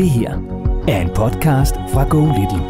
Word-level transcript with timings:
Det 0.00 0.10
her 0.10 0.32
er 0.92 0.98
en 1.06 1.12
podcast 1.22 1.74
fra 1.92 2.02
Go 2.12 2.20
Little. 2.36 2.64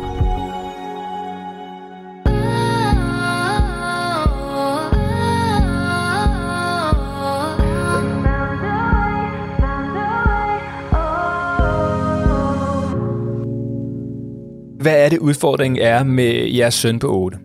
Hvad 14.83 14.97
er 15.05 15.09
det 15.09 15.19
udfordringen 15.19 15.83
er 15.83 16.05
med 16.05 16.33
jeres 16.59 16.75
søn 16.75 16.99
på 16.99 17.07
8? 17.07 17.39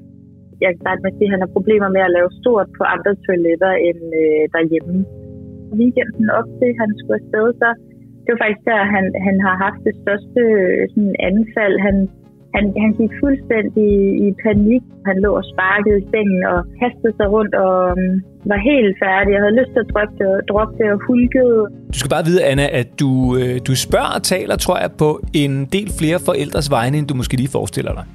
Jeg 0.61 0.69
kan 0.71 0.79
starte 0.83 1.01
med 1.03 1.11
at 1.11 1.17
sige, 1.17 1.27
at 1.27 1.31
han 1.31 1.41
har 1.45 1.51
problemer 1.57 1.89
med 1.95 2.01
at 2.07 2.11
lave 2.17 2.29
stort 2.41 2.67
på 2.77 2.83
andre 2.93 3.11
toiletter 3.25 3.73
end 3.87 4.01
øh, 4.21 4.43
derhjemme. 4.55 4.97
Weekenden 5.79 6.29
op 6.39 6.47
til, 6.59 6.67
at 6.73 6.77
han 6.81 6.89
skulle 6.99 7.19
afsted, 7.21 7.47
så 7.61 7.69
det 8.25 8.31
var 8.33 8.41
faktisk 8.43 8.65
der, 8.71 8.81
han, 8.95 9.05
han 9.27 9.35
har 9.45 9.55
haft 9.65 9.81
det 9.87 9.95
største 10.01 10.41
øh, 10.59 10.81
sådan, 10.93 11.15
anfald. 11.29 11.75
Han, 11.87 11.95
han, 12.55 12.65
han 12.83 12.91
gik 12.99 13.13
fuldstændig 13.23 13.91
i 14.25 14.27
panik. 14.45 14.83
Han 15.09 15.15
lå 15.25 15.31
og 15.39 15.45
sparkede 15.53 15.97
i 16.01 16.05
sengen 16.11 16.41
og 16.53 16.59
kastede 16.81 17.13
sig 17.19 17.27
rundt 17.35 17.53
og 17.65 17.75
um, 17.91 18.11
var 18.51 18.59
helt 18.71 18.95
færdig. 19.03 19.29
Jeg 19.35 19.41
havde 19.43 19.57
lyst 19.61 19.71
til 19.75 19.81
at 19.85 19.89
droppe 19.93 20.15
det, 20.19 20.29
droppe 20.51 20.73
det 20.79 20.87
og 20.95 20.99
hulkede. 21.07 21.59
Du 21.93 21.97
skal 21.99 22.13
bare 22.15 22.25
vide, 22.29 22.41
Anna, 22.51 22.65
at 22.81 22.89
du, 23.01 23.09
øh, 23.39 23.55
du 23.67 23.73
spørger 23.85 24.11
og 24.17 24.23
taler, 24.33 24.55
tror 24.65 24.77
jeg, 24.83 24.89
på 25.03 25.09
en 25.43 25.53
del 25.75 25.89
flere 25.99 26.17
forældres 26.29 26.67
vegne, 26.77 26.95
end 26.99 27.07
du 27.11 27.15
måske 27.21 27.35
lige 27.41 27.51
forestiller 27.57 27.93
dig. 27.99 28.05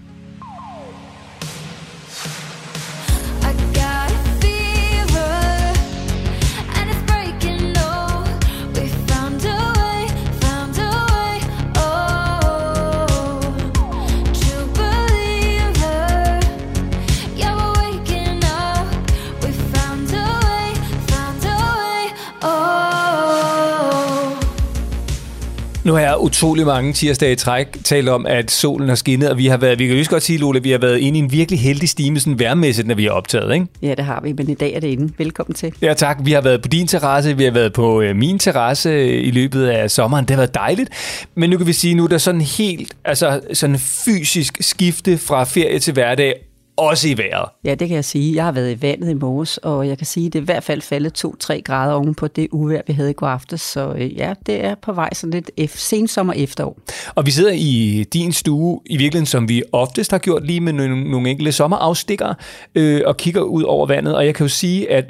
Nu 25.85 25.93
har 25.93 26.01
jeg 26.01 26.17
utrolig 26.19 26.67
mange 26.67 26.93
tirsdage 26.93 27.33
i 27.33 27.37
træk 27.37 27.85
talt 27.85 28.09
om, 28.09 28.27
at 28.27 28.51
solen 28.51 28.89
har 28.89 28.97
skinnet, 28.97 29.31
og 29.31 29.39
vi 29.39 29.47
har 29.47 29.57
været, 29.57 29.79
vi 29.79 29.87
kan 29.87 29.97
jo 29.97 30.05
godt 30.11 30.23
sige, 30.23 30.39
Lola, 30.39 30.59
vi 30.59 30.71
har 30.71 30.79
været 30.79 30.99
inde 30.99 31.19
i 31.19 31.23
en 31.23 31.33
virkelig 31.33 31.61
heldig 31.61 31.89
stime, 31.89 32.21
sådan 32.21 32.39
værmæssigt, 32.39 32.89
når 32.89 32.95
vi 32.95 33.05
har 33.05 33.11
optaget, 33.11 33.55
ikke? 33.55 33.67
Ja, 33.83 33.95
det 33.95 34.05
har 34.05 34.21
vi, 34.21 34.33
men 34.33 34.51
i 34.51 34.55
dag 34.55 34.75
er 34.75 34.81
det 34.81 34.89
inde. 34.89 35.13
Velkommen 35.19 35.55
til. 35.55 35.73
Ja 35.83 35.95
tak, 35.95 36.19
vi 36.25 36.33
har 36.33 36.41
været 36.41 36.63
på 36.63 36.69
din 36.69 36.87
terrasse, 36.87 37.37
vi 37.37 37.45
har 37.45 37.51
været 37.51 37.73
på 37.73 38.01
øh, 38.01 38.17
min 38.17 38.39
terrasse 38.39 38.89
øh, 38.89 39.27
i 39.27 39.31
løbet 39.31 39.67
af 39.67 39.91
sommeren, 39.91 40.25
det 40.25 40.31
har 40.31 40.37
været 40.37 40.55
dejligt, 40.55 40.91
men 41.35 41.51
nu 41.51 41.57
kan 41.57 41.67
vi 41.67 41.73
sige, 41.73 41.95
nu 41.95 42.05
er 42.05 42.09
der 42.09 42.19
sådan 42.19 42.41
helt, 42.41 42.95
altså 43.05 43.41
sådan 43.53 43.79
fysisk 43.79 44.57
skifte 44.61 45.19
fra 45.19 45.45
ferie 45.45 45.79
til 45.79 45.93
hverdag, 45.93 46.35
også 46.81 47.09
i 47.09 47.19
vejret. 47.19 47.49
Ja, 47.65 47.75
det 47.75 47.89
kan 47.89 47.95
jeg 47.95 48.05
sige. 48.05 48.35
Jeg 48.37 48.45
har 48.45 48.53
været 48.53 48.73
i 48.73 48.83
vandet 48.83 49.11
i 49.11 49.15
morges, 49.15 49.59
og 49.59 49.89
jeg 49.89 49.99
kan 49.99 50.07
sige, 50.07 50.27
at 50.27 50.33
det 50.33 50.39
er 50.39 50.43
i 50.43 50.45
hvert 50.45 50.65
fald 50.65 50.83
faldet 50.83 51.25
2-3 51.25 51.61
grader 51.61 51.93
oven 51.93 52.15
på 52.15 52.29
det 52.29 52.49
uvejr, 52.53 52.83
vi 52.87 52.93
havde 52.93 53.11
i 53.11 53.13
går 53.13 53.27
aftes. 53.27 53.61
Så 53.61 53.93
øh, 53.99 54.17
ja, 54.17 54.35
det 54.47 54.65
er 54.65 54.75
på 54.83 54.93
vej 54.93 55.15
sådan 55.15 55.31
lidt 55.31 55.51
ef- 55.61 55.77
sensommer 55.79 56.33
efterår. 56.33 56.79
Og 57.15 57.27
vi 57.27 57.31
sidder 57.31 57.53
i 57.53 58.05
din 58.13 58.33
stue, 58.33 58.81
i 58.87 58.97
virkeligheden 58.97 59.27
som 59.27 59.49
vi 59.49 59.63
oftest 59.73 60.11
har 60.11 60.19
gjort, 60.19 60.47
lige 60.47 60.61
med 60.61 60.73
nogle, 60.73 61.11
nogle 61.11 61.31
enkelte 61.31 61.53
sommerafstikker, 61.53 62.35
øh, 62.75 63.03
og 63.07 63.17
kigger 63.17 63.41
ud 63.41 63.63
over 63.63 63.87
vandet. 63.87 64.17
Og 64.17 64.27
jeg 64.27 64.35
kan 64.35 64.45
jo 64.45 64.49
sige, 64.49 64.91
at 64.91 65.05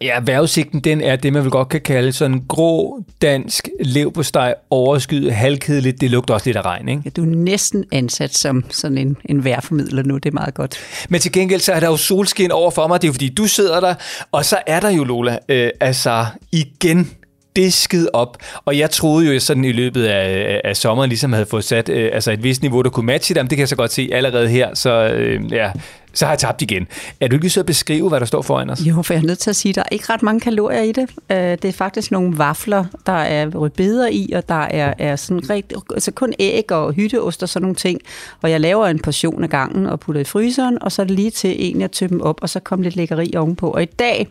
ja, 0.00 0.20
vejrudsigten, 0.24 0.80
den 0.80 1.00
er 1.00 1.16
det, 1.16 1.32
man 1.32 1.42
vil 1.42 1.50
godt 1.50 1.68
kan 1.68 1.80
kalde 1.80 2.12
sådan 2.12 2.44
grå, 2.48 3.02
dansk, 3.22 3.68
leverpostej, 3.80 4.54
overskyet, 4.70 5.32
halvkedeligt. 5.32 6.00
Det 6.00 6.10
lugter 6.10 6.34
også 6.34 6.48
lidt 6.48 6.56
af 6.56 6.62
regn, 6.62 6.88
ikke? 6.88 7.02
Ja, 7.04 7.10
du 7.10 7.22
er 7.22 7.26
næsten 7.26 7.84
ansat 7.92 8.34
som 8.34 8.64
sådan 8.70 8.98
en, 8.98 9.16
en 9.24 9.44
vejrformidler 9.44 10.02
nu. 10.02 10.14
Det 10.14 10.26
er 10.26 10.34
meget 10.34 10.54
godt. 10.54 10.76
Men 11.08 11.20
til 11.20 11.32
gengæld, 11.32 11.60
så 11.60 11.72
er 11.72 11.80
der 11.80 11.86
jo 11.86 11.96
solskin 11.96 12.50
over 12.50 12.70
for 12.70 12.86
mig. 12.86 13.02
Det 13.02 13.06
er 13.06 13.08
jo 13.08 13.12
fordi, 13.12 13.28
du 13.28 13.46
sidder 13.46 13.80
der, 13.80 13.94
og 14.32 14.44
så 14.44 14.58
er 14.66 14.80
der 14.80 14.90
jo, 14.90 15.04
Lola, 15.04 15.38
øh, 15.48 15.70
altså 15.80 16.26
igen 16.52 17.10
disket 17.56 18.10
op. 18.12 18.36
Og 18.64 18.78
jeg 18.78 18.90
troede 18.90 19.34
jo 19.34 19.40
sådan 19.40 19.64
i 19.64 19.72
løbet 19.72 20.04
af, 20.04 20.60
af 20.64 20.76
sommeren 20.76 21.08
ligesom 21.08 21.32
havde 21.32 21.46
fået 21.46 21.64
sat 21.64 21.88
øh, 21.88 22.10
altså 22.12 22.32
et 22.32 22.42
vist 22.42 22.62
niveau, 22.62 22.82
der 22.82 22.90
kunne 22.90 23.06
matche 23.06 23.34
dem. 23.34 23.48
Det 23.48 23.56
kan 23.56 23.60
jeg 23.60 23.68
så 23.68 23.76
godt 23.76 23.92
se 23.92 24.10
allerede 24.12 24.48
her. 24.48 24.74
Så 24.74 25.08
øh, 25.08 25.52
ja, 25.52 25.70
så 26.12 26.24
har 26.24 26.32
jeg 26.32 26.38
tabt 26.38 26.62
igen. 26.62 26.86
Er 27.20 27.28
du 27.28 27.34
ikke 27.34 27.44
lige 27.44 27.50
så 27.50 27.60
at 27.60 27.66
beskrive, 27.66 28.08
hvad 28.08 28.20
der 28.20 28.26
står 28.26 28.42
foran 28.42 28.70
os? 28.70 28.80
Jo, 28.80 29.02
for 29.02 29.14
jeg 29.14 29.22
er 29.22 29.26
nødt 29.26 29.38
til 29.38 29.50
at 29.50 29.56
sige, 29.56 29.70
at 29.70 29.76
der 29.76 29.82
er 29.82 29.88
ikke 29.92 30.04
ret 30.12 30.22
mange 30.22 30.40
kalorier 30.40 30.82
i 30.82 30.92
det. 30.92 31.10
Øh, 31.30 31.36
det 31.36 31.64
er 31.64 31.72
faktisk 31.72 32.10
nogle 32.10 32.38
vafler, 32.38 32.84
der 33.06 33.12
er 33.12 33.46
rødbeder 33.54 34.08
i, 34.08 34.32
og 34.34 34.48
der 34.48 34.54
er, 34.54 34.94
er 34.98 35.16
sådan 35.16 35.50
rigtig, 35.50 35.78
altså 35.94 36.10
kun 36.10 36.32
æg 36.38 36.72
og 36.72 36.92
hytteost 36.92 37.42
og 37.42 37.48
sådan 37.48 37.62
nogle 37.62 37.76
ting. 37.76 38.00
Og 38.42 38.50
jeg 38.50 38.60
laver 38.60 38.86
en 38.86 38.98
portion 38.98 39.42
af 39.44 39.50
gangen 39.50 39.86
og 39.86 40.00
putter 40.00 40.20
i 40.20 40.24
fryseren, 40.24 40.82
og 40.82 40.92
så 40.92 41.02
er 41.02 41.06
det 41.06 41.16
lige 41.16 41.30
til 41.30 41.54
en, 41.58 41.82
at 41.82 41.90
tømme 41.90 42.24
op, 42.24 42.38
og 42.42 42.48
så 42.48 42.60
kommer 42.60 42.84
lidt 42.84 42.96
lækkeri 42.96 43.32
ovenpå. 43.36 43.70
Og 43.70 43.82
i 43.82 43.86
dag, 43.86 44.28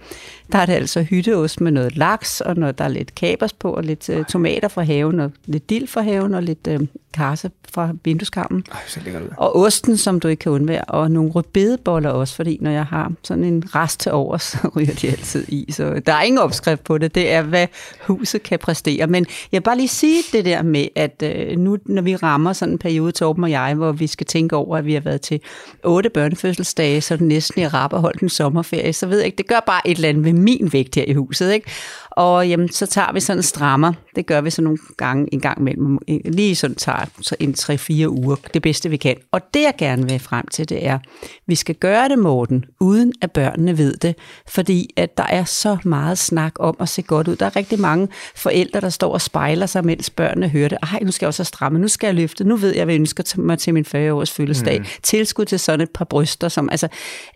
der 0.52 0.58
er 0.58 0.66
det 0.66 0.74
altså 0.74 1.02
hytteost 1.04 1.62
med 1.62 1.72
noget 1.72 1.98
laks, 1.98 2.42
og 2.42 2.56
noget, 2.56 2.78
der 2.78 2.84
er 2.84 2.90
lidt 2.90 3.16
kapers 3.16 3.54
på, 3.54 3.72
og 3.72 3.84
lidt 3.84 4.10
øh, 4.10 4.26
tomater 4.26 4.68
fra 4.68 4.82
haven, 4.82 5.20
og 5.20 5.32
lidt 5.46 5.70
dild 5.70 5.88
fra 5.88 6.02
haven, 6.02 6.34
og 6.34 6.44
lidt 6.44 6.68
øh, 6.68 6.80
karse 7.14 7.52
fra 7.70 7.92
vindueskarmen. 8.04 8.64
Ej, 8.72 8.80
så 8.88 9.00
lækkert 9.04 9.24
ud. 9.24 9.28
Og 9.38 9.56
osten, 9.56 9.98
som 9.98 10.20
du 10.20 10.28
ikke 10.28 10.42
kan 10.42 10.52
undvære, 10.52 10.86
og 10.86 11.12
nogle 11.12 11.32
rødbedeboller 11.32 12.10
også, 12.10 12.36
fordi 12.36 12.58
når 12.62 12.72
jeg 12.72 12.86
har 12.86 13.12
sådan 13.24 13.44
en 13.44 13.64
rest 13.76 14.00
til 14.00 14.12
over, 14.12 14.38
så 14.50 14.58
ryger 14.76 14.94
de 14.94 15.08
altid 15.10 15.46
i. 15.48 15.72
Så 15.72 16.02
der 16.06 16.14
er 16.14 16.22
ingen 16.22 16.40
opskrift 16.40 16.84
på 16.84 16.98
det. 16.98 17.16
Det 17.16 17.32
er, 17.32 17.42
hvad 17.42 17.68
huset 18.08 18.44
kan 18.44 18.60
præstere. 18.60 19.08
Men 19.08 19.26
jeg 19.52 19.60
vil 19.60 19.64
bare 19.64 19.78
lige 19.78 19.88
sige 19.88 20.24
det 20.32 20.46
der 20.46 20.64
med, 20.64 20.88
at 20.96 21.24
øh, 21.24 21.58
nu, 21.58 21.78
når 21.86 22.02
vi 22.02 22.16
rammer 22.16 22.54
sådan 22.54 22.74
en 22.74 22.78
periode, 22.78 23.12
Torben 23.12 23.44
og 23.44 23.52
jeg, 23.52 23.76
hvor 23.76 23.92
vi 23.92 24.08
skal 24.08 24.26
tænke 24.28 24.56
over, 24.56 24.78
at 24.78 24.86
vi 24.86 24.94
har 24.94 25.02
været 25.02 25.22
til 25.22 25.42
otte 25.84 26.10
børnefødselsdage, 26.10 27.02
så 27.02 27.16
det 27.18 27.26
næsten 27.26 27.62
i 27.62 27.68
rap 27.68 27.94
og 27.94 28.02
holdt 28.02 28.22
en 28.22 28.30
sommerferie, 28.30 28.94
så 28.94 29.08
ved 29.08 29.18
jeg 29.18 29.26
ikke, 29.26 29.38
det 29.38 29.48
gør 29.48 29.60
bare 29.66 29.88
et 29.88 29.96
eller 29.96 30.10
andet 30.10 30.26
ved 30.26 30.34
min 30.40 30.70
vægt 30.74 30.96
her 30.96 31.04
i 31.08 31.14
huset, 31.14 31.54
ikke? 31.54 31.72
Og 32.12 32.50
jamen, 32.50 32.72
så 32.72 32.86
tager 32.86 33.14
vi 33.14 33.20
sådan 33.20 33.40
en 33.40 33.44
strammer. 33.44 33.94
Det 34.16 34.26
gør 34.26 34.42
vi 34.42 34.50
så 34.50 34.62
nogle 34.62 34.78
gange 34.98 35.28
en 35.34 35.40
gang 35.40 35.60
imellem. 35.60 35.98
Lige 36.26 36.56
sådan 36.56 36.76
tager 36.76 37.06
så 37.22 37.36
en 37.40 37.56
3-4 37.60 38.08
uger. 38.08 38.36
Det 38.54 38.62
bedste 38.62 38.90
vi 38.90 38.98
kan. 38.98 39.16
Og 39.32 39.42
det 39.54 39.62
jeg 39.62 39.74
gerne 39.78 40.10
vil 40.10 40.20
frem 40.20 40.48
til, 40.48 40.70
det 40.70 40.88
er, 40.88 41.00
vi 41.48 41.56
skal 41.56 41.76
gøre 41.76 42.10
det, 42.10 42.20
Morten, 42.20 42.66
uden 42.80 43.14
at 43.22 43.32
børnene 43.32 43.78
ved 43.78 43.98
det. 43.98 44.16
Fordi 44.48 44.94
at 44.96 45.18
der 45.18 45.24
er 45.24 45.44
så 45.44 45.78
meget 45.84 46.18
snak 46.18 46.54
om 46.60 46.76
at 46.80 46.90
se 46.90 47.02
godt 47.02 47.28
ud. 47.28 47.36
Der 47.36 47.46
er 47.46 47.56
rigtig 47.56 47.80
mange 47.80 48.08
forældre, 48.36 48.82
der 48.82 48.90
står 48.90 49.14
og 49.14 49.22
spejler 49.22 49.66
sig, 49.66 49.86
mens 49.86 50.10
børnene 50.10 50.50
hører 50.50 50.68
det. 50.68 50.78
Ej, 50.84 51.00
nu 51.04 51.12
skal 51.12 51.26
jeg 51.26 51.28
også 51.28 51.44
stramme, 51.44 51.80
nu 51.80 51.88
skal 51.88 52.08
jeg 52.08 52.16
løfte. 52.16 52.44
Nu 52.44 52.56
ved 52.56 52.76
jeg, 52.76 52.86
hvad 52.86 52.94
jeg 52.94 53.00
ønsker 53.00 53.42
mig 53.42 53.60
til 53.60 53.74
min 53.74 53.86
40-års 53.88 54.32
fødselsdag. 54.32 54.80
Mm. 54.80 54.86
Tilskud 55.04 55.46
til 55.46 55.60
sådan 55.60 55.82
et 55.82 55.90
par 55.90 56.06
bryster. 56.06 56.50
Som, 56.50 56.70
altså, 56.70 56.88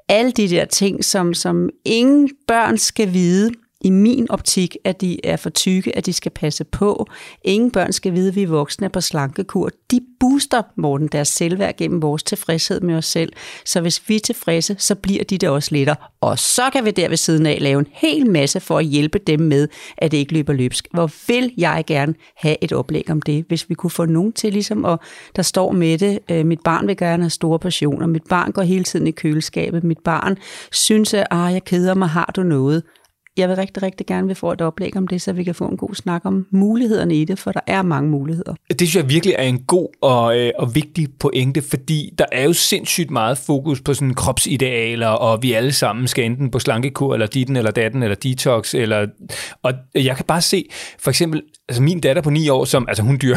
alle 0.10 0.32
de 0.32 0.50
der 0.50 0.66
ting, 0.66 1.06
som, 1.06 1.34
som 1.34 1.70
ingen 1.86 2.30
børn 2.48 2.78
skal 2.78 3.14
vide, 3.14 3.52
i 3.84 3.90
min 3.90 4.32
optik, 4.32 4.78
at 4.84 5.02
de 5.02 5.26
er 5.26 5.36
for 5.36 5.50
tykke, 5.50 5.98
at 5.98 6.06
de 6.06 6.14
skal 6.14 6.32
passe 6.32 6.64
på. 6.64 7.08
Ingen 7.44 7.72
børn 7.72 7.92
skal 7.92 8.14
vide, 8.14 8.28
at 8.28 8.36
vi 8.36 8.46
voksne 8.46 8.86
er 8.86 8.90
på 8.90 9.02
slankekur. 9.02 9.70
De 9.92 10.00
booster, 10.20 10.62
Morten, 10.76 11.08
deres 11.08 11.28
selvværd 11.28 11.78
gennem 11.78 12.02
vores 12.02 12.24
tilfredshed 12.24 12.82
med 12.82 12.96
os 12.96 13.06
selv. 13.06 13.34
Så 13.66 13.82
hvis 13.82 14.10
vi 14.10 14.16
er 14.16 14.20
tilfredse, 14.20 14.76
så 14.80 14.96
bliver 14.96 15.24
de 15.24 15.38
det 15.38 15.50
også 15.50 15.70
lettere. 15.72 15.96
Og 16.22 16.40
så 16.40 16.70
kan 16.74 16.86
vi 16.86 16.92
der 16.92 17.10
ved 17.10 17.18
siden 17.18 17.46
af 17.46 17.58
lave 17.62 17.80
en 17.80 17.88
hel 17.92 18.30
masse 18.30 18.60
for 18.60 18.78
at 18.78 18.86
hjælpe 18.86 19.20
dem 19.20 19.40
med, 19.40 19.68
at 19.98 20.12
det 20.12 20.18
ikke 20.18 20.34
løber 20.34 20.54
løbsk. 20.54 20.88
Hvor 20.94 21.12
vil 21.28 21.54
jeg 21.58 21.84
gerne 21.88 22.14
have 22.38 22.56
et 22.62 22.74
oplæg 22.74 23.12
om 23.12 23.22
det, 23.22 23.46
hvis 23.48 23.70
vi 23.70 23.76
kunne 23.76 23.90
få 23.90 24.06
nogen 24.06 24.34
til, 24.34 24.54
ligesom, 24.54 24.84
og 24.84 25.00
der 25.36 25.42
står 25.42 25.72
med 25.72 25.98
det, 25.98 26.20
øh, 26.32 26.46
mit 26.46 26.60
barn 26.64 26.88
vil 26.88 26.98
gerne 26.98 27.24
have 27.24 27.30
store 27.30 27.60
passioner, 27.60 28.08
mit 28.08 28.24
barn 28.30 28.52
går 28.52 28.62
hele 28.62 28.84
tiden 28.84 29.08
i 29.08 29.12
køleskabet, 29.12 29.84
mit 29.84 30.00
barn 30.04 30.38
synes, 30.72 31.14
at 31.14 31.28
ah, 31.32 31.54
jeg 31.54 31.64
keder 31.64 31.94
mig, 31.94 32.10
har 32.10 32.32
du 32.36 32.44
noget? 32.44 32.84
Jeg 33.38 33.50
vil 33.50 33.56
rigtig, 33.56 33.84
rigtig 33.84 34.08
gerne 34.08 34.28
vil 34.28 34.36
få 34.36 34.52
et 34.52 34.62
oplæg 34.62 34.98
om 34.98 35.08
det, 35.08 35.22
så 35.22 35.34
vi 35.34 35.44
kan 35.44 35.56
få 35.56 35.68
en 35.68 35.78
god 35.78 35.96
snak 35.96 36.22
om 36.26 36.46
mulighederne 36.52 37.16
i 37.16 37.26
det, 37.26 37.40
for 37.40 37.52
der 37.52 37.60
er 37.68 37.82
mange 37.82 38.10
muligheder. 38.10 38.54
Det 38.70 38.80
synes 38.80 38.96
jeg 38.96 39.10
virkelig 39.10 39.36
er 39.38 39.44
en 39.44 39.60
god 39.60 39.88
og, 40.02 40.40
øh, 40.40 40.52
og 40.60 40.76
vigtig 40.76 41.08
pointe, 41.20 41.62
fordi 41.62 42.10
der 42.18 42.26
er 42.32 42.44
jo 42.44 42.54
sindssygt 42.54 43.12
meget 43.12 43.38
fokus 43.38 43.82
på 43.82 43.94
sådan 43.94 44.14
kropsidealer, 44.14 45.08
og 45.08 45.44
vi 45.44 45.54
alle 45.54 45.72
sammen 45.72 46.08
skal 46.08 46.26
enten 46.26 46.52
på 46.52 46.60
slankekur, 46.60 47.14
eller 47.14 47.28
ditten, 47.28 47.56
eller 47.56 47.72
datten, 47.72 48.04
eller 48.04 48.16
detox, 48.16 48.74
eller, 48.74 49.08
og 49.64 49.74
jeg 49.96 50.16
kan 50.16 50.26
bare 50.26 50.42
se, 50.42 50.66
for 51.00 51.10
eksempel, 51.10 51.42
altså 51.70 51.84
min 51.84 52.00
datter 52.00 52.22
på 52.22 52.30
9 52.30 52.50
år, 52.50 52.66
som, 52.66 52.86
altså 52.88 53.04
hun 53.04 53.20
dyr, 53.22 53.36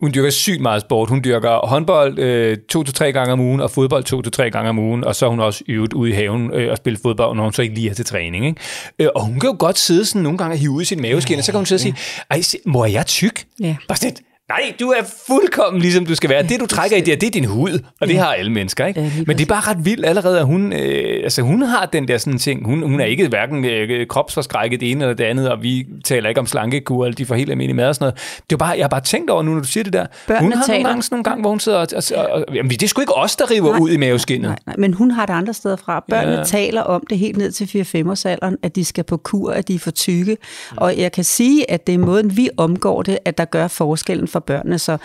hun 0.00 0.12
dyrker 0.14 0.30
sygt 0.30 0.60
meget 0.60 0.80
sport. 0.80 1.08
Hun 1.08 1.24
dyrker 1.24 1.66
håndbold 1.66 2.18
øh, 2.18 2.56
to 2.68 2.82
til 2.82 2.94
tre 2.94 3.12
gange 3.12 3.32
om 3.32 3.40
ugen, 3.40 3.60
og 3.60 3.70
fodbold 3.70 4.04
to 4.04 4.22
til 4.22 4.32
tre 4.32 4.50
gange 4.50 4.68
om 4.68 4.78
ugen, 4.78 5.04
og 5.04 5.16
så 5.16 5.26
er 5.26 5.30
hun 5.30 5.40
også 5.40 5.64
øvet 5.68 5.92
ude 5.92 6.10
i 6.10 6.12
haven 6.12 6.50
øh, 6.54 6.70
og 6.70 6.76
spille 6.76 6.98
fodbold, 7.02 7.36
når 7.36 7.42
hun 7.42 7.52
så 7.52 7.62
ikke 7.62 7.74
lige 7.74 7.90
er 7.90 7.94
til 7.94 8.04
træning. 8.04 8.46
Ikke? 8.46 8.60
Øh, 8.98 9.08
og 9.14 9.24
hun 9.24 9.40
kan 9.40 9.50
jo 9.50 9.56
godt 9.58 9.78
sidde 9.78 10.04
sådan 10.04 10.22
nogle 10.22 10.38
gange 10.38 10.54
og 10.54 10.58
hive 10.58 10.70
ud 10.70 10.82
i 10.82 10.84
sin 10.84 11.02
maveskin, 11.02 11.38
og 11.38 11.44
så 11.44 11.52
kan 11.52 11.58
hun 11.58 11.66
sidde 11.66 11.76
og 11.76 11.80
sige, 11.80 11.94
ej, 12.30 12.42
mor, 12.66 12.84
er 12.84 12.88
jeg 12.88 13.06
tyk? 13.06 13.44
Ja. 13.60 13.76
Bare 13.88 13.98
sådan, 13.98 14.16
Nej, 14.50 14.72
du 14.80 14.88
er 14.90 15.02
fuldkommen 15.26 15.82
ligesom 15.82 16.06
du 16.06 16.14
skal 16.14 16.30
være. 16.30 16.42
Det, 16.42 16.60
du 16.60 16.66
trækker 16.66 16.96
i 16.96 17.00
der, 17.00 17.16
det 17.16 17.26
er 17.26 17.30
din 17.30 17.44
hud, 17.44 17.78
og 18.00 18.08
det 18.08 18.18
har 18.18 18.32
alle 18.32 18.52
mennesker, 18.52 18.86
ikke? 18.86 19.00
Ja, 19.00 19.10
Men 19.26 19.38
det 19.38 19.44
er 19.44 19.46
bare 19.48 19.70
ret 19.70 19.84
vildt 19.84 20.06
allerede, 20.06 20.38
at 20.38 20.46
hun, 20.46 20.72
øh, 20.72 21.20
altså, 21.24 21.42
hun 21.42 21.62
har 21.62 21.86
den 21.86 22.08
der 22.08 22.18
sådan 22.18 22.38
ting. 22.38 22.66
Hun, 22.66 22.82
hun 22.82 23.00
er 23.00 23.04
ikke 23.04 23.28
hverken 23.28 23.64
øh, 23.64 24.06
kropsforskrækket 24.06 24.80
det 24.80 24.90
ene 24.90 25.04
eller 25.04 25.14
det 25.14 25.24
andet, 25.24 25.50
og 25.50 25.62
vi 25.62 25.86
taler 26.04 26.28
ikke 26.28 26.40
om 26.40 26.46
slankekur, 26.46 27.04
eller 27.04 27.16
de 27.16 27.26
får 27.26 27.34
helt 27.34 27.50
almindelig 27.50 27.76
mad 27.76 27.88
og 27.88 27.94
sådan 27.94 28.04
noget. 28.04 28.42
Det 28.50 28.56
er 28.56 28.58
bare, 28.58 28.70
jeg 28.70 28.84
har 28.84 28.88
bare 28.88 29.00
tænkt 29.00 29.30
over 29.30 29.42
nu, 29.42 29.52
når 29.54 29.60
du 29.60 29.66
siger 29.66 29.84
det 29.84 29.92
der. 29.92 30.06
Børnene 30.26 30.42
hun 30.44 30.52
har 30.52 30.64
taler. 30.66 30.78
nogle 30.78 30.88
gange 30.88 31.02
sådan 31.02 31.14
nogle 31.14 31.24
gange, 31.24 31.40
hvor 31.40 31.50
hun 31.50 31.60
sidder 31.60 31.78
og... 31.78 31.86
og, 32.16 32.44
og, 32.48 32.54
jamen, 32.54 32.70
det 32.70 32.82
er 32.82 32.86
sgu 32.88 33.00
ikke 33.00 33.14
os, 33.16 33.36
der 33.36 33.50
river 33.50 33.78
ud 33.80 33.90
i 33.90 33.96
maveskinnet. 33.96 34.48
Nej, 34.48 34.58
nej, 34.66 34.74
men 34.78 34.94
hun 34.94 35.10
har 35.10 35.26
det 35.26 35.32
andre 35.32 35.54
steder 35.54 35.76
fra. 35.76 36.04
Børnene 36.10 36.32
Ja. 36.32 36.38
ja. 36.38 36.44
taler 36.44 36.82
om 36.82 37.02
det 37.10 37.18
helt 37.18 37.36
ned 37.36 37.52
til 37.52 37.64
4-5 38.26 38.28
alderen, 38.28 38.56
at 38.62 38.76
de 38.76 38.84
skal 38.84 39.04
på 39.04 39.16
kur, 39.16 39.52
at 39.52 39.68
de 39.68 39.74
er 39.74 39.78
for 39.78 39.90
tykke. 39.90 40.36
Og 40.76 40.98
jeg 40.98 41.12
kan 41.12 41.24
sige, 41.24 41.70
at 41.70 41.86
det 41.86 41.94
er 41.94 41.98
måden, 41.98 42.36
vi 42.36 42.48
omgår 42.56 43.02
det, 43.02 43.18
at 43.24 43.38
der 43.38 43.44
gør 43.44 43.68
forskellen 43.68 44.28
for 44.28 44.39
børnene. 44.40 44.78
Så 44.78 44.98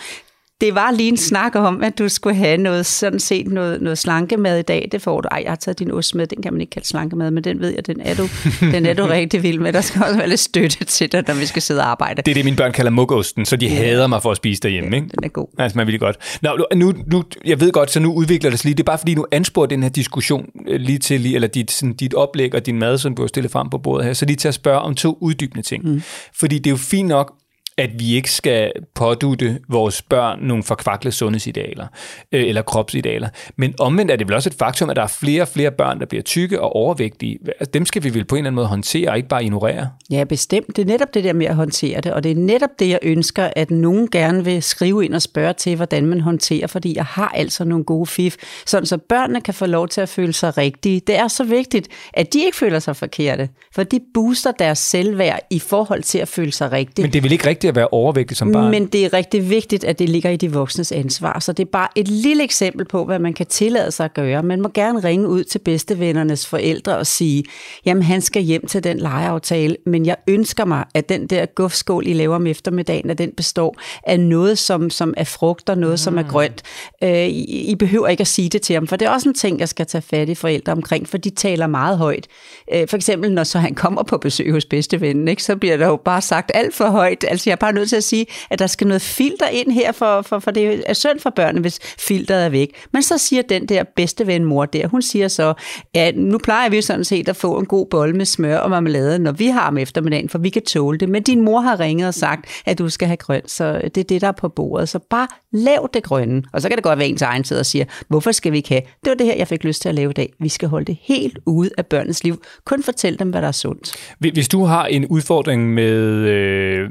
det 0.60 0.74
var 0.74 0.90
lige 0.90 1.08
en 1.08 1.16
snak 1.16 1.56
om, 1.56 1.82
at 1.82 1.98
du 1.98 2.08
skulle 2.08 2.36
have 2.36 2.56
noget, 2.56 2.86
sådan 2.86 3.20
set 3.20 3.46
noget, 3.46 3.82
noget 3.82 3.98
slankemad 3.98 4.58
i 4.58 4.62
dag. 4.62 4.88
Det 4.92 5.02
får 5.02 5.20
du. 5.20 5.28
Ej, 5.30 5.40
jeg 5.44 5.50
har 5.50 5.56
taget 5.56 5.78
din 5.78 5.90
ost 5.90 6.14
med. 6.14 6.26
Den 6.26 6.42
kan 6.42 6.52
man 6.52 6.60
ikke 6.60 6.70
kalde 6.70 6.86
slankemad, 6.86 7.30
men 7.30 7.44
den 7.44 7.60
ved 7.60 7.68
jeg, 7.74 7.86
den 7.86 8.00
er 8.00 8.14
du, 8.14 8.28
den 8.74 8.86
er 8.86 8.94
du 8.94 9.04
rigtig 9.06 9.42
vild 9.42 9.58
med. 9.58 9.72
Der 9.72 9.80
skal 9.80 10.02
også 10.02 10.16
være 10.16 10.28
lidt 10.28 10.40
støtte 10.40 10.84
til 10.84 11.12
dig, 11.12 11.24
når 11.28 11.34
vi 11.34 11.46
skal 11.46 11.62
sidde 11.62 11.80
og 11.80 11.90
arbejde. 11.90 12.22
Det 12.22 12.30
er 12.30 12.34
det, 12.34 12.44
mine 12.44 12.56
børn 12.56 12.72
kalder 12.72 12.90
mugosten, 12.90 13.44
så 13.44 13.56
de 13.56 13.68
hader 13.68 14.06
mig 14.06 14.22
for 14.22 14.30
at 14.30 14.36
spise 14.36 14.60
derhjemme, 14.62 14.96
ikke? 14.96 15.08
Den 15.08 15.24
er 15.24 15.28
god. 15.28 15.46
Altså, 15.58 15.78
man 15.78 15.86
vil 15.86 15.98
godt. 15.98 16.38
Nå, 16.42 16.66
nu, 16.74 16.92
nu, 17.06 17.24
jeg 17.44 17.60
ved 17.60 17.72
godt, 17.72 17.90
så 17.90 18.00
nu 18.00 18.12
udvikler 18.12 18.50
det 18.50 18.58
sig 18.58 18.64
lige. 18.68 18.74
Det 18.74 18.82
er 18.82 18.84
bare 18.84 18.98
fordi, 18.98 19.14
nu 19.14 19.26
ansporer 19.32 19.66
den 19.66 19.82
her 19.82 19.90
diskussion 19.90 20.46
øh, 20.68 20.80
lige 20.80 20.98
til, 20.98 21.20
lige, 21.20 21.34
eller 21.34 21.48
dit, 21.48 21.70
sådan, 21.70 21.94
dit 21.94 22.14
oplæg 22.14 22.54
og 22.54 22.66
din 22.66 22.78
mad, 22.78 22.98
som 22.98 23.14
du 23.14 23.22
har 23.22 23.26
stillet 23.26 23.52
frem 23.52 23.70
på 23.70 23.78
bordet 23.78 24.06
her, 24.06 24.12
så 24.12 24.26
lige 24.26 24.36
til 24.36 24.48
at 24.48 24.54
spørge 24.54 24.80
om 24.80 24.94
to 24.94 25.18
uddybende 25.20 25.62
ting. 25.62 25.84
Mm. 25.84 26.02
Fordi 26.38 26.58
det 26.58 26.66
er 26.66 26.72
jo 26.72 26.76
fint 26.76 27.08
nok, 27.08 27.32
at 27.78 27.90
vi 27.98 28.14
ikke 28.14 28.30
skal 28.30 28.72
pådutte 28.94 29.58
vores 29.68 30.02
børn 30.02 30.38
nogle 30.42 30.62
forkvaklede 30.62 31.14
sundhedsidealer 31.14 31.86
øh, 32.32 32.48
eller 32.48 32.62
kropsidealer. 32.62 33.28
Men 33.56 33.74
omvendt 33.78 34.12
er 34.12 34.16
det 34.16 34.28
vel 34.28 34.34
også 34.34 34.48
et 34.48 34.56
faktum, 34.58 34.90
at 34.90 34.96
der 34.96 35.02
er 35.02 35.06
flere 35.06 35.42
og 35.42 35.48
flere 35.48 35.70
børn, 35.70 36.00
der 36.00 36.06
bliver 36.06 36.22
tykke 36.22 36.60
og 36.60 36.76
overvægtige. 36.76 37.38
Altså, 37.46 37.70
Dem 37.74 37.86
skal 37.86 38.04
vi 38.04 38.14
vel 38.14 38.24
på 38.24 38.34
en 38.34 38.38
eller 38.38 38.48
anden 38.48 38.54
måde 38.54 38.66
håndtere 38.66 39.10
og 39.10 39.16
ikke 39.16 39.28
bare 39.28 39.44
ignorere. 39.44 39.88
Ja, 40.10 40.24
bestemt. 40.24 40.76
Det 40.76 40.82
er 40.82 40.86
netop 40.86 41.14
det 41.14 41.24
der 41.24 41.32
med 41.32 41.46
at 41.46 41.54
håndtere 41.54 42.00
det, 42.00 42.12
og 42.12 42.24
det 42.24 42.30
er 42.30 42.36
netop 42.36 42.70
det, 42.78 42.88
jeg 42.88 42.98
ønsker, 43.02 43.50
at 43.56 43.70
nogen 43.70 44.10
gerne 44.10 44.44
vil 44.44 44.62
skrive 44.62 45.04
ind 45.04 45.14
og 45.14 45.22
spørge 45.22 45.52
til, 45.52 45.76
hvordan 45.76 46.06
man 46.06 46.20
håndterer, 46.20 46.66
fordi 46.66 46.96
jeg 46.96 47.04
har 47.04 47.28
altså 47.28 47.64
nogle 47.64 47.84
gode 47.84 48.06
fif, 48.06 48.36
sådan 48.66 48.86
så 48.86 48.98
børnene 48.98 49.40
kan 49.40 49.54
få 49.54 49.66
lov 49.66 49.88
til 49.88 50.00
at 50.00 50.08
føle 50.08 50.32
sig 50.32 50.58
rigtige. 50.58 51.00
Det 51.06 51.16
er 51.16 51.28
så 51.28 51.44
vigtigt, 51.44 51.88
at 52.14 52.32
de 52.32 52.44
ikke 52.44 52.56
føler 52.56 52.78
sig 52.78 52.96
forkerte, 52.96 53.48
for 53.74 53.82
de 53.82 54.00
booster 54.14 54.52
deres 54.52 54.78
selvværd 54.78 55.40
i 55.50 55.58
forhold 55.58 56.02
til 56.02 56.18
at 56.18 56.28
føle 56.28 56.52
sig 56.52 56.72
rigtige. 56.72 57.04
Men 57.04 57.12
det 57.12 57.18
er 57.18 57.22
vel 57.22 57.32
ikke 57.32 57.46
rigtigt 57.46 57.65
at 57.68 57.76
være 57.76 57.88
overvægtig 57.88 58.36
som 58.36 58.52
barn? 58.52 58.70
Men 58.70 58.86
det 58.86 59.04
er 59.04 59.12
rigtig 59.12 59.50
vigtigt, 59.50 59.84
at 59.84 59.98
det 59.98 60.08
ligger 60.08 60.30
i 60.30 60.36
de 60.36 60.52
voksnes 60.52 60.92
ansvar. 60.92 61.38
Så 61.38 61.52
det 61.52 61.62
er 61.66 61.70
bare 61.72 61.88
et 61.94 62.08
lille 62.08 62.44
eksempel 62.44 62.86
på, 62.86 63.04
hvad 63.04 63.18
man 63.18 63.32
kan 63.32 63.46
tillade 63.46 63.90
sig 63.90 64.04
at 64.04 64.14
gøre. 64.14 64.42
Man 64.42 64.60
må 64.60 64.68
gerne 64.74 64.98
ringe 64.98 65.28
ud 65.28 65.44
til 65.44 65.58
bedstevennernes 65.58 66.46
forældre 66.46 66.96
og 66.96 67.06
sige, 67.06 67.44
jamen 67.86 68.02
han 68.02 68.20
skal 68.20 68.42
hjem 68.42 68.66
til 68.66 68.84
den 68.84 68.98
legeaftale, 68.98 69.76
men 69.86 70.06
jeg 70.06 70.16
ønsker 70.28 70.64
mig, 70.64 70.84
at 70.94 71.08
den 71.08 71.26
der 71.26 71.46
gufskål, 71.46 72.06
I 72.06 72.12
laver 72.12 72.34
om 72.34 72.46
eftermiddagen, 72.46 73.10
at 73.10 73.18
den 73.18 73.32
består 73.36 73.76
af 74.02 74.20
noget, 74.20 74.58
som, 74.58 74.90
som 74.90 75.14
er 75.16 75.24
frugt 75.24 75.68
og 75.68 75.78
noget, 75.78 75.94
mm. 75.94 75.96
som 75.96 76.18
er 76.18 76.22
grønt. 76.22 76.62
Øh, 77.02 77.26
I, 77.26 77.70
I 77.70 77.74
behøver 77.74 78.08
ikke 78.08 78.20
at 78.20 78.26
sige 78.26 78.48
det 78.48 78.62
til 78.62 78.74
ham, 78.74 78.86
for 78.86 78.96
det 78.96 79.06
er 79.06 79.10
også 79.10 79.28
en 79.28 79.34
ting, 79.34 79.60
jeg 79.60 79.68
skal 79.68 79.86
tage 79.86 80.02
fat 80.02 80.28
i 80.28 80.34
forældre 80.34 80.72
omkring, 80.72 81.08
for 81.08 81.18
de 81.18 81.30
taler 81.30 81.66
meget 81.66 81.98
højt. 81.98 82.26
Øh, 82.74 82.88
for 82.88 82.96
eksempel, 82.96 83.32
når 83.32 83.44
så 83.44 83.58
han 83.58 83.74
kommer 83.74 84.02
på 84.02 84.18
besøg 84.18 84.52
hos 84.52 84.64
bedstevennen, 84.64 85.28
ikke, 85.28 85.42
så 85.42 85.56
bliver 85.56 85.76
der 85.76 85.86
jo 85.86 85.96
bare 85.96 86.20
sagt 86.20 86.50
alt 86.54 86.74
for 86.74 86.88
højt. 86.88 87.24
Altså 87.28 87.50
jeg 87.50 87.55
er 87.56 87.60
bare 87.60 87.72
nødt 87.72 87.88
til 87.88 87.96
at 87.96 88.04
sige, 88.04 88.26
at 88.50 88.58
der 88.58 88.66
skal 88.66 88.86
noget 88.86 89.02
filter 89.02 89.48
ind 89.48 89.72
her, 89.72 89.92
for, 89.92 90.22
for, 90.22 90.38
for 90.38 90.50
det 90.50 90.82
er 90.86 90.92
synd 90.92 91.20
for 91.20 91.30
børnene, 91.30 91.60
hvis 91.60 91.78
filteret 91.98 92.44
er 92.44 92.48
væk. 92.48 92.70
Men 92.92 93.02
så 93.02 93.18
siger 93.18 93.42
den 93.42 93.66
der 93.66 93.84
bedsteven 93.96 94.44
mor 94.44 94.64
der, 94.64 94.86
hun 94.86 95.02
siger 95.02 95.28
så, 95.28 95.54
at 95.94 96.16
nu 96.16 96.38
plejer 96.38 96.68
vi 96.68 96.82
sådan 96.82 97.04
set 97.04 97.28
at 97.28 97.36
få 97.36 97.58
en 97.58 97.66
god 97.66 97.86
bolle 97.86 98.16
med 98.16 98.24
smør 98.24 98.58
og 98.58 98.70
marmelade, 98.70 99.18
når 99.18 99.32
vi 99.32 99.46
har 99.46 99.68
om 99.68 99.78
eftermiddagen, 99.78 100.28
for 100.28 100.38
vi 100.38 100.50
kan 100.50 100.62
tåle 100.62 100.98
det. 100.98 101.08
Men 101.08 101.22
din 101.22 101.40
mor 101.40 101.60
har 101.60 101.80
ringet 101.80 102.08
og 102.08 102.14
sagt, 102.14 102.62
at 102.66 102.78
du 102.78 102.88
skal 102.88 103.08
have 103.08 103.16
grønt, 103.16 103.50
så 103.50 103.80
det 103.94 103.98
er 103.98 104.04
det, 104.04 104.20
der 104.20 104.28
er 104.28 104.32
på 104.32 104.48
bordet. 104.48 104.88
Så 104.88 104.98
bare 104.98 105.28
lav 105.52 105.88
det 105.94 106.02
grønne. 106.02 106.42
Og 106.52 106.62
så 106.62 106.68
kan 106.68 106.76
det 106.76 106.84
godt 106.84 106.98
være 106.98 107.08
ens 107.08 107.22
egen 107.22 107.42
tid 107.42 107.58
og 107.58 107.66
siger, 107.66 107.84
hvorfor 108.08 108.32
skal 108.32 108.52
vi 108.52 108.56
ikke 108.56 108.68
have? 108.68 108.82
Det 109.04 109.10
var 109.10 109.14
det 109.14 109.26
her, 109.26 109.34
jeg 109.36 109.48
fik 109.48 109.64
lyst 109.64 109.82
til 109.82 109.88
at 109.88 109.94
lave 109.94 110.10
i 110.10 110.14
dag. 110.14 110.32
Vi 110.40 110.48
skal 110.48 110.68
holde 110.68 110.84
det 110.84 110.98
helt 111.02 111.38
ude 111.46 111.70
af 111.78 111.86
børnenes 111.86 112.24
liv. 112.24 112.42
Kun 112.64 112.82
fortæl 112.82 113.18
dem, 113.18 113.30
hvad 113.30 113.42
der 113.42 113.48
er 113.48 113.52
sundt. 113.52 113.96
Hvis 114.18 114.48
du 114.48 114.64
har 114.64 114.86
en 114.86 115.06
udfordring 115.06 115.74
med 115.74 115.92
øh, 116.28 116.90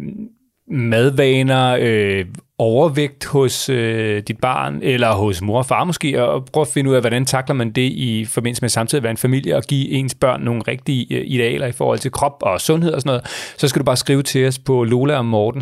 madvaner, 0.68 1.78
øh, 1.82 2.26
overvægt 2.60 3.26
hos 3.26 3.70
øh, 3.70 4.24
dit 4.28 4.38
barn, 4.38 4.80
eller 4.82 5.12
hos 5.14 5.42
mor 5.42 5.58
og 5.58 5.66
far 5.66 5.84
måske, 5.84 6.24
og 6.24 6.46
prøv 6.54 6.62
at 6.62 6.68
finde 6.68 6.90
ud 6.90 6.96
af, 6.96 7.02
hvordan 7.02 7.26
takler 7.26 7.56
man 7.56 7.72
det 7.72 7.82
i 7.92 8.26
forbindelse 8.26 8.62
med 8.62 8.70
samtidig 8.70 9.00
at 9.00 9.04
være 9.04 9.12
en 9.12 9.18
familie, 9.18 9.56
og 9.58 9.64
give 9.64 9.90
ens 9.92 10.16
børn 10.16 10.42
nogle 10.42 10.62
rigtige 10.68 11.16
øh, 11.16 11.24
idealer 11.26 11.68
i 11.68 11.72
forhold 11.72 12.00
til 12.00 12.12
krop 12.12 12.38
og 12.42 12.62
sundhed 12.62 12.92
og 12.92 13.02
sådan 13.02 13.10
noget, 13.10 13.54
så 13.58 13.68
skal 13.68 13.80
du 13.80 13.84
bare 13.84 13.98
skrive 13.98 14.24
til 14.24 14.48
os 14.48 14.60
på 14.60 14.84
lola 14.84 15.18
og 15.18 15.26
morten 15.26 15.62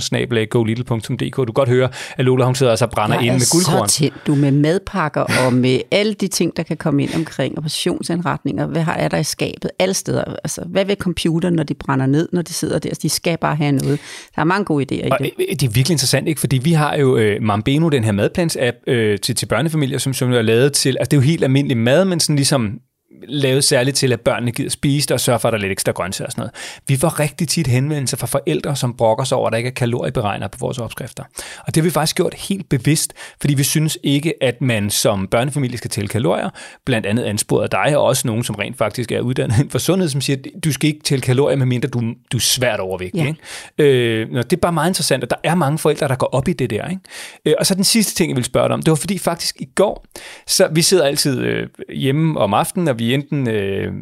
golittle.dk. 0.49 1.37
Du 1.37 1.45
kan 1.45 1.53
godt 1.53 1.69
høre, 1.69 1.89
at 2.17 2.25
Lola 2.25 2.45
hun 2.45 2.55
sidder 2.55 2.71
altså 2.71 2.85
og 2.85 2.91
brænder 2.91 3.19
ind 3.19 3.33
med 3.33 3.51
guldkorn. 3.51 3.89
så 3.89 3.95
tændt, 3.95 4.27
du 4.27 4.35
med 4.35 4.51
madpakker 4.51 5.25
og 5.45 5.53
med 5.53 5.79
alle 5.91 6.13
de 6.13 6.27
ting, 6.27 6.57
der 6.57 6.63
kan 6.63 6.77
komme 6.77 7.03
ind 7.03 7.15
omkring, 7.15 7.57
og 7.57 7.63
portionsindretninger, 7.63 8.65
hvad 8.65 8.85
er 8.97 9.07
der 9.07 9.17
i 9.17 9.23
skabet, 9.23 9.71
alle 9.79 9.93
steder. 9.93 10.23
Altså, 10.43 10.61
hvad 10.67 10.85
vil 10.85 10.95
computeren, 10.99 11.53
når 11.53 11.63
de 11.63 11.73
brænder 11.73 12.05
ned, 12.05 12.29
når 12.31 12.41
de 12.41 12.53
sidder 12.53 12.79
der? 12.79 12.93
De 13.01 13.09
skal 13.09 13.37
bare 13.37 13.55
have 13.55 13.71
noget. 13.71 13.99
Der 14.35 14.41
er 14.41 14.45
mange 14.45 14.65
gode 14.65 14.85
idéer 14.91 15.07
i 15.07 15.09
Og 15.11 15.19
det. 15.19 15.31
øh, 15.39 15.45
det 15.49 15.63
er 15.63 15.71
virkelig 15.71 15.91
interessant, 15.91 16.27
ikke? 16.27 16.39
fordi 16.39 16.57
vi 16.57 16.73
har 16.73 16.82
jo 16.91 17.17
øh, 17.17 17.41
Mambeno, 17.41 17.89
den 17.89 18.03
her 18.03 18.11
madplans-app 18.11 18.77
øh, 18.87 19.19
til, 19.19 19.35
til 19.35 19.45
børnefamilier, 19.45 19.97
som, 19.97 20.13
som 20.13 20.33
er 20.33 20.41
lavet 20.41 20.73
til, 20.73 20.97
altså 20.99 21.09
det 21.09 21.17
er 21.17 21.21
jo 21.21 21.25
helt 21.25 21.43
almindelig 21.43 21.77
mad, 21.77 22.05
men 22.05 22.19
sådan 22.19 22.35
ligesom 22.35 22.79
lavet 23.27 23.63
særligt 23.63 23.97
til, 23.97 24.13
at 24.13 24.21
børnene 24.21 24.51
gider 24.51 24.69
spise 24.69 25.07
det, 25.07 25.11
og 25.11 25.19
sørge 25.19 25.39
for, 25.39 25.47
at 25.47 25.51
der 25.51 25.57
er 25.57 25.61
lidt 25.61 25.71
ekstra 25.71 25.91
grøntsager 25.91 26.25
og 26.25 26.31
sådan 26.31 26.41
noget. 26.41 26.53
Vi 26.87 26.97
får 26.97 27.19
rigtig 27.19 27.47
tit 27.47 27.67
henvendelser 27.67 28.17
fra 28.17 28.27
forældre, 28.27 28.75
som 28.75 28.93
brokker 28.93 29.23
sig 29.23 29.37
over, 29.37 29.47
at 29.47 29.51
der 29.51 29.57
ikke 29.57 29.67
er 29.67 29.73
kalorieberegner 29.73 30.47
på 30.47 30.57
vores 30.59 30.77
opskrifter. 30.77 31.23
Og 31.59 31.75
det 31.75 31.77
har 31.77 31.83
vi 31.83 31.89
faktisk 31.89 32.15
gjort 32.15 32.33
helt 32.33 32.69
bevidst, 32.69 33.13
fordi 33.41 33.53
vi 33.53 33.63
synes 33.63 33.97
ikke, 34.03 34.33
at 34.43 34.61
man 34.61 34.89
som 34.89 35.27
børnefamilie 35.27 35.77
skal 35.77 35.89
tælle 35.89 36.07
kalorier. 36.07 36.49
Blandt 36.85 37.07
andet 37.07 37.23
ansporet 37.23 37.63
af 37.63 37.69
dig, 37.69 37.97
og 37.97 38.03
også 38.03 38.27
nogen, 38.27 38.43
som 38.43 38.55
rent 38.55 38.77
faktisk 38.77 39.11
er 39.11 39.19
uddannet 39.19 39.55
inden 39.55 39.69
for 39.69 39.79
sundhed, 39.79 40.09
som 40.09 40.21
siger, 40.21 40.37
at 40.37 40.63
du 40.63 40.71
skal 40.71 40.87
ikke 40.87 41.03
tælle 41.03 41.21
kalorier, 41.21 41.57
medmindre 41.57 41.89
du, 41.89 41.99
du 42.31 42.37
er 42.37 42.41
svært 42.41 42.79
overvægtig. 42.79 43.21
Ja. 43.21 43.27
Ikke? 43.27 44.19
Øh, 44.23 44.31
nå, 44.31 44.41
det 44.41 44.53
er 44.53 44.61
bare 44.61 44.73
meget 44.73 44.89
interessant, 44.89 45.23
og 45.23 45.29
der 45.29 45.35
er 45.43 45.55
mange 45.55 45.77
forældre, 45.77 46.07
der 46.07 46.15
går 46.15 46.27
op 46.27 46.47
i 46.47 46.53
det 46.53 46.69
der. 46.69 46.87
Ikke? 46.87 47.01
Øh, 47.45 47.53
og 47.59 47.65
så 47.65 47.75
den 47.75 47.83
sidste 47.83 48.15
ting, 48.15 48.29
jeg 48.29 48.35
vil 48.35 48.43
spørge 48.43 48.67
dig 48.67 48.73
om, 48.73 48.81
det 48.81 48.91
var 48.91 48.95
fordi 48.95 49.17
faktisk 49.17 49.55
i 49.59 49.65
går, 49.75 50.05
så 50.47 50.67
vi 50.71 50.81
sidder 50.81 51.05
altid 51.05 51.41
øh, 51.41 51.67
hjemme 51.89 52.39
om 52.39 52.53
aftenen, 52.53 52.87
og 52.87 52.99
vi 52.99 53.12
enten, 53.13 53.49
øh, 53.49 53.93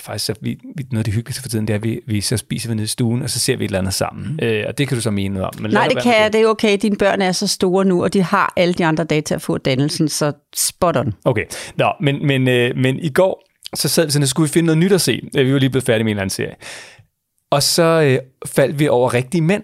faktisk 0.00 0.24
så 0.24 0.34
vi, 0.40 0.58
vi, 0.76 0.84
noget 0.90 1.00
af 1.00 1.04
det 1.04 1.14
hyggeligste 1.14 1.42
for 1.42 1.48
tiden, 1.48 1.66
det 1.66 1.74
er, 1.74 1.78
at 1.78 1.82
vi, 1.84 2.00
vi 2.06 2.20
så 2.20 2.36
spiser 2.36 2.68
vi 2.68 2.74
nede 2.74 2.84
i 2.84 2.86
stuen, 2.86 3.22
og 3.22 3.30
så 3.30 3.38
ser 3.38 3.56
vi 3.56 3.64
et 3.64 3.68
eller 3.68 3.78
andet 3.78 3.94
sammen. 3.94 4.26
Mm. 4.40 4.46
Øh, 4.46 4.64
og 4.68 4.78
det 4.78 4.88
kan 4.88 4.96
du 4.96 5.00
så 5.00 5.10
mene 5.10 5.34
noget 5.34 5.46
om. 5.46 5.62
Men 5.62 5.70
Nej, 5.70 5.88
det 5.88 6.02
kan 6.02 6.14
jeg. 6.22 6.32
Det 6.32 6.40
er 6.40 6.46
okay. 6.46 6.78
Dine 6.82 6.96
børn 6.96 7.22
er 7.22 7.32
så 7.32 7.46
store 7.46 7.84
nu, 7.84 8.02
og 8.02 8.12
de 8.12 8.22
har 8.22 8.52
alle 8.56 8.74
de 8.74 8.84
andre 8.84 9.04
dage 9.04 9.20
til 9.20 9.34
at 9.34 9.42
få 9.42 9.58
dannelsen, 9.58 10.08
så 10.08 10.32
spot 10.56 10.96
on. 10.96 11.14
Okay, 11.24 11.44
Nå, 11.76 11.92
men, 12.00 12.26
men, 12.26 12.48
øh, 12.48 12.76
men 12.76 12.98
i 12.98 13.08
går, 13.08 13.44
så 13.74 13.88
sad 13.88 14.04
vi 14.04 14.10
sådan, 14.10 14.22
at 14.22 14.28
skulle 14.28 14.48
vi 14.48 14.52
finde 14.52 14.66
noget 14.66 14.78
nyt 14.78 14.92
at 14.92 15.00
se. 15.00 15.20
Øh, 15.36 15.46
Vi 15.46 15.52
var 15.52 15.58
lige 15.58 15.70
blevet 15.70 15.84
færdige 15.84 16.04
med 16.04 16.10
en 16.12 16.16
eller 16.16 16.22
anden 16.22 16.34
serie. 16.34 16.54
Og 17.50 17.62
så 17.62 17.82
øh, 17.82 18.18
faldt 18.46 18.78
vi 18.78 18.88
over 18.88 19.14
rigtige 19.14 19.42
mænd. 19.42 19.62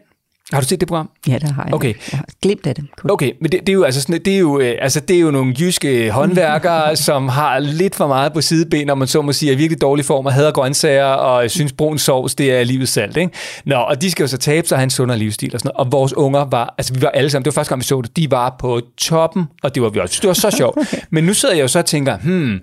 Har 0.53 0.61
du 0.61 0.67
set 0.67 0.81
det 0.81 0.89
program? 0.89 1.11
Ja, 1.29 1.39
det 1.39 1.51
har 1.51 1.65
jeg. 1.65 1.75
Okay. 1.75 1.95
Jeg 2.13 2.19
har 2.19 2.27
glemt 2.43 2.67
af 2.67 2.75
det. 2.75 2.85
Kun. 2.97 3.11
Okay, 3.11 3.33
men 3.41 3.53
det, 3.53 3.61
det 3.61 3.69
er 3.69 3.73
jo 3.73 3.83
altså 3.83 4.01
sådan, 4.01 4.21
det 4.25 4.35
er 4.35 4.39
jo, 4.39 4.61
øh, 4.61 4.75
altså 4.81 5.01
det 5.01 5.17
er 5.17 5.21
jo 5.21 5.31
nogle 5.31 5.55
jyske 5.59 6.11
håndværkere, 6.11 6.97
som 7.07 7.29
har 7.29 7.59
lidt 7.59 7.95
for 7.95 8.07
meget 8.07 8.33
på 8.33 8.41
sideben, 8.41 8.87
når 8.87 8.95
man 8.95 9.09
så 9.09 9.23
må 9.23 9.33
sige, 9.33 9.51
er 9.51 9.55
i 9.55 9.59
virkelig 9.59 9.81
dårlig 9.81 10.05
form 10.05 10.27
og 10.27 10.33
hader 10.33 10.53
grøntsager 10.53 11.05
og 11.05 11.51
synes 11.51 11.73
brun 11.73 11.99
sovs, 11.99 12.35
det 12.35 12.53
er 12.53 12.65
livets 12.65 12.93
salt, 12.93 13.17
ikke? 13.17 13.33
Nå, 13.65 13.77
og 13.77 14.03
de 14.03 14.11
skal 14.11 14.23
jo 14.23 14.27
så 14.29 14.39
tabe 14.39 14.69
sig 14.69 14.77
og 14.77 14.79
have 14.81 14.85
en 14.85 14.91
sundere 14.91 15.19
livsstil 15.19 15.55
og 15.55 15.61
sådan 15.61 15.73
noget. 15.75 15.87
Og 15.87 15.93
vores 15.93 16.13
unger 16.13 16.45
var, 16.45 16.75
altså 16.79 16.95
vi 16.95 17.03
var 17.03 17.09
alle 17.09 17.31
sammen, 17.31 17.45
det 17.45 17.55
var 17.55 17.61
første 17.61 17.69
gang 17.69 17.81
vi 17.81 17.85
så 17.85 18.01
det, 18.01 18.17
de 18.17 18.31
var 18.31 18.57
på 18.59 18.81
toppen, 18.99 19.45
og 19.63 19.75
det 19.75 19.83
var 19.83 19.89
vi 19.89 20.01
også. 20.01 20.19
Det 20.21 20.29
var 20.29 20.35
så 20.35 20.51
sjovt. 20.51 20.79
Men 21.13 21.25
nu 21.25 21.35
sidder 21.35 21.55
jeg 21.55 21.63
jo 21.63 21.69
så 21.69 21.79
og 21.79 21.87
tænker, 21.87 22.17
hmm, 22.17 22.61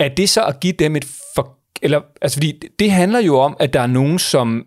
er 0.00 0.08
det 0.08 0.28
så 0.28 0.44
at 0.44 0.60
give 0.60 0.72
dem 0.78 0.96
et 0.96 1.06
for, 1.34 1.58
eller, 1.82 2.00
altså 2.22 2.36
fordi 2.36 2.62
det 2.78 2.90
handler 2.90 3.20
jo 3.20 3.38
om, 3.38 3.56
at 3.60 3.72
der 3.72 3.80
er 3.80 3.86
nogen, 3.86 4.18
som 4.18 4.64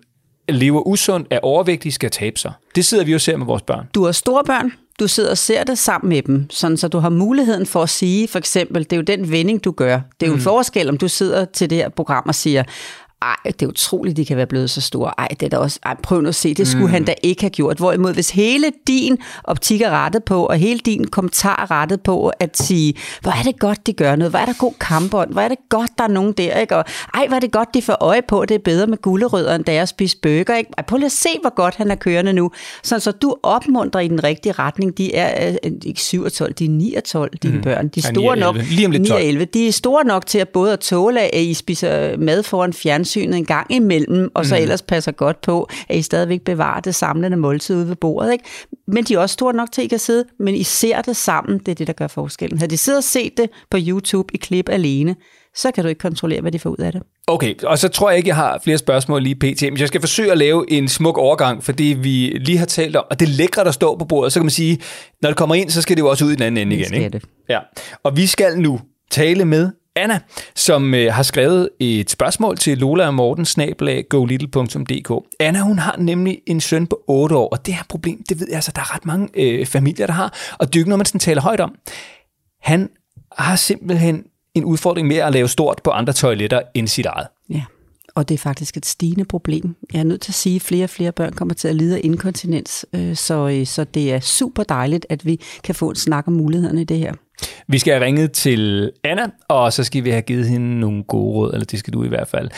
lever 0.49 0.87
usundt, 0.87 1.27
er 1.29 1.39
overvægtige, 1.43 1.91
skal 1.91 2.11
tabe 2.11 2.39
sig. 2.39 2.53
Det 2.75 2.85
sidder 2.85 3.03
vi 3.03 3.11
jo 3.11 3.15
og 3.15 3.21
ser 3.21 3.37
med 3.37 3.45
vores 3.45 3.61
børn. 3.61 3.89
Du 3.95 4.05
har 4.05 4.11
store 4.11 4.43
børn, 4.43 4.71
du 4.99 5.07
sidder 5.07 5.29
og 5.29 5.37
ser 5.37 5.63
det 5.63 5.77
sammen 5.77 6.09
med 6.09 6.21
dem, 6.21 6.49
sådan 6.49 6.77
så 6.77 6.87
du 6.87 6.99
har 6.99 7.09
muligheden 7.09 7.65
for 7.65 7.83
at 7.83 7.89
sige, 7.89 8.27
for 8.27 8.39
eksempel, 8.39 8.83
det 8.83 8.93
er 8.93 8.97
jo 8.97 9.03
den 9.03 9.31
vending, 9.31 9.63
du 9.63 9.71
gør. 9.71 9.99
Det 10.19 10.25
er 10.25 10.27
jo 10.27 10.35
en 10.35 10.41
forskel, 10.41 10.89
om 10.89 10.97
du 10.97 11.07
sidder 11.07 11.45
til 11.45 11.69
det 11.69 11.77
her 11.77 11.89
program 11.89 12.23
og 12.27 12.35
siger, 12.35 12.63
ej, 13.21 13.35
det 13.45 13.61
er 13.61 13.67
utroligt, 13.67 14.17
de 14.17 14.25
kan 14.25 14.37
være 14.37 14.45
blevet 14.45 14.69
så 14.69 14.81
store. 14.81 15.13
Ej, 15.17 15.27
det 15.27 15.43
er 15.43 15.49
da 15.49 15.57
også, 15.57 15.79
ej, 15.83 15.95
prøv 16.03 16.21
nu 16.21 16.29
at 16.29 16.35
se, 16.35 16.53
det 16.53 16.67
skulle 16.67 16.85
mm. 16.85 16.91
han 16.91 17.03
da 17.05 17.13
ikke 17.23 17.41
have 17.41 17.49
gjort. 17.49 17.77
Hvorimod, 17.77 18.13
hvis 18.13 18.29
hele 18.29 18.71
din 18.87 19.17
optik 19.43 19.81
er 19.81 19.89
rettet 19.89 20.23
på, 20.23 20.45
og 20.45 20.57
hele 20.57 20.79
din 20.79 21.07
kommentar 21.07 21.61
er 21.61 21.71
rettet 21.71 22.01
på, 22.01 22.31
at 22.39 22.57
sige, 22.57 22.93
hvor 23.21 23.31
er 23.31 23.43
det 23.43 23.59
godt, 23.59 23.87
de 23.87 23.93
gør 23.93 24.15
noget, 24.15 24.31
hvor 24.31 24.39
er 24.39 24.45
der 24.45 24.53
god 24.59 24.73
kampånd, 24.79 25.31
hvor 25.31 25.41
er 25.41 25.47
det 25.47 25.57
godt, 25.69 25.91
der 25.97 26.03
er 26.03 26.07
nogen 26.07 26.33
der, 26.33 26.59
ikke? 26.59 26.75
Og 26.75 26.85
ej, 27.13 27.27
hvor 27.27 27.35
er 27.35 27.39
det 27.39 27.51
godt, 27.51 27.73
de 27.73 27.81
får 27.81 27.97
øje 27.99 28.21
på, 28.27 28.45
det 28.45 28.55
er 28.55 28.59
bedre 28.59 28.87
med 28.87 28.97
gulerødder, 28.97 29.55
end 29.55 29.63
da 29.63 29.73
jeg 29.73 29.87
spiser 29.87 30.17
bøger, 30.21 30.55
ikke? 30.55 30.71
Ej, 30.77 30.83
prøv 30.83 30.97
lige 30.97 31.05
at 31.05 31.11
se, 31.11 31.29
hvor 31.41 31.55
godt 31.55 31.75
han 31.75 31.91
er 31.91 31.95
kørende 31.95 32.33
nu. 32.33 32.51
Så, 32.83 32.99
så 32.99 33.11
du 33.11 33.35
opmuntrer 33.43 34.01
i 34.01 34.07
den 34.07 34.23
rigtige 34.23 34.53
retning. 34.53 34.97
De 34.97 35.15
er 35.15 35.57
øh, 35.63 35.71
ikke 35.85 36.01
7 36.01 36.23
og 36.23 36.33
12, 36.33 36.53
de 36.53 36.65
er 36.65 36.69
9 36.69 36.93
og 36.93 37.03
12, 37.03 37.31
dine 37.37 37.55
mm. 37.55 37.61
børn. 37.61 37.87
De 37.87 37.99
er 37.99 38.03
Ja, 38.07 38.13
store 38.13 38.35
9 38.35 38.41
og 38.41 38.53
nok. 38.53 38.55
11. 38.55 38.75
Lige 38.75 38.85
om 38.85 38.91
lidt 38.91 39.03
9 39.03 39.09
og 39.09 39.17
12. 39.17 39.27
11. 39.27 39.45
De 39.45 39.67
er 39.67 39.71
store 39.71 40.05
nok 40.05 40.25
til 40.25 40.37
at 40.37 40.49
både 40.49 40.73
at 40.73 40.79
tåle, 40.79 41.35
at 41.35 41.41
I 41.41 41.53
spiser 41.53 42.17
mad 42.17 42.43
foran 42.43 42.73
fjernsynet 43.11 43.37
en 43.37 43.45
gang 43.45 43.67
imellem, 43.69 44.31
og 44.33 44.45
så 44.45 44.55
mm. 44.55 44.61
ellers 44.61 44.81
passer 44.81 45.11
godt 45.11 45.41
på, 45.41 45.69
at 45.89 45.97
I 45.97 46.01
stadigvæk 46.01 46.41
bevarer 46.41 46.79
det 46.79 46.95
samlende 46.95 47.37
måltid 47.37 47.75
ude 47.75 47.87
ved 47.87 47.95
bordet. 47.95 48.31
Ikke? 48.31 48.43
Men 48.87 49.03
de 49.03 49.13
er 49.13 49.19
også 49.19 49.33
store 49.33 49.53
nok 49.53 49.71
til, 49.71 49.81
at 49.81 49.85
I 49.85 49.87
kan 49.87 49.99
sidde, 49.99 50.25
men 50.39 50.55
I 50.55 50.63
ser 50.63 51.01
det 51.01 51.15
sammen, 51.15 51.59
det 51.59 51.67
er 51.67 51.75
det, 51.75 51.87
der 51.87 51.93
gør 51.93 52.07
forskellen. 52.07 52.57
Havde 52.57 52.69
de 52.69 52.77
siddet 52.77 52.97
og 52.97 53.03
set 53.03 53.37
det 53.37 53.49
på 53.71 53.77
YouTube 53.79 54.33
i 54.33 54.37
klip 54.37 54.69
alene, 54.69 55.15
så 55.55 55.71
kan 55.71 55.83
du 55.83 55.87
ikke 55.87 55.99
kontrollere, 55.99 56.41
hvad 56.41 56.51
de 56.51 56.59
får 56.59 56.69
ud 56.69 56.77
af 56.77 56.91
det. 56.91 57.01
Okay, 57.27 57.55
og 57.63 57.79
så 57.79 57.87
tror 57.87 58.09
jeg 58.09 58.17
ikke, 58.17 58.27
jeg 58.27 58.35
har 58.35 58.59
flere 58.63 58.77
spørgsmål 58.77 59.23
lige 59.23 59.35
pt. 59.35 59.61
Men 59.61 59.77
jeg 59.77 59.87
skal 59.87 60.01
forsøge 60.01 60.31
at 60.31 60.37
lave 60.37 60.71
en 60.71 60.87
smuk 60.87 61.17
overgang, 61.17 61.63
for 61.63 61.71
det 61.71 62.03
vi 62.03 62.27
lige 62.27 62.57
har 62.57 62.65
talt 62.65 62.95
om, 62.95 63.03
og 63.09 63.19
det 63.19 63.27
er 63.27 63.31
lækre, 63.31 63.63
der 63.63 63.71
står 63.71 63.97
på 63.97 64.05
bordet, 64.05 64.33
så 64.33 64.39
kan 64.39 64.45
man 64.45 64.51
sige, 64.51 64.79
når 65.21 65.29
det 65.29 65.37
kommer 65.37 65.55
ind, 65.55 65.69
så 65.69 65.81
skal 65.81 65.97
det 65.97 66.01
jo 66.01 66.09
også 66.09 66.25
ud 66.25 66.31
i 66.31 66.35
den 66.35 66.43
anden 66.43 66.67
ende 66.67 66.75
igen. 66.75 66.93
Ikke? 66.93 67.09
det. 67.09 67.23
Ja. 67.49 67.59
Og 68.03 68.17
vi 68.17 68.27
skal 68.27 68.59
nu 68.59 68.79
tale 69.11 69.45
med 69.45 69.69
Anna, 69.95 70.19
som 70.55 70.93
øh, 70.93 71.13
har 71.13 71.23
skrevet 71.23 71.69
et 71.79 72.09
spørgsmål 72.09 72.57
til 72.57 72.77
Lola 72.77 73.07
og 73.07 73.13
Morten, 73.13 73.45
snabelag, 73.45 74.05
golittle.dk. 74.09 75.25
Anna, 75.39 75.59
hun 75.59 75.79
har 75.79 75.95
nemlig 75.99 76.41
en 76.47 76.61
søn 76.61 76.87
på 76.87 77.01
8 77.07 77.35
år, 77.35 77.49
og 77.49 77.65
det 77.65 77.73
her 77.73 77.83
problem, 77.89 78.23
det 78.29 78.39
ved 78.39 78.47
jeg 78.47 78.55
altså, 78.55 78.71
der 78.75 78.81
er 78.81 78.95
ret 78.95 79.05
mange 79.05 79.29
øh, 79.33 79.65
familier, 79.65 80.05
der 80.05 80.13
har, 80.13 80.55
og 80.59 80.67
det 80.67 80.75
er 80.75 80.79
jo 80.79 80.81
ikke 80.81 80.89
noget, 80.89 80.99
man 80.99 81.05
sådan 81.05 81.19
taler 81.19 81.41
højt 81.41 81.59
om. 81.59 81.75
Han 82.61 82.89
har 83.37 83.55
simpelthen 83.55 84.23
en 84.55 84.65
udfordring 84.65 85.07
med 85.07 85.17
at 85.17 85.33
lave 85.33 85.47
stort 85.47 85.81
på 85.83 85.89
andre 85.89 86.13
toiletter 86.13 86.61
end 86.73 86.87
sit 86.87 87.05
eget. 87.05 87.27
Ja, 87.49 87.63
og 88.15 88.29
det 88.29 88.33
er 88.33 88.39
faktisk 88.39 88.77
et 88.77 88.85
stigende 88.85 89.25
problem. 89.25 89.75
Jeg 89.93 89.99
er 89.99 90.03
nødt 90.03 90.21
til 90.21 90.31
at 90.31 90.35
sige, 90.35 90.55
at 90.55 90.61
flere 90.61 90.83
og 90.83 90.89
flere 90.89 91.11
børn 91.11 91.33
kommer 91.33 91.53
til 91.53 91.67
at 91.67 91.75
lide 91.75 91.95
af 91.95 92.01
inkontinens, 92.03 92.85
øh, 92.93 93.15
så, 93.15 93.49
øh, 93.49 93.65
så 93.65 93.83
det 93.83 94.13
er 94.13 94.19
super 94.19 94.63
dejligt, 94.63 95.05
at 95.09 95.25
vi 95.25 95.39
kan 95.63 95.75
få 95.75 95.89
en 95.89 95.95
snak 95.95 96.27
om 96.27 96.33
mulighederne 96.33 96.81
i 96.81 96.83
det 96.83 96.97
her. 96.97 97.13
Vi 97.67 97.79
skal 97.79 97.93
have 97.93 98.05
ringet 98.05 98.31
til 98.31 98.91
Anna, 99.03 99.23
og 99.49 99.73
så 99.73 99.83
skal 99.83 100.03
vi 100.03 100.09
have 100.09 100.21
givet 100.21 100.47
hende 100.47 100.79
nogle 100.79 101.03
gode 101.03 101.33
råd, 101.35 101.53
eller 101.53 101.65
det 101.65 101.79
skal 101.79 101.93
du 101.93 102.03
i 102.03 102.07
hvert 102.07 102.27
fald. 102.27 102.49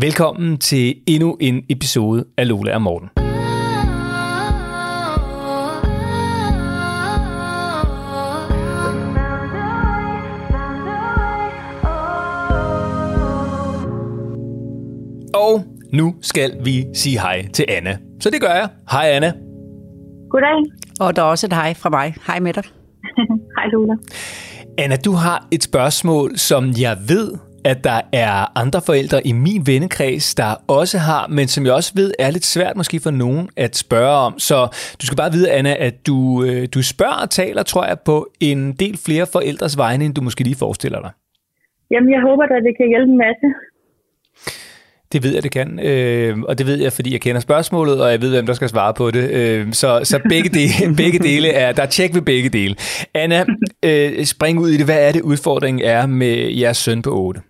Velkommen 0.00 0.58
til 0.58 0.94
endnu 1.06 1.36
en 1.40 1.62
episode 1.68 2.24
af 2.38 2.48
Lola 2.48 2.74
og 2.74 2.82
Morten. 2.82 3.08
Og 15.34 15.64
nu 15.92 16.14
skal 16.22 16.64
vi 16.64 16.84
sige 16.94 17.20
hej 17.20 17.48
til 17.52 17.64
Anna. 17.68 17.98
Så 18.20 18.30
det 18.30 18.40
gør 18.40 18.54
jeg. 18.54 18.68
Hej 18.90 19.10
Anna. 19.10 19.32
Goddag. 20.30 20.62
Og 21.00 21.16
der 21.16 21.22
er 21.22 21.26
også 21.26 21.46
et 21.46 21.52
hej 21.52 21.74
fra 21.74 21.90
mig. 21.90 22.14
Hej 22.26 22.40
med 22.40 22.52
dig. 22.52 22.62
Hej 23.56 23.66
Lula. 23.72 23.94
Anna, 24.78 24.96
du 25.04 25.12
har 25.12 25.48
et 25.52 25.62
spørgsmål, 25.62 26.36
som 26.36 26.64
jeg 26.84 26.96
ved, 27.08 27.28
at 27.70 27.78
der 27.84 28.00
er 28.12 28.58
andre 28.62 28.80
forældre 28.88 29.26
i 29.30 29.32
min 29.32 29.62
vennekreds, 29.70 30.34
der 30.34 30.50
også 30.80 30.98
har, 30.98 31.22
men 31.36 31.46
som 31.54 31.64
jeg 31.66 31.74
også 31.80 31.92
ved 32.00 32.10
er 32.18 32.30
lidt 32.30 32.44
svært 32.54 32.76
måske 32.76 32.96
for 33.06 33.10
nogen 33.10 33.44
at 33.56 33.76
spørge 33.76 34.16
om. 34.26 34.32
Så 34.48 34.58
du 35.00 35.04
skal 35.06 35.16
bare 35.22 35.32
vide, 35.36 35.50
Anna, 35.58 35.72
at 35.88 35.94
du, 36.08 36.16
øh, 36.46 36.62
du 36.74 36.80
spørger 36.94 37.20
og 37.24 37.30
taler, 37.30 37.62
tror 37.62 37.84
jeg, 37.90 37.98
på 38.10 38.16
en 38.40 38.72
del 38.82 38.96
flere 39.06 39.26
forældres 39.36 39.74
vegne, 39.84 40.04
end 40.04 40.14
du 40.14 40.22
måske 40.28 40.42
lige 40.44 40.58
forestiller 40.64 41.00
dig. 41.06 41.12
Jamen, 41.92 42.10
jeg 42.16 42.22
håber 42.28 42.42
at 42.44 42.62
det 42.68 42.74
kan 42.80 42.88
hjælpe 42.92 43.10
en 43.14 43.20
masse. 43.26 43.46
Det 45.12 45.18
ved 45.24 45.32
jeg, 45.34 45.42
det 45.46 45.52
kan. 45.58 45.68
Øh, 45.90 46.32
og 46.48 46.58
det 46.58 46.66
ved 46.66 46.78
jeg, 46.84 46.92
fordi 46.92 47.12
jeg 47.12 47.20
kender 47.20 47.40
spørgsmålet, 47.40 47.96
og 48.02 48.08
jeg 48.12 48.20
ved, 48.22 48.30
hvem 48.34 48.46
der 48.46 48.56
skal 48.58 48.68
svare 48.68 48.94
på 49.00 49.06
det. 49.16 49.24
Øh, 49.38 49.62
så 49.80 49.88
så 50.10 50.16
begge, 50.32 50.50
dele, 50.58 50.74
begge 51.02 51.18
dele 51.30 51.48
er, 51.62 51.68
der 51.76 51.82
er 51.82 51.92
tjek 51.96 52.10
ved 52.16 52.24
begge 52.32 52.50
dele. 52.58 52.74
Anna, 53.22 53.40
øh, 53.88 54.24
spring 54.34 54.54
ud 54.64 54.70
i 54.74 54.78
det. 54.80 54.86
Hvad 54.90 55.00
er 55.08 55.12
det, 55.12 55.22
udfordringen 55.32 55.82
er 55.94 56.02
med 56.06 56.34
jeres 56.60 56.78
søn 56.84 57.02
på 57.02 57.10
8? 57.10 57.40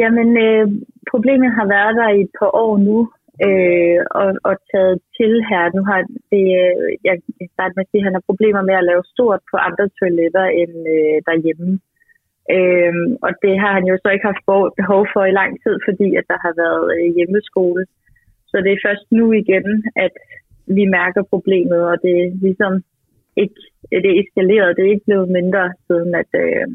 Jamen, 0.00 0.28
øh, 0.46 0.64
problemet 1.12 1.50
har 1.58 1.66
været 1.76 1.94
der 2.00 2.08
i 2.18 2.20
et 2.26 2.32
par 2.38 2.50
år 2.64 2.72
nu, 2.88 2.98
øh, 3.46 3.98
og, 4.20 4.30
og 4.48 4.54
taget 4.70 4.96
til 5.16 5.32
her. 5.50 5.62
Nu 5.76 5.82
har 5.90 6.00
det, 6.32 6.44
øh, 6.62 6.74
jeg 7.08 7.14
kan 7.38 7.48
starte 7.56 7.74
med 7.74 7.84
at 7.84 7.90
sige, 7.90 8.02
at 8.02 8.06
han 8.08 8.16
har 8.16 8.28
problemer 8.30 8.62
med 8.68 8.76
at 8.80 8.88
lave 8.90 9.04
stort 9.14 9.40
på 9.50 9.56
andre 9.68 9.86
toiletter 9.98 10.46
end 10.60 10.74
øh, 10.96 11.16
derhjemme. 11.28 11.70
Øhm, 12.56 13.10
og 13.26 13.32
det 13.44 13.54
har 13.62 13.72
han 13.78 13.84
jo 13.90 13.96
så 14.02 14.08
ikke 14.10 14.28
haft 14.30 14.44
behov 14.80 15.02
for 15.14 15.22
i 15.24 15.36
lang 15.40 15.52
tid, 15.64 15.76
fordi 15.88 16.08
at 16.20 16.24
der 16.32 16.38
har 16.46 16.54
været 16.62 16.84
øh, 16.96 17.06
hjemmeskole. 17.16 17.82
Så 18.50 18.56
det 18.64 18.72
er 18.72 18.84
først 18.86 19.06
nu 19.18 19.26
igen, 19.42 19.68
at 20.04 20.14
vi 20.76 20.84
mærker 20.98 21.22
problemet, 21.32 21.80
og 21.90 21.96
det 22.04 22.14
er 22.22 22.30
ligesom 22.46 22.72
ikke, 23.42 23.58
det 24.04 24.10
er 24.10 24.20
eskaleret. 24.22 24.76
Det 24.76 24.82
er 24.84 24.94
ikke 24.94 25.08
blevet 25.10 25.28
mindre, 25.38 25.64
siden 25.86 26.10
at, 26.22 26.30
øh, 26.44 26.66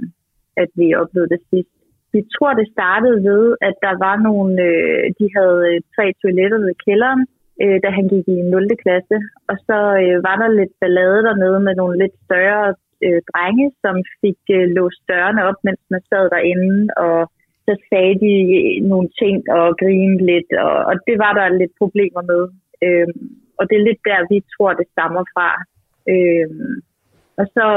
at 0.63 0.69
vi 0.79 0.87
oplevede 1.01 1.33
det 1.33 1.41
sidst. 1.51 1.73
Vi 2.15 2.21
tror, 2.35 2.53
det 2.53 2.73
startede 2.75 3.19
ved, 3.29 3.43
at 3.67 3.75
der 3.85 3.95
var 4.05 4.15
nogle, 4.27 4.53
øh, 4.69 5.03
de 5.19 5.25
havde 5.37 5.59
øh, 5.69 5.81
tre 5.95 6.05
toiletter 6.21 6.59
ved 6.65 6.73
kælderen, 6.85 7.21
øh, 7.61 7.77
da 7.83 7.89
han 7.97 8.05
gik 8.13 8.27
i 8.35 8.39
0. 8.41 8.83
klasse. 8.83 9.17
Og 9.51 9.57
så 9.67 9.77
øh, 10.03 10.17
var 10.27 10.35
der 10.41 10.57
lidt 10.59 10.73
ballade 10.81 11.19
dernede 11.27 11.59
med 11.67 11.73
nogle 11.75 11.95
lidt 12.03 12.15
større 12.25 12.65
øh, 13.05 13.21
drenge, 13.31 13.67
som 13.83 13.95
fik 14.21 14.39
øh, 14.57 14.67
låst 14.77 15.01
dørene 15.09 15.41
op, 15.49 15.59
mens 15.67 15.81
man 15.93 16.01
sad 16.09 16.25
derinde, 16.35 16.77
og 17.05 17.19
så 17.65 17.73
sagde 17.89 18.15
de 18.25 18.33
øh, 18.59 18.75
nogle 18.91 19.09
ting 19.21 19.37
og 19.57 19.67
grinede 19.81 20.25
lidt, 20.31 20.49
og, 20.65 20.75
og 20.89 20.95
det 21.07 21.15
var 21.23 21.33
der 21.39 21.57
lidt 21.61 21.73
problemer 21.81 22.23
med. 22.31 22.43
Øh, 22.85 23.07
og 23.59 23.63
det 23.69 23.75
er 23.77 23.87
lidt 23.87 24.01
der, 24.09 24.19
vi 24.31 24.37
tror, 24.53 24.71
det 24.73 24.87
stammer 24.93 25.23
fra. 25.33 25.49
Øh, 26.13 26.49
og 27.39 27.45
så 27.55 27.67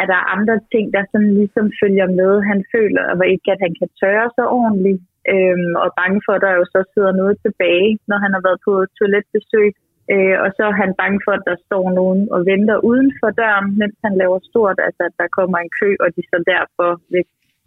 er 0.00 0.06
der 0.12 0.30
andre 0.36 0.56
ting, 0.72 0.84
der 0.96 1.02
sådan 1.12 1.32
ligesom 1.40 1.66
følger 1.80 2.08
med. 2.20 2.32
Han 2.50 2.60
føler 2.74 3.02
og 3.12 3.26
ikke, 3.34 3.48
at 3.54 3.60
han 3.66 3.74
kan 3.80 3.90
tørre 4.00 4.28
sig 4.36 4.46
ordentligt, 4.60 5.02
øhm, 5.34 5.72
og 5.80 5.84
er 5.88 5.98
bange 6.02 6.20
for, 6.24 6.32
at 6.36 6.44
der 6.44 6.52
jo 6.60 6.64
så 6.74 6.80
sidder 6.92 7.12
noget 7.20 7.36
tilbage, 7.44 7.90
når 8.10 8.18
han 8.24 8.32
har 8.36 8.42
været 8.46 8.60
på 8.66 8.72
toiletbesøg. 8.98 9.70
Øh, 10.12 10.36
og 10.44 10.48
så 10.56 10.62
er 10.70 10.76
han 10.82 10.92
bange 11.02 11.20
for, 11.24 11.32
at 11.38 11.46
der 11.50 11.56
står 11.66 11.84
nogen 12.00 12.20
og 12.34 12.40
venter 12.50 12.76
uden 12.90 13.10
for 13.20 13.30
døren, 13.40 13.68
mens 13.80 13.96
han 14.04 14.14
laver 14.22 14.38
stort, 14.50 14.78
altså 14.86 15.02
at 15.08 15.14
der 15.20 15.34
kommer 15.38 15.58
en 15.58 15.72
kø, 15.80 15.90
og 16.04 16.08
de 16.16 16.22
så 16.32 16.38
derfor 16.54 16.90
vil, 17.12 17.24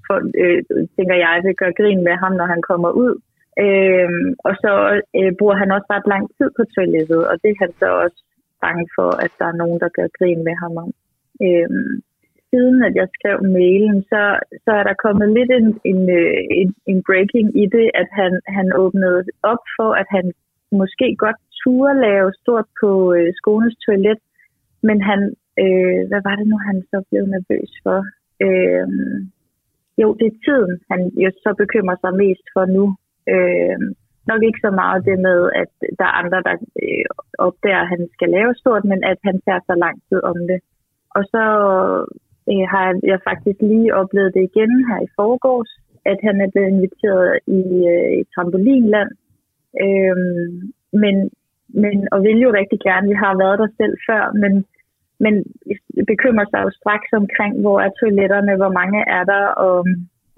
for, 0.08 0.18
øh, 0.42 0.60
tænker 0.96 1.18
jeg, 1.26 1.34
vil 1.46 1.60
gøre 1.62 1.78
grin 1.80 2.04
med 2.08 2.16
ham, 2.24 2.34
når 2.40 2.48
han 2.54 2.62
kommer 2.70 2.92
ud. 3.04 3.14
Øh, 3.66 4.10
og 4.48 4.54
så 4.64 4.72
øh, 5.20 5.32
bruger 5.40 5.58
han 5.62 5.72
også 5.76 5.88
ret 5.96 6.08
lang 6.14 6.26
tid 6.38 6.50
på 6.58 6.64
toilettet, 6.76 7.22
og 7.30 7.36
det 7.42 7.50
er 7.52 7.62
han 7.64 7.74
så 7.82 7.88
også 8.04 8.20
bange 8.66 8.86
for, 8.96 9.10
at 9.26 9.32
der 9.40 9.48
er 9.50 9.60
nogen, 9.62 9.80
der 9.84 9.90
gør 9.98 10.08
grin 10.18 10.44
med 10.48 10.56
ham 10.64 10.74
om. 10.84 10.90
Øh, 11.46 11.70
siden 12.50 12.78
at 12.88 12.94
jeg 13.00 13.08
skrev 13.18 13.38
mailen, 13.58 13.98
så, 14.12 14.22
så 14.64 14.72
er 14.80 14.84
der 14.90 15.04
kommet 15.06 15.28
lidt 15.38 15.52
en, 15.60 15.68
en, 15.92 16.02
øh, 16.20 16.38
en, 16.62 16.70
en 16.92 17.00
breaking 17.08 17.48
i 17.64 17.66
det, 17.76 17.88
at 18.02 18.10
han, 18.20 18.32
han 18.58 18.68
åbnede 18.84 19.22
op 19.52 19.64
for, 19.78 19.90
at 20.02 20.08
han 20.16 20.26
måske 20.80 21.08
godt 21.26 21.40
turde 21.64 22.02
lave 22.08 22.34
stort 22.42 22.68
på 22.82 23.14
øh, 23.14 23.30
skolens 23.40 23.78
toilet, 23.86 24.20
men 24.88 24.98
han, 25.10 25.20
øh, 25.64 26.02
hvad 26.10 26.22
var 26.28 26.36
det 26.36 26.48
nu, 26.48 26.58
han 26.70 26.78
så 26.92 26.98
blev 27.10 27.24
nervøs 27.26 27.72
for? 27.84 28.00
Øh, 28.46 28.88
jo, 30.02 30.08
det 30.20 30.28
er 30.28 30.42
tiden, 30.46 30.74
han 30.92 31.02
jo 31.24 31.30
så 31.44 31.52
bekymrer 31.62 31.98
sig 32.02 32.14
mest 32.24 32.46
for 32.56 32.66
nu. 32.78 32.86
Øh, 33.34 33.78
nok 34.30 34.42
ikke 34.44 34.64
så 34.66 34.72
meget 34.82 35.06
det 35.10 35.20
med, 35.28 35.40
at 35.62 35.72
der 36.00 36.06
er 36.10 36.20
andre, 36.22 36.40
der 36.48 36.56
øh, 36.84 37.06
opdager, 37.48 37.82
at 37.84 37.92
han 37.94 38.04
skal 38.16 38.30
lave 38.38 38.54
stort, 38.62 38.84
men 38.92 39.04
at 39.12 39.20
han 39.28 39.38
tager 39.46 39.62
så 39.70 39.76
lang 39.86 39.96
tid 40.10 40.20
om 40.32 40.38
det. 40.50 40.60
Og 41.18 41.24
så 41.34 41.44
øh, 42.52 42.66
har 42.74 42.86
jeg 43.12 43.20
faktisk 43.30 43.60
lige 43.62 43.96
oplevet 44.02 44.34
det 44.34 44.44
igen 44.50 44.72
her 44.90 45.00
i 45.04 45.14
forgårs, 45.20 45.72
at 46.12 46.20
han 46.28 46.36
er 46.42 46.50
blevet 46.52 46.70
inviteret 46.76 47.40
i 47.60 47.62
øh, 47.94 48.12
i 48.22 48.24
trampolinland. 48.34 49.12
Øhm, 49.86 50.74
men, 51.04 51.16
men, 51.84 51.96
og 52.12 52.20
vil 52.24 52.40
jo 52.46 52.52
rigtig 52.60 52.80
gerne, 52.88 53.08
vi 53.12 53.18
har 53.24 53.34
været 53.44 53.60
der 53.62 53.70
selv 53.80 53.96
før, 54.10 54.24
men, 54.44 54.54
men 55.24 55.34
bekymrer 56.12 56.48
sig 56.50 56.62
jo 56.66 56.72
straks 56.80 57.10
omkring, 57.22 57.54
hvor 57.64 57.78
er 57.86 57.92
toiletterne, 58.00 58.54
hvor 58.62 58.72
mange 58.80 59.00
er 59.18 59.24
der, 59.34 59.44
og, 59.68 59.78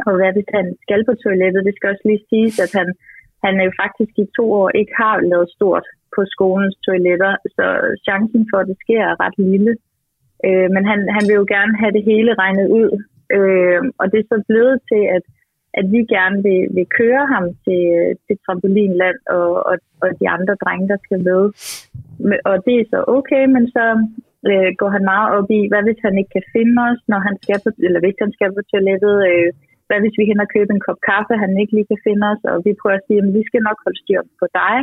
og 0.08 0.14
hvad 0.18 0.32
hvis 0.34 0.50
han 0.58 0.68
skal 0.84 1.02
på 1.06 1.14
toilettet. 1.24 1.66
Det 1.68 1.76
skal 1.76 1.92
også 1.94 2.06
lige 2.10 2.28
siges, 2.30 2.56
at 2.66 2.72
han, 2.80 2.88
han 3.46 3.54
jo 3.68 3.72
faktisk 3.84 4.14
i 4.24 4.26
to 4.38 4.46
år 4.62 4.70
ikke 4.80 4.94
har 5.02 5.16
lavet 5.32 5.50
stort 5.58 5.86
på 6.16 6.22
skolens 6.36 6.78
toiletter, 6.88 7.34
så 7.58 7.66
chancen 8.08 8.42
for, 8.50 8.58
at 8.60 8.70
det 8.72 8.78
sker, 8.84 9.02
er 9.12 9.22
ret 9.26 9.38
lille. 9.52 9.74
Øh, 10.46 10.68
men 10.76 10.84
han, 10.92 11.00
han 11.16 11.24
vil 11.28 11.40
jo 11.42 11.46
gerne 11.56 11.74
have 11.82 11.94
det 11.98 12.04
hele 12.12 12.32
regnet 12.44 12.68
ud. 12.80 12.92
Øh, 13.38 13.82
og 14.00 14.06
det 14.12 14.20
er 14.20 14.28
så 14.34 14.38
blevet 14.50 14.78
til, 14.92 15.04
at 15.18 15.24
at 15.80 15.86
vi 15.94 16.02
gerne 16.16 16.38
vil, 16.48 16.62
vil 16.76 16.88
køre 17.00 17.26
ham 17.34 17.46
til, 17.66 17.84
til 18.26 18.36
trampolinland 18.46 19.20
og, 19.38 19.50
og, 19.70 19.76
og 20.04 20.10
de 20.20 20.28
andre 20.36 20.56
drenge, 20.64 20.88
der 20.92 21.00
skal 21.06 21.20
med. 21.30 21.42
Og 22.50 22.56
det 22.66 22.76
er 22.78 22.86
så 22.94 23.00
okay, 23.18 23.44
men 23.56 23.64
så 23.76 23.86
øh, 24.50 24.70
går 24.80 24.90
han 24.96 25.04
meget 25.14 25.30
op 25.38 25.50
i, 25.60 25.62
hvad 25.72 25.84
hvis 25.86 26.02
han 26.08 26.16
ikke 26.20 26.34
kan 26.38 26.48
finde 26.56 26.76
os, 26.90 27.02
når 27.12 27.20
han 27.28 27.36
skal 27.44 27.60
på, 27.64 27.70
eller 27.88 28.00
hvis 28.04 28.18
han 28.24 28.32
skal 28.36 28.50
på 28.58 28.62
toilettet, 28.72 29.16
øh, 29.30 29.50
hvad 29.88 30.00
hvis 30.02 30.18
vi 30.20 30.24
hen 30.30 30.46
og 30.46 30.50
købe 30.56 30.72
en 30.74 30.86
kop 30.88 31.00
kaffe, 31.10 31.34
han 31.44 31.52
ikke 31.62 31.74
lige 31.76 31.90
kan 31.92 32.06
finde 32.08 32.24
os, 32.32 32.42
og 32.52 32.56
vi 32.66 32.72
prøver 32.82 32.98
at 33.00 33.06
sige, 33.08 33.22
at 33.24 33.34
vi 33.38 33.44
skal 33.50 33.62
nok 33.68 33.80
holde 33.86 34.02
styr 34.04 34.22
på 34.42 34.46
dig, 34.60 34.76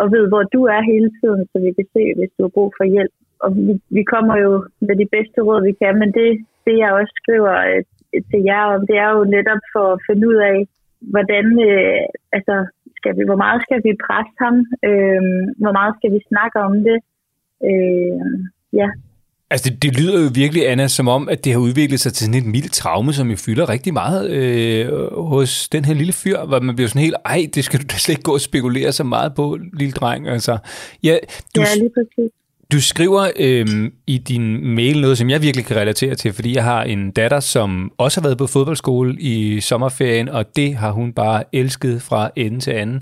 og 0.00 0.06
ved, 0.14 0.24
hvor 0.32 0.44
du 0.54 0.60
er 0.74 0.90
hele 0.92 1.10
tiden, 1.20 1.42
så 1.50 1.56
vi 1.66 1.70
kan 1.78 1.88
se, 1.96 2.02
hvis 2.18 2.32
du 2.36 2.40
har 2.44 2.52
brug 2.56 2.70
for 2.78 2.86
hjælp. 2.94 3.14
Og 3.44 3.48
vi, 3.56 3.72
vi 3.96 4.02
kommer 4.12 4.34
jo 4.44 4.52
med 4.86 4.96
de 5.02 5.08
bedste 5.16 5.38
råd, 5.46 5.60
vi 5.70 5.74
kan, 5.82 5.94
men 6.02 6.10
det, 6.18 6.30
det 6.66 6.74
jeg 6.82 6.90
også 7.00 7.14
skriver 7.22 7.54
øh, 7.70 7.82
til 8.30 8.40
jer 8.50 8.64
om, 8.74 8.80
det 8.90 8.96
er 9.04 9.10
jo 9.16 9.22
netop 9.36 9.62
for 9.74 9.86
at 9.94 10.02
finde 10.08 10.24
ud 10.30 10.38
af, 10.50 10.58
hvordan, 11.12 11.46
øh, 11.68 12.02
altså, 12.36 12.54
skal 12.96 13.12
vi, 13.16 13.22
hvor 13.30 13.40
meget 13.44 13.60
skal 13.66 13.80
vi 13.86 14.02
presse 14.06 14.34
ham, 14.44 14.56
øh, 14.88 15.22
hvor 15.62 15.74
meget 15.78 15.92
skal 15.98 16.10
vi 16.14 16.20
snakke 16.30 16.58
om 16.68 16.74
det, 16.88 16.98
øh, 17.70 18.22
ja. 18.80 18.88
Altså, 19.52 19.70
det, 19.70 19.82
det 19.82 19.90
lyder 20.00 20.16
jo 20.22 20.28
virkelig, 20.34 20.62
Anna, 20.70 20.86
som 20.88 21.08
om, 21.08 21.28
at 21.28 21.44
det 21.44 21.52
har 21.52 21.60
udviklet 21.60 22.00
sig 22.00 22.12
til 22.12 22.24
sådan 22.26 22.40
et 22.40 22.52
mildt 22.54 22.72
traume, 22.72 23.12
som 23.12 23.30
jo 23.30 23.36
fylder 23.46 23.68
rigtig 23.68 23.92
meget 23.92 24.22
øh, 24.36 24.86
hos 25.32 25.68
den 25.68 25.84
her 25.84 25.94
lille 25.94 26.12
fyr, 26.12 26.38
hvor 26.48 26.60
man 26.60 26.74
bliver 26.76 26.88
sådan 26.88 27.02
helt, 27.02 27.16
ej, 27.24 27.40
det 27.54 27.64
skal 27.64 27.80
du 27.80 27.84
da 27.92 27.96
slet 27.96 28.14
ikke 28.14 28.28
gå 28.30 28.34
og 28.34 28.40
spekulere 28.40 28.92
så 28.92 29.04
meget 29.04 29.34
på, 29.34 29.58
lille 29.80 29.92
dreng. 29.92 30.28
Altså, 30.28 30.58
ja, 31.02 31.16
du, 31.56 31.60
ja, 31.60 31.66
lige 31.82 31.92
præcis 31.96 32.30
du 32.72 32.78
skriver 32.92 33.22
øh, 33.46 33.66
i 34.14 34.16
din 34.30 34.46
mail 34.78 34.96
noget, 35.00 35.18
som 35.18 35.30
jeg 35.30 35.40
virkelig 35.46 35.64
kan 35.66 35.76
relatere 35.82 36.14
til, 36.14 36.30
fordi 36.38 36.50
jeg 36.58 36.64
har 36.72 36.82
en 36.94 37.10
datter, 37.10 37.40
som 37.54 37.68
også 38.04 38.20
har 38.20 38.26
været 38.28 38.38
på 38.42 38.48
fodboldskole 38.54 39.10
i 39.34 39.36
sommerferien, 39.70 40.28
og 40.28 40.42
det 40.58 40.70
har 40.82 40.92
hun 40.98 41.08
bare 41.22 41.40
elsket 41.60 41.96
fra 42.08 42.22
ende 42.36 42.58
til 42.64 42.72
anden. 42.82 43.00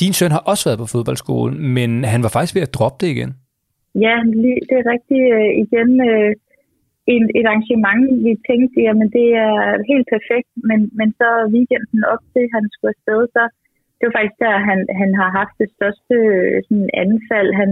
Din 0.00 0.12
søn 0.18 0.30
har 0.36 0.42
også 0.50 0.64
været 0.68 0.82
på 0.82 0.92
fodboldskole, 0.94 1.52
men 1.76 1.90
han 2.12 2.20
var 2.24 2.30
faktisk 2.34 2.54
ved 2.56 2.66
at 2.68 2.74
droppe 2.76 2.98
det 3.00 3.10
igen. 3.16 3.32
Ja, 4.06 4.16
det 4.68 4.76
er 4.80 4.86
rigtigt. 4.94 5.26
Øh, 5.36 5.50
igen 5.64 5.90
øh, 6.10 6.30
et, 7.14 7.26
et 7.38 7.46
arrangement, 7.50 8.02
vi 8.26 8.32
tænkte, 8.48 8.76
jamen 8.86 9.08
det 9.18 9.28
er 9.46 9.54
helt 9.92 10.06
perfekt, 10.14 10.50
men, 10.68 10.78
men 10.98 11.08
så 11.20 11.28
weekenden 11.54 12.02
op 12.12 12.22
til, 12.32 12.44
han 12.56 12.64
skulle 12.72 12.94
afsted, 12.96 13.20
så 13.36 13.42
det 13.96 14.04
var 14.06 14.16
faktisk 14.18 14.38
der, 14.44 14.54
han, 14.70 14.78
han 15.00 15.10
har 15.20 15.30
haft 15.40 15.54
det 15.62 15.68
største 15.76 16.14
øh, 16.32 16.56
sådan, 16.66 16.90
anfald. 17.04 17.50
Han, 17.60 17.70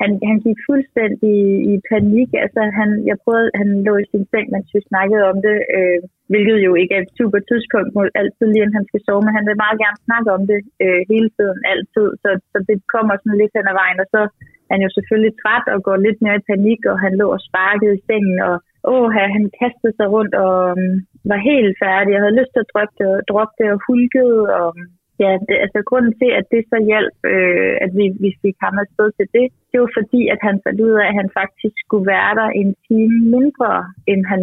han, 0.00 0.10
han 0.30 0.38
gik 0.46 0.58
fuldstændig 0.68 1.36
i 1.72 1.74
panik. 1.92 2.30
Altså, 2.44 2.60
han, 2.78 2.90
jeg 3.10 3.16
prøvede, 3.24 3.50
han 3.60 3.68
lå 3.86 3.94
i 4.02 4.10
sin 4.12 4.24
seng, 4.30 4.46
mens 4.54 4.68
vi 4.74 4.80
snakkede 4.90 5.24
om 5.32 5.38
det, 5.46 5.56
øh, 5.76 6.00
hvilket 6.32 6.58
jo 6.66 6.72
ikke 6.80 6.94
er 6.96 7.02
et 7.02 7.16
super 7.20 7.40
tidspunkt, 7.50 7.90
må 7.96 8.00
altid 8.20 8.46
lige 8.48 8.62
inden 8.64 8.78
han 8.78 8.88
skal 8.88 9.02
sove, 9.06 9.22
men 9.24 9.36
han 9.38 9.46
vil 9.48 9.62
meget 9.64 9.78
gerne 9.84 10.00
snakke 10.06 10.28
om 10.36 10.42
det 10.50 10.60
øh, 10.84 11.00
hele 11.12 11.28
tiden, 11.36 11.58
altid. 11.72 12.06
Så, 12.22 12.30
så 12.52 12.58
det 12.68 12.76
kommer 12.94 13.14
sådan 13.16 13.40
lidt 13.40 13.54
hen 13.56 13.70
ad 13.72 13.76
vejen, 13.82 13.98
og 14.04 14.08
så 14.14 14.20
er 14.68 14.72
han 14.74 14.84
jo 14.86 14.90
selvfølgelig 14.96 15.34
træt 15.42 15.66
og 15.74 15.78
går 15.86 15.96
lidt 16.06 16.18
mere 16.24 16.40
i 16.40 16.48
panik, 16.52 16.80
og 16.90 16.96
han 17.04 17.12
lå 17.20 17.26
og 17.36 17.44
sparkede 17.48 17.94
i 17.96 18.04
sengen, 18.08 18.38
og 18.48 18.56
åh, 18.92 19.06
han 19.36 19.44
kastede 19.60 19.94
sig 19.98 20.08
rundt 20.14 20.34
og 20.44 20.54
um, 20.72 20.92
var 21.30 21.40
helt 21.50 21.74
færdig. 21.84 22.10
Jeg 22.12 22.22
havde 22.22 22.38
lyst 22.40 22.52
til 22.52 22.64
at 22.64 22.70
droppe 22.72 22.94
det, 23.00 23.10
droppe 23.30 23.54
det 23.58 23.68
og 23.74 23.78
hulkede, 23.86 24.40
og 24.60 24.68
øhm, 24.78 24.84
ja, 25.22 25.30
det, 25.46 25.56
altså 25.64 25.80
grunden 25.90 26.14
til, 26.20 26.30
at 26.38 26.46
det 26.52 26.62
så 26.72 26.78
hjalp, 26.90 27.18
øh, 27.32 27.74
at 27.84 27.90
vi, 27.98 28.04
vi 28.24 28.30
fik 28.42 28.56
ham 28.64 28.76
afsted 28.84 29.08
til 29.18 29.26
det, 29.36 29.46
det 29.70 29.78
var 29.82 29.90
fordi, 29.98 30.22
at 30.34 30.40
han 30.48 30.56
fandt 30.64 30.80
ud 30.86 30.94
af, 31.00 31.06
at 31.08 31.18
han 31.20 31.30
faktisk 31.40 31.76
skulle 31.84 32.06
være 32.14 32.32
der 32.40 32.48
en 32.62 32.70
time 32.88 33.16
mindre, 33.36 33.72
end 34.10 34.22
han 34.32 34.42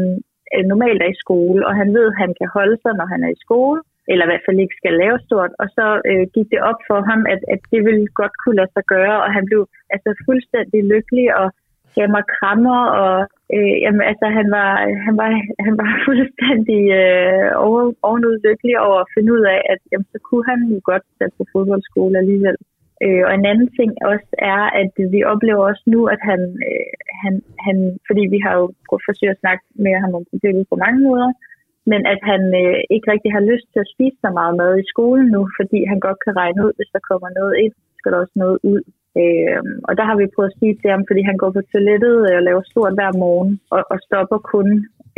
øh, 0.54 0.64
normalt 0.72 1.02
er 1.02 1.12
i 1.12 1.22
skole, 1.24 1.62
og 1.68 1.74
han 1.82 1.90
ved, 1.98 2.06
at 2.12 2.20
han 2.24 2.32
kan 2.40 2.50
holde 2.58 2.78
sig, 2.84 2.92
når 3.00 3.08
han 3.14 3.22
er 3.28 3.32
i 3.34 3.44
skole, 3.46 3.80
eller 4.12 4.24
i 4.26 4.30
hvert 4.32 4.46
fald 4.48 4.64
ikke 4.64 4.80
skal 4.82 4.94
lave 5.04 5.18
stort, 5.28 5.52
og 5.62 5.68
så 5.78 5.86
øh, 6.10 6.26
gik 6.36 6.48
det 6.54 6.62
op 6.70 6.80
for 6.90 7.00
ham, 7.10 7.22
at, 7.34 7.42
at 7.54 7.62
det 7.72 7.82
ville 7.88 8.08
godt 8.22 8.36
kunne 8.42 8.60
lade 8.62 8.74
sig 8.76 8.86
gøre, 8.96 9.18
og 9.26 9.30
han 9.38 9.46
blev 9.50 9.62
altså 9.94 10.10
fuldstændig 10.28 10.82
lykkelig, 10.94 11.28
og 11.42 11.48
gav 11.96 12.08
mig 12.16 12.24
krammer, 12.36 12.80
og 13.04 13.18
øh, 13.56 13.76
jamen, 13.84 14.04
altså, 14.12 14.26
han, 14.38 14.48
var, 14.58 14.70
han, 15.06 15.16
var, 15.22 15.30
han 15.66 15.74
var 15.82 15.90
fuldstændig 16.08 16.82
øh, 17.02 17.50
over, 17.66 17.82
ovenud 18.08 18.36
lykkelig 18.48 18.76
over 18.88 18.98
at 19.02 19.12
finde 19.16 19.30
ud 19.36 19.44
af, 19.56 19.60
at 19.74 19.80
jamen, 19.92 20.08
så 20.14 20.20
kunne 20.28 20.46
han 20.52 20.60
jo 20.74 20.80
godt 20.92 21.06
sætte 21.18 21.36
på 21.38 21.44
fodboldskole 21.54 22.16
alligevel. 22.22 22.58
Øh, 23.04 23.24
og 23.28 23.32
en 23.34 23.46
anden 23.52 23.70
ting 23.78 23.92
også 24.12 24.32
er, 24.54 24.62
at 24.82 24.94
vi 25.14 25.20
oplever 25.32 25.64
også 25.72 25.84
nu, 25.94 26.00
at 26.16 26.22
han, 26.30 26.42
øh, 26.68 26.92
han, 27.24 27.34
han 27.66 27.76
fordi 28.08 28.24
vi 28.34 28.40
har 28.46 28.54
jo 28.60 28.66
forsøgt 29.08 29.36
at 29.36 29.42
snakke 29.44 29.64
med 29.86 29.94
ham 30.04 30.12
om 30.18 30.24
problemet 30.32 30.66
på 30.72 30.76
mange 30.86 31.02
måder, 31.10 31.30
men 31.92 32.02
at 32.14 32.20
han 32.32 32.42
øh, 32.64 32.80
ikke 32.94 33.08
rigtig 33.14 33.32
har 33.38 33.44
lyst 33.52 33.68
til 33.74 33.80
at 33.84 33.92
spise 33.94 34.18
så 34.26 34.30
meget 34.40 34.54
mad 34.62 34.72
i 34.78 34.90
skolen 34.94 35.28
nu, 35.36 35.42
fordi 35.60 35.80
han 35.92 36.00
godt 36.08 36.20
kan 36.26 36.38
regne 36.42 36.60
ud, 36.66 36.74
hvis 36.78 36.94
der 36.96 37.08
kommer 37.10 37.30
noget 37.40 37.56
ind, 37.64 37.74
skal 38.00 38.12
der 38.12 38.20
også 38.24 38.38
noget 38.44 38.58
ud. 38.72 38.82
Øh, 39.20 39.62
og 39.88 39.94
der 39.98 40.06
har 40.10 40.16
vi 40.18 40.34
prøvet 40.36 40.52
at 40.52 40.60
sige 40.60 40.76
til 40.82 40.90
ham, 40.94 41.04
fordi 41.10 41.22
han 41.30 41.38
går 41.42 41.52
på 41.54 41.62
toilettet 41.72 42.18
øh, 42.28 42.36
og 42.38 42.44
laver 42.48 42.64
stort 42.72 42.94
hver 42.98 43.12
morgen, 43.24 43.52
og, 43.76 43.82
og 43.94 43.98
stopper 44.08 44.40
kun 44.54 44.68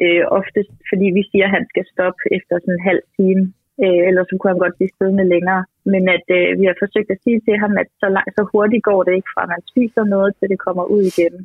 øh, 0.03 0.23
oftest, 0.39 0.73
fordi 0.89 1.07
vi 1.17 1.23
siger, 1.31 1.45
at 1.47 1.55
han 1.57 1.65
skal 1.71 1.85
stoppe 1.93 2.21
efter 2.37 2.53
sådan 2.59 2.73
en 2.75 2.87
halv 2.89 3.03
time. 3.17 3.43
Øh, 3.83 4.01
ellers 4.07 4.27
så 4.29 4.33
kunne 4.35 4.53
han 4.53 4.63
godt 4.65 4.77
blive 4.77 4.95
siddende 4.97 5.27
længere. 5.33 5.63
Men 5.91 6.03
at 6.15 6.27
øh, 6.37 6.47
vi 6.59 6.65
har 6.69 6.77
forsøgt 6.83 7.09
at 7.15 7.21
sige 7.23 7.39
til 7.47 7.55
ham, 7.63 7.73
at 7.81 7.89
så, 8.01 8.07
langt, 8.15 8.31
så 8.37 8.43
hurtigt 8.51 8.83
går 8.89 9.01
det 9.03 9.13
ikke 9.15 9.33
fra, 9.33 9.43
at 9.45 9.51
man 9.53 9.63
spiser 9.71 10.03
noget, 10.15 10.31
til 10.35 10.49
det 10.51 10.59
kommer 10.65 10.85
ud 10.95 11.03
igen. 11.11 11.35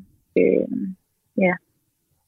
Øh, 0.40 0.68
ja. 1.46 1.54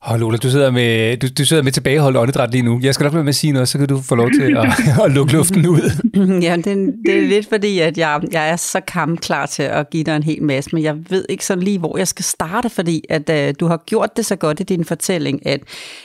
Åh, 0.08 0.20
Lola, 0.20 0.36
du 0.36 0.50
sidder 0.50 0.70
med, 0.70 1.16
du, 1.16 1.26
du 1.38 1.44
sidder 1.44 1.62
med 1.62 1.72
tilbageholdt 1.72 2.16
åndedræt 2.16 2.50
lige 2.50 2.62
nu. 2.62 2.80
Jeg 2.82 2.94
skal 2.94 3.04
nok 3.04 3.14
være 3.14 3.24
med 3.24 3.28
at 3.28 3.34
sige 3.34 3.52
noget, 3.52 3.68
så 3.68 3.78
kan 3.78 3.88
du 3.88 4.00
få 4.00 4.14
lov 4.14 4.30
til 4.30 4.56
at, 4.56 4.66
at 5.04 5.12
lukke 5.12 5.32
luften 5.32 5.66
ud. 5.66 5.80
Ja, 6.42 6.56
det, 6.56 6.94
det 7.06 7.18
er 7.18 7.28
lidt 7.28 7.48
fordi, 7.48 7.78
at 7.78 7.98
jeg, 7.98 8.20
jeg 8.32 8.48
er 8.48 8.56
så 8.56 8.80
kampklar 8.80 9.46
til 9.46 9.62
at 9.62 9.90
give 9.90 10.04
dig 10.04 10.16
en 10.16 10.22
hel 10.22 10.42
masse, 10.42 10.70
men 10.72 10.82
jeg 10.82 10.96
ved 11.10 11.24
ikke 11.28 11.46
sådan 11.46 11.62
lige, 11.62 11.78
hvor 11.78 11.98
jeg 11.98 12.08
skal 12.08 12.24
starte, 12.24 12.68
fordi 12.68 13.04
at 13.08 13.30
uh, 13.30 13.54
du 13.60 13.66
har 13.66 13.82
gjort 13.86 14.16
det 14.16 14.26
så 14.26 14.36
godt 14.36 14.60
i 14.60 14.62
din 14.62 14.84
fortælling, 14.84 15.46
at, 15.46 15.60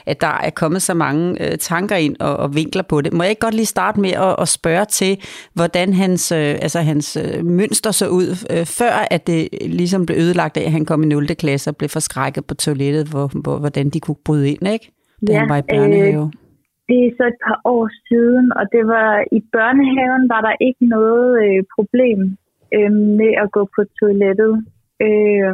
at 0.05 0.21
der 0.21 0.39
er 0.43 0.49
kommet 0.49 0.81
så 0.81 0.93
mange 0.93 1.31
uh, 1.41 1.57
tanker 1.59 1.95
ind 1.95 2.15
og, 2.19 2.37
og 2.37 2.55
vinkler 2.55 2.83
på 2.83 3.01
det. 3.01 3.13
Må 3.13 3.23
jeg 3.23 3.29
ikke 3.29 3.39
godt 3.39 3.53
lige 3.53 3.65
starte 3.65 3.99
med 3.99 4.11
at, 4.11 4.35
at 4.39 4.47
spørge 4.47 4.85
til, 4.85 5.17
hvordan 5.53 5.93
hans, 5.93 6.31
uh, 6.31 6.37
altså 6.37 6.81
hans 6.81 7.17
uh, 7.17 7.45
mønster 7.45 7.91
så 7.91 8.07
ud, 8.07 8.37
uh, 8.53 8.65
før 8.65 9.07
at 9.11 9.27
det 9.27 9.47
ligesom 9.61 10.05
blev 10.05 10.17
ødelagt 10.17 10.57
af, 10.57 10.61
at 10.61 10.71
han 10.71 10.85
kom 10.85 11.03
i 11.03 11.05
0. 11.05 11.27
klasse 11.35 11.69
og 11.69 11.77
blev 11.77 11.89
forskrækket 11.89 12.45
på 12.45 12.53
toilettet, 12.53 13.07
hvor, 13.07 13.31
hvor, 13.33 13.57
hvordan 13.57 13.84
de 13.93 13.99
kunne 13.99 14.21
bryde 14.25 14.49
ind, 14.51 14.67
ikke? 14.75 14.87
Da 15.27 15.31
Ja, 15.31 15.39
han 15.39 15.49
var 15.49 15.57
i 15.57 15.67
børnehave. 15.73 16.25
Øh, 16.25 16.45
det 16.89 16.99
er 17.05 17.11
så 17.17 17.25
et 17.33 17.39
par 17.47 17.59
år 17.75 17.85
siden, 18.07 18.45
og 18.59 18.63
det 18.73 18.83
var 18.95 19.11
i 19.37 19.39
børnehaven 19.55 20.23
var 20.33 20.41
der 20.47 20.55
ikke 20.67 20.85
noget 20.97 21.27
øh, 21.45 21.63
problem 21.75 22.19
øh, 22.77 22.91
med 23.19 23.31
at 23.43 23.51
gå 23.57 23.63
på 23.75 23.81
toilettet. 23.99 24.53
Øh, 25.07 25.53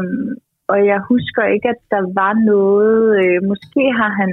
og 0.72 0.78
jeg 0.91 1.00
husker 1.12 1.44
ikke, 1.56 1.70
at 1.76 1.82
der 1.94 2.04
var 2.22 2.34
noget. 2.54 3.02
Øh, 3.22 3.39
måske 3.52 3.84
har 4.00 4.12
han 4.22 4.32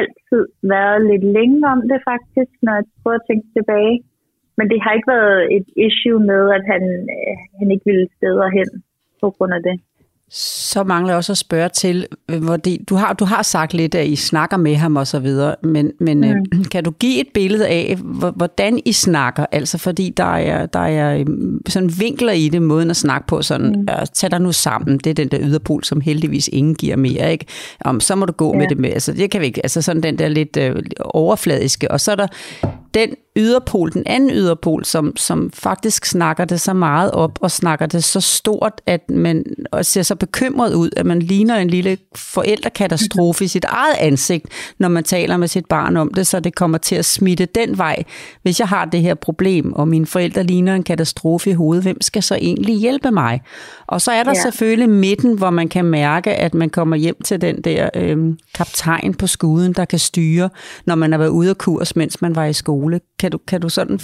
altid 0.00 0.42
været 0.74 1.00
lidt 1.10 1.26
længe 1.36 1.60
om 1.74 1.80
det 1.90 2.00
faktisk, 2.10 2.52
når 2.64 2.74
jeg 2.78 2.84
prøver 3.02 3.18
at 3.18 3.26
tænke 3.28 3.46
tilbage. 3.56 3.96
Men 4.56 4.66
det 4.70 4.78
har 4.82 4.92
ikke 4.92 5.12
været 5.16 5.40
et 5.56 5.68
issue 5.86 6.20
med, 6.30 6.42
at 6.56 6.64
han, 6.72 6.82
øh, 7.16 7.36
han 7.58 7.68
ikke 7.70 7.86
ville 7.90 8.08
steder 8.16 8.48
hen 8.58 8.68
på 9.20 9.26
grund 9.36 9.52
af 9.58 9.62
det. 9.68 9.76
Så 10.30 10.84
mangler 10.84 11.10
jeg 11.12 11.16
også 11.16 11.32
at 11.32 11.38
spørge 11.38 11.68
til, 11.68 12.06
øh, 12.28 12.42
det, 12.64 12.78
du, 12.88 12.94
har, 12.94 13.12
du 13.12 13.24
har 13.24 13.42
sagt 13.42 13.74
lidt, 13.74 13.94
at 13.94 14.06
I 14.06 14.16
snakker 14.16 14.56
med 14.56 14.76
ham 14.76 14.96
og 14.96 15.06
så 15.06 15.18
videre, 15.18 15.54
men, 15.62 15.92
men 16.00 16.20
mm. 16.20 16.24
øh, 16.24 16.64
kan 16.70 16.84
du 16.84 16.90
give 16.90 17.20
et 17.20 17.26
billede 17.34 17.68
af, 17.68 17.96
hvor- 18.04 18.30
hvordan 18.30 18.80
I 18.84 18.92
snakker? 18.92 19.46
Altså 19.52 19.78
fordi 19.78 20.10
der 20.16 20.34
er, 20.36 20.66
der 20.66 20.78
er 20.80 21.18
øh, 21.18 21.26
sådan 21.68 21.92
vinkler 21.98 22.32
i 22.32 22.48
det, 22.48 22.62
måden 22.62 22.90
at 22.90 22.96
snakke 22.96 23.26
på, 23.26 23.42
sådan, 23.42 23.66
mm. 23.76 23.80
øh, 23.90 24.06
tag 24.14 24.30
dig 24.30 24.40
nu 24.40 24.52
sammen, 24.52 24.98
det 24.98 25.10
er 25.10 25.14
den 25.14 25.28
der 25.28 25.38
yderpol, 25.40 25.84
som 25.84 26.00
heldigvis 26.00 26.48
ingen 26.52 26.74
giver 26.74 26.96
mere, 26.96 27.32
ikke? 27.32 27.46
Om, 27.84 28.00
så 28.00 28.14
må 28.14 28.26
du 28.26 28.32
gå 28.32 28.52
ja. 28.52 28.58
med 28.58 28.68
det 28.68 28.78
med, 28.78 28.90
altså 28.90 29.12
det 29.12 29.30
kan 29.30 29.40
vi 29.40 29.46
ikke, 29.46 29.64
altså 29.64 29.82
sådan 29.82 30.02
den 30.02 30.18
der 30.18 30.28
lidt 30.28 30.56
øh, 30.56 30.76
overfladiske, 31.00 31.90
og 31.90 32.00
så 32.00 32.12
er 32.12 32.16
der 32.16 32.26
den 32.94 33.08
yderpol, 33.36 33.92
den 33.92 34.02
anden 34.06 34.30
yderpol, 34.30 34.84
som, 34.84 35.16
som 35.16 35.50
faktisk 35.54 36.04
snakker 36.04 36.44
det 36.44 36.60
så 36.60 36.72
meget 36.72 37.10
op, 37.10 37.38
og 37.42 37.50
snakker 37.50 37.86
det 37.86 38.04
så 38.04 38.20
stort, 38.20 38.80
at 38.86 39.10
man 39.10 39.44
og 39.72 39.86
ser 39.86 40.02
så 40.02 40.14
bekymret 40.14 40.74
ud, 40.74 40.90
at 40.96 41.06
man 41.06 41.22
ligner 41.22 41.56
en 41.56 41.68
lille 41.68 41.98
forældrekatastrofe 42.14 43.44
i 43.44 43.48
sit 43.48 43.64
eget 43.64 43.94
ansigt, 43.98 44.46
når 44.78 44.88
man 44.88 45.04
taler 45.04 45.36
med 45.36 45.48
sit 45.48 45.66
barn 45.66 45.96
om 45.96 46.14
det, 46.14 46.26
så 46.26 46.40
det 46.40 46.54
kommer 46.54 46.78
til 46.78 46.94
at 46.94 47.04
smitte 47.04 47.46
den 47.46 47.78
vej. 47.78 48.02
Hvis 48.42 48.60
jeg 48.60 48.68
har 48.68 48.84
det 48.84 49.00
her 49.00 49.14
problem, 49.14 49.72
og 49.72 49.88
mine 49.88 50.06
forældre 50.06 50.42
ligner 50.42 50.74
en 50.74 50.82
katastrofe 50.82 51.50
i 51.50 51.52
hovedet, 51.52 51.84
hvem 51.84 52.00
skal 52.00 52.22
så 52.22 52.34
egentlig 52.34 52.76
hjælpe 52.76 53.10
mig? 53.10 53.40
Og 53.94 54.00
så 54.00 54.10
er 54.18 54.22
der 54.28 54.34
ja. 54.38 54.42
Selvfølgelig 54.46 54.88
midten, 55.06 55.32
hvor 55.40 55.50
man 55.60 55.68
kan 55.74 55.84
mærke, 55.84 56.30
at 56.46 56.52
man 56.62 56.70
kommer 56.78 56.96
hjem 57.04 57.18
til 57.28 57.36
den 57.46 57.56
der 57.68 57.82
øh, 58.00 58.16
kaptajn 58.58 59.12
på 59.20 59.26
skuden, 59.34 59.72
der 59.78 59.84
kan 59.92 59.98
styre, 60.10 60.48
når 60.88 60.94
man 61.02 61.08
har 61.12 61.18
været 61.22 61.36
ude 61.40 61.50
af 61.54 61.58
kurs, 61.66 61.96
mens 62.00 62.22
man 62.24 62.32
var 62.36 62.44
i 62.44 62.52
skole. 62.62 62.96
Kan 63.20 63.30
du, 63.34 63.38
kan 63.50 63.60
du, 63.64 63.68
sådan, 63.78 63.98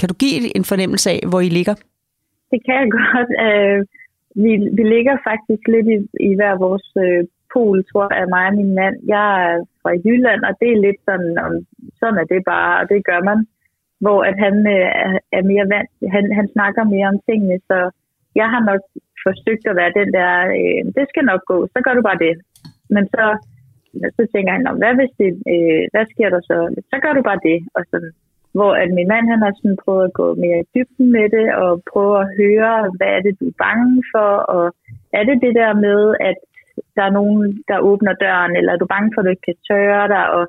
kan 0.00 0.08
du 0.10 0.14
give 0.24 0.56
en 0.56 0.64
fornemmelse 0.70 1.06
af, 1.14 1.20
hvor 1.30 1.40
I 1.40 1.48
ligger? 1.58 1.74
Det 2.52 2.58
kan 2.66 2.74
jeg 2.80 2.88
godt. 3.02 3.30
Øh, 3.46 3.78
vi, 4.44 4.52
vi 4.78 4.82
ligger 4.94 5.14
faktisk 5.30 5.62
lidt 5.74 5.88
i, 5.94 5.98
i 6.28 6.30
hver 6.38 6.54
vores 6.66 6.88
øh, 7.06 7.20
pol, 7.52 7.76
tror 7.90 8.06
jeg, 8.18 8.26
mig 8.34 8.44
og 8.50 8.54
min 8.60 8.72
mand. 8.80 8.96
Jeg 9.14 9.26
er 9.48 9.54
fra 9.82 9.90
Jylland, 10.04 10.42
og 10.48 10.52
det 10.60 10.68
er 10.72 10.80
lidt 10.86 11.00
sådan, 11.08 11.32
om, 11.46 11.52
sådan 12.00 12.18
er 12.22 12.26
det 12.34 12.40
bare, 12.54 12.72
og 12.80 12.84
det 12.92 13.00
gør 13.10 13.20
man. 13.30 13.38
Hvor 14.04 14.20
at 14.30 14.36
han 14.44 14.54
øh, 14.76 14.88
er- 15.04 15.22
er 15.38 15.42
mere 15.52 15.66
vant, 15.74 15.90
han, 16.14 16.24
han 16.38 16.46
snakker 16.54 16.82
mere 16.94 17.08
om 17.12 17.18
tingene, 17.28 17.56
så 17.70 17.78
jeg 18.40 18.48
har 18.54 18.62
nok 18.70 18.82
forsøgt 19.26 19.64
at 19.70 19.78
være 19.80 19.96
den 20.00 20.08
der, 20.18 20.32
øh, 20.58 20.82
det 20.96 21.04
skal 21.08 21.24
nok 21.30 21.42
gå, 21.52 21.58
så 21.74 21.78
gør 21.84 21.94
du 21.96 22.02
bare 22.08 22.22
det. 22.26 22.34
Men 22.94 23.04
så, 23.14 23.24
så 24.16 24.22
tænker 24.32 24.52
han, 24.56 24.64
hvad 24.80 24.94
hvis 24.98 25.14
det, 25.20 25.30
øh, 25.52 25.82
hvad 25.92 26.04
sker 26.12 26.28
der 26.34 26.42
så? 26.50 26.58
Så 26.90 26.96
gør 27.02 27.12
du 27.14 27.22
bare 27.28 27.40
det. 27.48 27.58
Og 27.76 27.82
sådan, 27.90 28.12
hvor 28.56 28.72
at 28.82 28.90
min 28.98 29.10
mand 29.12 29.24
han 29.32 29.40
har 29.44 29.52
sådan 29.54 29.80
prøvet 29.84 30.04
at 30.08 30.16
gå 30.20 30.26
mere 30.44 30.58
i 30.60 30.68
dybden 30.74 31.06
med 31.16 31.26
det, 31.36 31.46
og 31.62 31.70
prøve 31.92 32.14
at 32.22 32.30
høre, 32.40 32.74
hvad 32.96 33.10
er 33.16 33.20
det, 33.26 33.34
du 33.40 33.46
er 33.52 33.60
bange 33.66 34.02
for, 34.12 34.30
og 34.54 34.64
er 35.18 35.22
det 35.28 35.36
det 35.44 35.54
der 35.60 35.72
med, 35.86 36.00
at 36.28 36.38
der 36.96 37.04
er 37.06 37.16
nogen, 37.18 37.42
der 37.68 37.86
åbner 37.90 38.14
døren, 38.24 38.52
eller 38.56 38.72
er 38.72 38.80
du 38.80 38.86
bange 38.94 39.10
for, 39.12 39.20
at 39.20 39.24
du 39.24 39.30
ikke 39.30 39.48
kan 39.50 39.62
tørre 39.70 40.08
dig, 40.14 40.24
og 40.36 40.42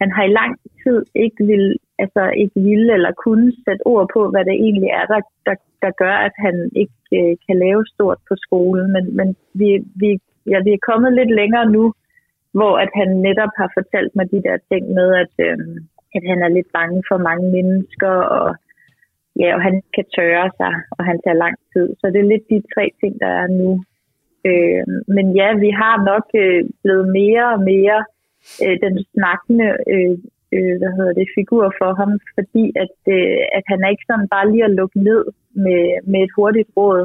han 0.00 0.10
har 0.16 0.24
i 0.24 0.36
lang 0.40 0.52
tid 0.82 0.98
ikke 1.24 1.40
vil, 1.50 1.66
altså 1.98 2.22
ikke 2.42 2.60
ville 2.60 2.92
eller 2.92 3.12
kunne 3.24 3.52
sætte 3.64 3.86
ord 3.86 4.06
på, 4.14 4.30
hvad 4.30 4.44
det 4.44 4.52
egentlig 4.52 4.90
er, 5.00 5.06
der, 5.12 5.20
der, 5.46 5.56
der 5.82 5.90
gør, 6.02 6.16
at 6.28 6.34
han 6.44 6.70
ikke 6.82 6.98
øh, 7.18 7.36
kan 7.46 7.56
lave 7.58 7.86
stort 7.86 8.18
på 8.28 8.34
skolen. 8.44 8.92
Men, 8.92 9.16
men 9.16 9.36
vi, 9.60 9.68
vi, 10.02 10.08
ja, 10.50 10.58
vi 10.66 10.72
er 10.72 10.86
kommet 10.90 11.12
lidt 11.12 11.32
længere 11.40 11.70
nu, 11.70 11.84
hvor 12.58 12.74
at 12.84 12.90
han 12.94 13.08
netop 13.28 13.52
har 13.60 13.70
fortalt 13.78 14.12
mig 14.16 14.30
de 14.30 14.42
der 14.46 14.56
ting 14.70 14.84
med, 14.98 15.08
at, 15.22 15.34
øh, 15.46 15.58
at 16.16 16.22
han 16.30 16.38
er 16.42 16.48
lidt 16.48 16.70
bange 16.72 17.02
for 17.08 17.18
mange 17.28 17.46
mennesker, 17.56 18.14
og, 18.38 18.56
ja, 19.40 19.54
og 19.56 19.62
han 19.62 19.82
kan 19.94 20.04
tørre 20.16 20.50
sig, 20.60 20.74
og 20.90 21.04
han 21.04 21.18
tager 21.24 21.42
lang 21.44 21.56
tid. 21.72 21.86
Så 22.00 22.06
det 22.12 22.20
er 22.20 22.32
lidt 22.32 22.50
de 22.50 22.62
tre 22.74 22.84
ting, 23.00 23.20
der 23.20 23.30
er 23.42 23.46
nu. 23.46 23.70
Øh, 24.50 24.84
men 25.16 25.26
ja, 25.40 25.48
vi 25.64 25.70
har 25.70 25.96
nok 26.10 26.26
øh, 26.42 26.64
blevet 26.82 27.06
mere 27.20 27.46
og 27.54 27.60
mere 27.72 27.98
øh, 28.64 28.76
den 28.84 28.94
snakkende 29.14 29.68
øh, 29.94 30.18
øh, 30.56 30.74
hvad 30.80 30.92
hedder 30.96 31.14
det, 31.20 31.34
figur 31.38 31.64
for 31.80 31.90
ham, 32.00 32.10
fordi 32.36 32.64
at, 32.84 32.96
øh, 33.16 33.40
at 33.58 33.64
han 33.70 33.78
er 33.84 33.90
ikke 33.92 34.08
sådan 34.10 34.28
bare 34.34 34.50
lige 34.52 34.68
at 34.68 34.76
lukke 34.80 34.98
ned 35.08 35.22
med, 35.64 35.82
med 36.10 36.20
et 36.26 36.32
hurtigt 36.36 36.70
råd. 36.76 37.00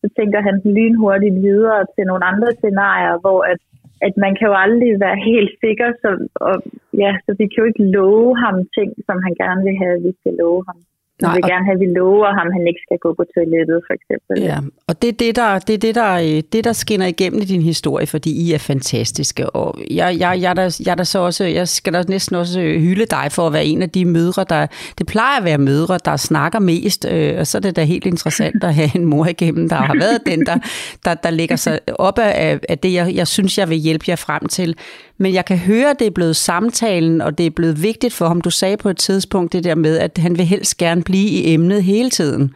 Så 0.00 0.06
tænker 0.18 0.40
han 0.48 0.56
lynhurtigt 0.76 1.36
videre 1.48 1.82
til 1.94 2.04
nogle 2.10 2.24
andre 2.30 2.50
scenarier, 2.60 3.16
hvor 3.24 3.40
at, 3.52 3.60
at 4.06 4.14
man 4.24 4.32
kan 4.36 4.48
jo 4.50 4.54
aldrig 4.64 4.92
være 5.06 5.18
helt 5.30 5.52
sikker, 5.64 5.88
så, 6.02 6.10
og, 6.48 6.56
ja, 7.02 7.12
så 7.24 7.30
vi 7.38 7.44
kan 7.46 7.60
jo 7.60 7.70
ikke 7.70 7.84
love 7.96 8.30
ham 8.44 8.56
ting, 8.76 8.90
som 9.06 9.16
han 9.26 9.34
gerne 9.42 9.62
vil 9.66 9.76
have, 9.82 9.94
at 9.98 10.04
vi 10.06 10.12
skal 10.20 10.34
love 10.42 10.62
ham. 10.68 10.78
Vi 11.22 11.26
Nej, 11.26 11.34
vil 11.36 11.44
og- 11.44 11.50
gerne 11.50 11.64
have, 11.68 11.74
at 11.74 11.80
vi 11.80 11.86
lover 12.00 12.30
ham, 12.38 12.46
at 12.50 12.54
han 12.58 12.66
ikke 12.70 12.82
skal 12.86 12.98
gå 13.04 13.10
på 13.18 13.24
toilettet, 13.34 13.78
for 13.86 13.94
eksempel. 13.98 14.32
Ja, 14.48 14.58
og 14.88 15.02
det 15.02 15.08
er 15.08 15.16
det, 15.24 15.36
der, 15.36 15.58
det, 15.58 15.74
er 15.74 15.78
det, 15.78 15.94
der, 15.94 16.12
øh, 16.14 16.42
det, 16.52 16.64
der 16.64 16.72
skinner 16.72 17.06
igennem 17.06 17.40
i 17.42 17.44
din 17.44 17.62
historie, 17.62 18.06
fordi 18.06 18.30
I 18.42 18.52
er 18.52 18.58
fantastiske. 18.58 19.50
Og 19.50 19.68
jeg, 19.90 20.16
jeg, 20.22 20.38
jeg, 20.42 20.50
er 20.50 20.54
der, 20.54 20.80
jeg, 20.86 20.90
er 20.92 20.94
der 20.94 21.04
så 21.04 21.18
også, 21.18 21.44
jeg 21.44 21.68
skal 21.68 21.92
da 21.92 22.02
næsten 22.08 22.36
også 22.36 22.60
øh, 22.60 22.80
hylde 22.80 23.06
dig 23.06 23.26
for 23.30 23.46
at 23.46 23.52
være 23.52 23.64
en 23.64 23.82
af 23.82 23.90
de 23.90 24.04
mødre, 24.04 24.44
der... 24.48 24.66
Det 24.98 25.06
plejer 25.06 25.38
at 25.38 25.44
være 25.44 25.58
mødre, 25.58 25.98
der 26.04 26.16
snakker 26.16 26.58
mest, 26.58 27.06
øh, 27.10 27.38
og 27.38 27.46
så 27.46 27.58
er 27.58 27.62
det 27.62 27.76
da 27.76 27.84
helt 27.84 28.06
interessant 28.06 28.64
at 28.64 28.74
have 28.74 28.90
en 28.96 29.04
mor 29.04 29.26
igennem, 29.26 29.68
der 29.68 29.76
har 29.76 29.94
været 29.94 30.18
den, 30.26 30.46
der, 30.46 30.56
der, 31.04 31.14
der 31.14 31.30
lægger 31.30 31.56
sig 31.56 31.78
op 31.98 32.18
af, 32.18 32.58
af 32.68 32.78
det, 32.78 32.92
jeg, 32.92 33.14
jeg 33.14 33.26
synes, 33.26 33.58
jeg 33.58 33.68
vil 33.68 33.76
hjælpe 33.78 34.04
jer 34.08 34.16
frem 34.16 34.46
til. 34.46 34.76
Men 35.22 35.34
jeg 35.34 35.44
kan 35.44 35.58
høre, 35.58 35.90
at 35.90 35.98
det 35.98 36.06
er 36.06 36.10
blevet 36.10 36.36
samtalen, 36.36 37.20
og 37.20 37.38
det 37.38 37.46
er 37.46 37.50
blevet 37.50 37.82
vigtigt 37.82 38.14
for 38.14 38.28
ham. 38.28 38.40
Du 38.40 38.50
sagde 38.50 38.76
på 38.76 38.88
et 38.88 38.96
tidspunkt 38.96 39.52
det 39.52 39.64
der 39.64 39.74
med, 39.74 39.98
at 39.98 40.18
han 40.18 40.38
vil 40.38 40.46
helst 40.46 40.76
gerne 40.76 41.02
blive 41.02 41.28
i 41.28 41.54
emnet 41.54 41.84
hele 41.84 42.10
tiden. 42.10 42.54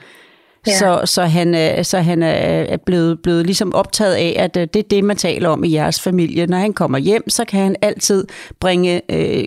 Ja. 0.67 0.79
Så, 0.79 1.01
så 1.05 1.23
han, 1.23 1.55
er, 1.55 1.83
så 1.83 1.99
han 1.99 2.23
er 2.23 2.67
er 2.67 2.77
blevet, 2.77 3.23
blevet 3.23 3.47
ligesom 3.47 3.75
optaget 3.75 4.15
af, 4.15 4.37
at 4.39 4.57
øh, 4.57 4.69
det 4.75 4.77
er 4.77 4.89
det, 4.91 5.05
man 5.05 5.17
taler 5.17 5.49
om 5.49 5.65
i 5.65 5.73
jeres 5.73 6.01
familie. 6.01 6.47
Når 6.47 6.59
han 6.59 6.73
kommer 6.73 6.99
hjem, 6.99 7.31
så 7.31 7.45
kan 7.45 7.61
han 7.61 7.77
altid 7.83 8.27
bringe, 8.61 9.03
øh, 9.13 9.45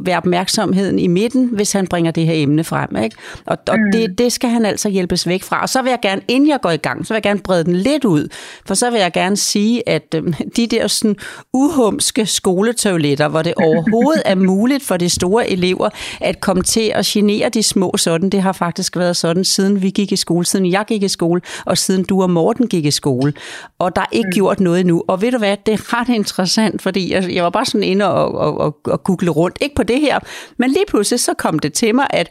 være 0.00 0.16
opmærksomheden 0.16 0.98
i 0.98 1.06
midten, 1.06 1.48
hvis 1.52 1.72
han 1.72 1.86
bringer 1.86 2.10
det 2.10 2.26
her 2.26 2.34
emne 2.34 2.64
frem. 2.64 2.96
Ikke? 3.04 3.16
Og, 3.46 3.58
og 3.68 3.78
mm. 3.78 3.92
det, 3.92 4.18
det 4.18 4.32
skal 4.32 4.50
han 4.50 4.64
altså 4.64 4.88
hjælpes 4.88 5.26
væk 5.26 5.42
fra. 5.42 5.62
Og 5.62 5.68
så 5.68 5.82
vil 5.82 5.90
jeg 5.90 5.98
gerne, 6.02 6.22
inden 6.28 6.48
jeg 6.48 6.58
går 6.62 6.70
i 6.70 6.76
gang, 6.76 7.06
så 7.06 7.14
vil 7.14 7.16
jeg 7.16 7.22
gerne 7.22 7.40
brede 7.40 7.64
den 7.64 7.76
lidt 7.76 8.04
ud. 8.04 8.28
For 8.66 8.74
så 8.74 8.90
vil 8.90 9.00
jeg 9.00 9.12
gerne 9.12 9.36
sige, 9.36 9.88
at 9.88 10.14
øh, 10.14 10.22
de 10.56 10.66
der 10.66 10.86
sådan 10.86 11.16
uhumske 11.52 12.26
skoletoiletter, 12.26 13.28
hvor 13.28 13.42
det 13.42 13.54
overhovedet 13.56 14.22
er 14.24 14.34
muligt 14.34 14.84
for 14.84 14.96
de 14.96 15.08
store 15.08 15.50
elever 15.50 15.88
at 16.20 16.40
komme 16.40 16.62
til 16.62 16.92
at 16.94 17.06
genere 17.06 17.48
de 17.48 17.62
små 17.62 17.94
sådan, 17.96 18.30
det 18.30 18.42
har 18.42 18.52
faktisk 18.52 18.96
været 18.96 19.16
sådan, 19.16 19.44
siden 19.44 19.82
vi 19.82 19.90
gik 19.90 20.12
i 20.12 20.16
skole, 20.16 20.46
siden 20.60 20.72
jeg 20.72 20.84
gik 20.88 21.02
i 21.02 21.08
skole, 21.08 21.40
og 21.66 21.78
siden 21.78 22.04
du 22.04 22.22
og 22.22 22.30
Morten 22.30 22.68
gik 22.68 22.84
i 22.84 22.90
skole. 22.90 23.32
Og 23.78 23.96
der 23.96 24.02
er 24.02 24.06
ikke 24.12 24.26
mm. 24.26 24.34
gjort 24.34 24.60
noget 24.60 24.80
endnu. 24.80 25.04
Og 25.08 25.22
ved 25.22 25.32
du 25.32 25.38
hvad, 25.38 25.56
det 25.66 25.74
er 25.74 26.00
ret 26.00 26.08
interessant, 26.08 26.82
fordi 26.82 27.12
jeg, 27.12 27.34
jeg 27.34 27.44
var 27.44 27.50
bare 27.50 27.64
sådan 27.64 27.82
inde 27.82 28.04
og, 28.04 28.34
og, 28.34 28.58
og, 28.58 28.76
og 28.84 29.04
google 29.04 29.30
rundt. 29.30 29.58
Ikke 29.60 29.74
på 29.74 29.82
det 29.82 30.00
her, 30.00 30.18
men 30.58 30.70
lige 30.70 30.84
pludselig 30.88 31.20
så 31.20 31.34
kom 31.34 31.58
det 31.58 31.72
til 31.72 31.94
mig, 31.94 32.06
at 32.10 32.28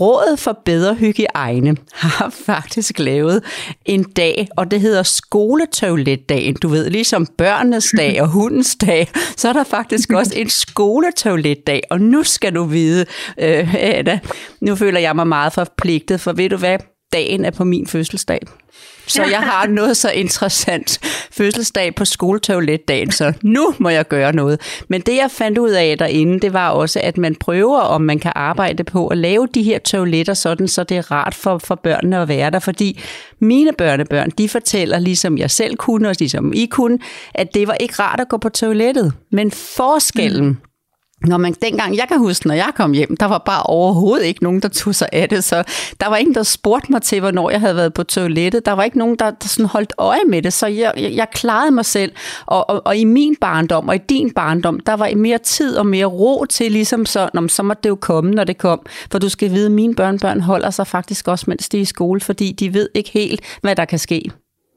Rådet 0.00 0.38
for 0.38 0.58
Bedre 0.64 0.94
Hygiejne 0.94 1.76
har 1.92 2.30
faktisk 2.46 2.98
lavet 2.98 3.42
en 3.86 4.02
dag, 4.02 4.48
og 4.56 4.70
det 4.70 4.80
hedder 4.80 5.02
skoletoiletdagen. 5.02 6.56
Du 6.62 6.68
ved, 6.68 6.90
ligesom 6.90 7.26
børnenes 7.26 7.92
dag 7.96 8.22
og 8.22 8.28
hundens 8.28 8.76
dag, 8.76 9.08
så 9.36 9.48
er 9.48 9.52
der 9.52 9.64
faktisk 9.64 10.12
også 10.20 10.32
en 10.36 10.48
skoletoiletdag. 10.48 11.80
Og 11.90 12.00
nu 12.00 12.22
skal 12.22 12.54
du 12.54 12.64
vide, 12.64 13.06
øh, 13.38 13.74
Anna, 13.74 14.18
nu 14.60 14.76
føler 14.76 15.00
jeg 15.00 15.16
mig 15.16 15.26
meget 15.26 15.52
forpligtet, 15.52 16.20
for 16.20 16.32
ved 16.32 16.48
du 16.48 16.56
hvad, 16.56 16.78
dagen 17.12 17.44
er 17.44 17.50
på 17.50 17.64
min 17.64 17.86
fødselsdag. 17.86 18.40
Så 19.06 19.24
jeg 19.24 19.38
har 19.38 19.66
noget 19.78 19.96
så 19.96 20.10
interessant 20.10 20.98
fødselsdag 21.32 21.94
på 21.94 22.04
skoletoiletdagen, 22.04 23.10
så 23.10 23.32
nu 23.42 23.74
må 23.78 23.88
jeg 23.88 24.08
gøre 24.08 24.32
noget. 24.32 24.60
Men 24.88 25.00
det 25.00 25.16
jeg 25.16 25.30
fandt 25.30 25.58
ud 25.58 25.70
af 25.70 25.98
derinde, 25.98 26.40
det 26.40 26.52
var 26.52 26.70
også, 26.70 27.00
at 27.02 27.18
man 27.18 27.34
prøver, 27.34 27.78
om 27.78 28.02
man 28.02 28.18
kan 28.18 28.32
arbejde 28.34 28.84
på 28.84 29.06
at 29.06 29.18
lave 29.18 29.48
de 29.54 29.62
her 29.62 29.78
toiletter 29.78 30.34
sådan, 30.34 30.68
så 30.68 30.84
det 30.84 30.96
er 30.96 31.10
rart 31.10 31.34
for, 31.34 31.58
for 31.58 31.74
børnene 31.74 32.18
at 32.18 32.28
være 32.28 32.50
der. 32.50 32.58
Fordi 32.58 33.00
mine 33.38 33.72
børnebørn, 33.72 34.30
de 34.30 34.48
fortæller, 34.48 34.98
ligesom 34.98 35.38
jeg 35.38 35.50
selv 35.50 35.76
kunne, 35.76 36.08
og 36.08 36.14
ligesom 36.18 36.52
I 36.52 36.66
kunne, 36.66 36.98
at 37.34 37.54
det 37.54 37.68
var 37.68 37.74
ikke 37.74 37.94
rart 37.98 38.20
at 38.20 38.28
gå 38.28 38.36
på 38.36 38.48
toilettet. 38.48 39.12
Men 39.30 39.50
forskellen, 39.50 40.44
mm 40.44 40.56
når 41.26 41.38
man 41.38 41.54
dengang, 41.62 41.96
jeg 41.96 42.04
kan 42.08 42.18
huske, 42.18 42.46
når 42.46 42.54
jeg 42.54 42.72
kom 42.76 42.92
hjem, 42.92 43.16
der 43.16 43.26
var 43.26 43.38
bare 43.38 43.62
overhovedet 43.62 44.26
ikke 44.26 44.42
nogen, 44.42 44.60
der 44.60 44.68
tog 44.68 44.94
sig 44.94 45.08
af 45.12 45.28
det, 45.28 45.44
så 45.44 45.64
der 46.00 46.08
var 46.08 46.16
ingen, 46.16 46.34
der 46.34 46.42
spurgte 46.42 46.92
mig 46.92 47.02
til, 47.02 47.20
hvornår 47.20 47.50
jeg 47.50 47.60
havde 47.60 47.76
været 47.76 47.94
på 47.94 48.02
toilettet. 48.02 48.66
Der 48.66 48.72
var 48.72 48.82
ikke 48.82 48.98
nogen, 48.98 49.16
der, 49.18 49.30
der 49.30 49.48
sådan 49.48 49.66
holdt 49.66 49.92
øje 49.98 50.24
med 50.28 50.42
det, 50.42 50.52
så 50.52 50.66
jeg, 50.66 50.92
jeg, 50.96 51.12
jeg 51.12 51.26
klarede 51.32 51.70
mig 51.70 51.84
selv. 51.84 52.12
Og, 52.46 52.70
og, 52.70 52.82
og 52.86 52.96
i 52.96 53.04
min 53.04 53.36
barndom 53.40 53.88
og 53.88 53.94
i 53.94 53.98
din 54.08 54.30
barndom, 54.30 54.80
der 54.80 54.94
var 54.94 55.14
mere 55.16 55.38
tid 55.38 55.76
og 55.76 55.86
mere 55.86 56.04
ro 56.04 56.44
til, 56.44 56.72
ligesom 56.72 57.06
så, 57.06 57.28
når, 57.34 57.48
så 57.48 57.62
måtte 57.62 57.82
det 57.82 57.88
jo 57.88 57.96
komme, 57.96 58.30
når 58.30 58.44
det 58.44 58.58
kom. 58.58 58.80
For 59.10 59.18
du 59.18 59.28
skal 59.28 59.50
vide, 59.50 59.66
at 59.66 59.72
mine 59.72 59.94
børnebørn 59.94 60.40
holder 60.40 60.70
sig 60.70 60.86
faktisk 60.86 61.28
også, 61.28 61.44
mens 61.48 61.68
de 61.68 61.76
er 61.76 61.82
i 61.82 61.84
skole, 61.84 62.20
fordi 62.20 62.52
de 62.52 62.74
ved 62.74 62.88
ikke 62.94 63.10
helt, 63.10 63.40
hvad 63.62 63.76
der 63.76 63.84
kan 63.84 63.98
ske. 63.98 64.30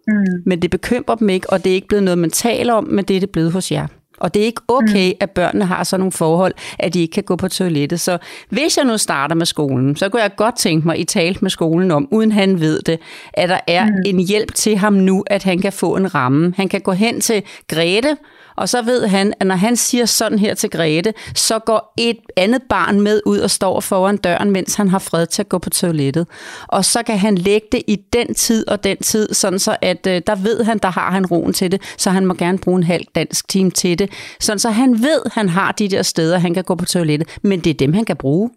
Mm. 0.07 0.13
Men 0.45 0.61
det 0.61 0.71
bekymrer 0.71 1.15
dem 1.15 1.29
ikke, 1.29 1.49
og 1.49 1.63
det 1.63 1.69
er 1.69 1.75
ikke 1.75 1.87
blevet 1.87 2.03
noget, 2.03 2.17
man 2.17 2.31
taler 2.31 2.73
om, 2.73 2.83
men 2.83 3.05
det 3.05 3.15
er 3.15 3.19
det 3.19 3.29
blevet 3.29 3.51
hos 3.51 3.71
jer. 3.71 3.87
Og 4.23 4.33
det 4.33 4.41
er 4.41 4.45
ikke 4.45 4.61
okay, 4.67 5.09
mm. 5.09 5.17
at 5.19 5.31
børnene 5.31 5.65
har 5.65 5.83
sådan 5.83 5.99
nogle 5.99 6.11
forhold, 6.11 6.53
at 6.79 6.93
de 6.93 7.01
ikke 7.01 7.11
kan 7.11 7.23
gå 7.23 7.35
på 7.35 7.47
toilettet. 7.47 7.99
Så 7.99 8.17
hvis 8.49 8.77
jeg 8.77 8.85
nu 8.85 8.97
starter 8.97 9.35
med 9.35 9.45
skolen, 9.45 9.95
så 9.95 10.09
kunne 10.09 10.21
jeg 10.21 10.35
godt 10.37 10.57
tænke 10.57 10.87
mig, 10.87 10.95
at 10.95 11.01
I 11.01 11.03
talte 11.03 11.39
med 11.41 11.49
skolen 11.49 11.91
om, 11.91 12.07
uden 12.11 12.31
han 12.31 12.59
ved 12.59 12.81
det, 12.81 12.99
at 13.33 13.49
der 13.49 13.59
er 13.67 13.85
mm. 13.85 13.91
en 14.05 14.19
hjælp 14.19 14.55
til 14.55 14.77
ham 14.77 14.93
nu, 14.93 15.23
at 15.27 15.43
han 15.43 15.59
kan 15.59 15.73
få 15.73 15.95
en 15.95 16.15
ramme. 16.15 16.53
Han 16.57 16.69
kan 16.69 16.81
gå 16.81 16.91
hen 16.91 17.21
til 17.21 17.43
Grete, 17.67 18.17
og 18.55 18.69
så 18.69 18.81
ved 18.81 19.07
han, 19.07 19.33
at 19.39 19.47
når 19.47 19.55
han 19.55 19.75
siger 19.75 20.05
sådan 20.05 20.39
her 20.39 20.53
til 20.53 20.69
Grete, 20.69 21.13
så 21.35 21.59
går 21.59 21.93
et 21.97 22.17
andet 22.37 22.61
barn 22.69 23.01
med 23.01 23.21
ud 23.25 23.37
og 23.37 23.51
står 23.51 23.79
foran 23.79 24.17
døren, 24.17 24.51
mens 24.51 24.75
han 24.75 24.89
har 24.89 24.99
fred 24.99 25.25
til 25.25 25.41
at 25.41 25.49
gå 25.49 25.57
på 25.57 25.69
toilettet. 25.69 26.27
Og 26.67 26.85
så 26.85 27.03
kan 27.03 27.19
han 27.19 27.37
lægge 27.37 27.67
det 27.71 27.81
i 27.87 27.95
den 28.13 28.33
tid 28.33 28.67
og 28.67 28.83
den 28.83 28.97
tid, 28.97 29.33
sådan 29.33 29.59
så 29.59 29.77
at 29.81 30.07
øh, 30.07 30.21
der 30.27 30.35
ved 30.35 30.63
han, 30.63 30.77
der 30.77 30.89
har 30.89 31.11
han 31.11 31.25
roen 31.25 31.53
til 31.53 31.71
det, 31.71 31.81
så 31.97 32.09
han 32.09 32.25
må 32.25 32.33
gerne 32.33 32.57
bruge 32.57 32.77
en 32.77 32.83
halv 32.83 33.05
dansk 33.15 33.47
time 33.47 33.71
til 33.71 33.99
det. 33.99 34.09
Sådan 34.39 34.59
så 34.59 34.69
han 34.69 35.01
ved, 35.01 35.21
han 35.33 35.49
har 35.49 35.71
de 35.71 35.87
der 35.87 36.01
steder, 36.01 36.37
han 36.37 36.53
kan 36.53 36.63
gå 36.63 36.75
på 36.75 36.85
toilettet, 36.85 37.37
men 37.41 37.59
det 37.59 37.69
er 37.69 37.73
dem, 37.73 37.93
han 37.93 38.05
kan 38.05 38.17
bruge. 38.17 38.49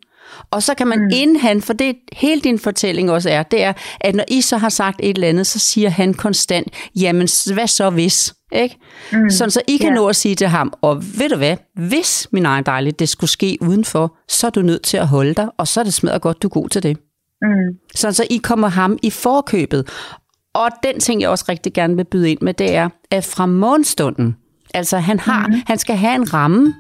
Og 0.51 0.63
så 0.63 0.75
kan 0.75 0.87
man 0.87 0.99
mm. 0.99 1.11
inden 1.13 1.37
han, 1.37 1.63
for 1.63 1.73
det 1.73 1.97
hele 2.13 2.41
din 2.41 2.59
fortælling 2.59 3.11
også 3.11 3.31
er, 3.31 3.43
det 3.43 3.63
er, 3.63 3.73
at 4.01 4.15
når 4.15 4.25
I 4.29 4.41
så 4.41 4.57
har 4.57 4.69
sagt 4.69 5.01
et 5.03 5.15
eller 5.15 5.29
andet, 5.29 5.47
så 5.47 5.59
siger 5.59 5.91
han 5.91 6.15
konstant, 6.15 6.69
jamen 6.97 7.29
hvad 7.55 7.67
så 7.67 7.91
hvis? 7.91 8.35
Ikke? 8.53 8.79
Mm. 9.13 9.31
Sådan 9.31 9.51
så 9.51 9.61
I 9.69 9.77
kan 9.77 9.87
yeah. 9.87 9.95
nå 9.95 10.07
at 10.07 10.17
sige 10.17 10.35
til 10.35 10.47
ham, 10.47 10.73
og 10.83 11.03
ved 11.19 11.29
du 11.29 11.37
hvad, 11.37 11.57
hvis 11.75 12.29
min 12.33 12.47
egen 12.47 12.65
dejlige, 12.65 12.93
det 12.93 13.09
skulle 13.09 13.31
ske 13.31 13.59
udenfor, 13.61 14.17
så 14.29 14.47
er 14.47 14.51
du 14.51 14.63
nødt 14.63 14.83
til 14.83 14.97
at 14.97 15.07
holde 15.07 15.35
dig, 15.35 15.49
og 15.59 15.69
så 15.69 15.81
er 15.81 15.85
det 15.85 15.95
smadret 15.95 16.23
godt, 16.23 16.43
du 16.43 16.49
er 16.49 16.51
god 16.51 16.69
til 16.69 16.83
det. 16.83 16.99
Mm. 17.43 17.49
Sådan 17.95 18.15
så 18.15 18.27
I 18.31 18.37
kommer 18.37 18.69
ham 18.69 18.99
i 19.03 19.11
forkøbet. 19.11 19.89
Og 20.55 20.69
den 20.83 21.01
ting, 21.01 21.21
jeg 21.21 21.31
også 21.31 21.45
rigtig 21.49 21.73
gerne 21.73 21.97
vil 21.97 22.05
byde 22.05 22.31
ind 22.31 22.39
med, 22.43 22.55
det 22.55 22.75
er, 22.75 22.89
at 23.11 23.25
fra 23.25 23.47
morgenstunden, 23.47 24.37
altså 24.75 24.99
han, 24.99 25.21
har, 25.21 25.47
mm. 25.47 25.55
han 25.67 25.79
skal 25.79 25.97
have 25.97 26.15
en 26.15 26.35
ramme, 26.35 26.75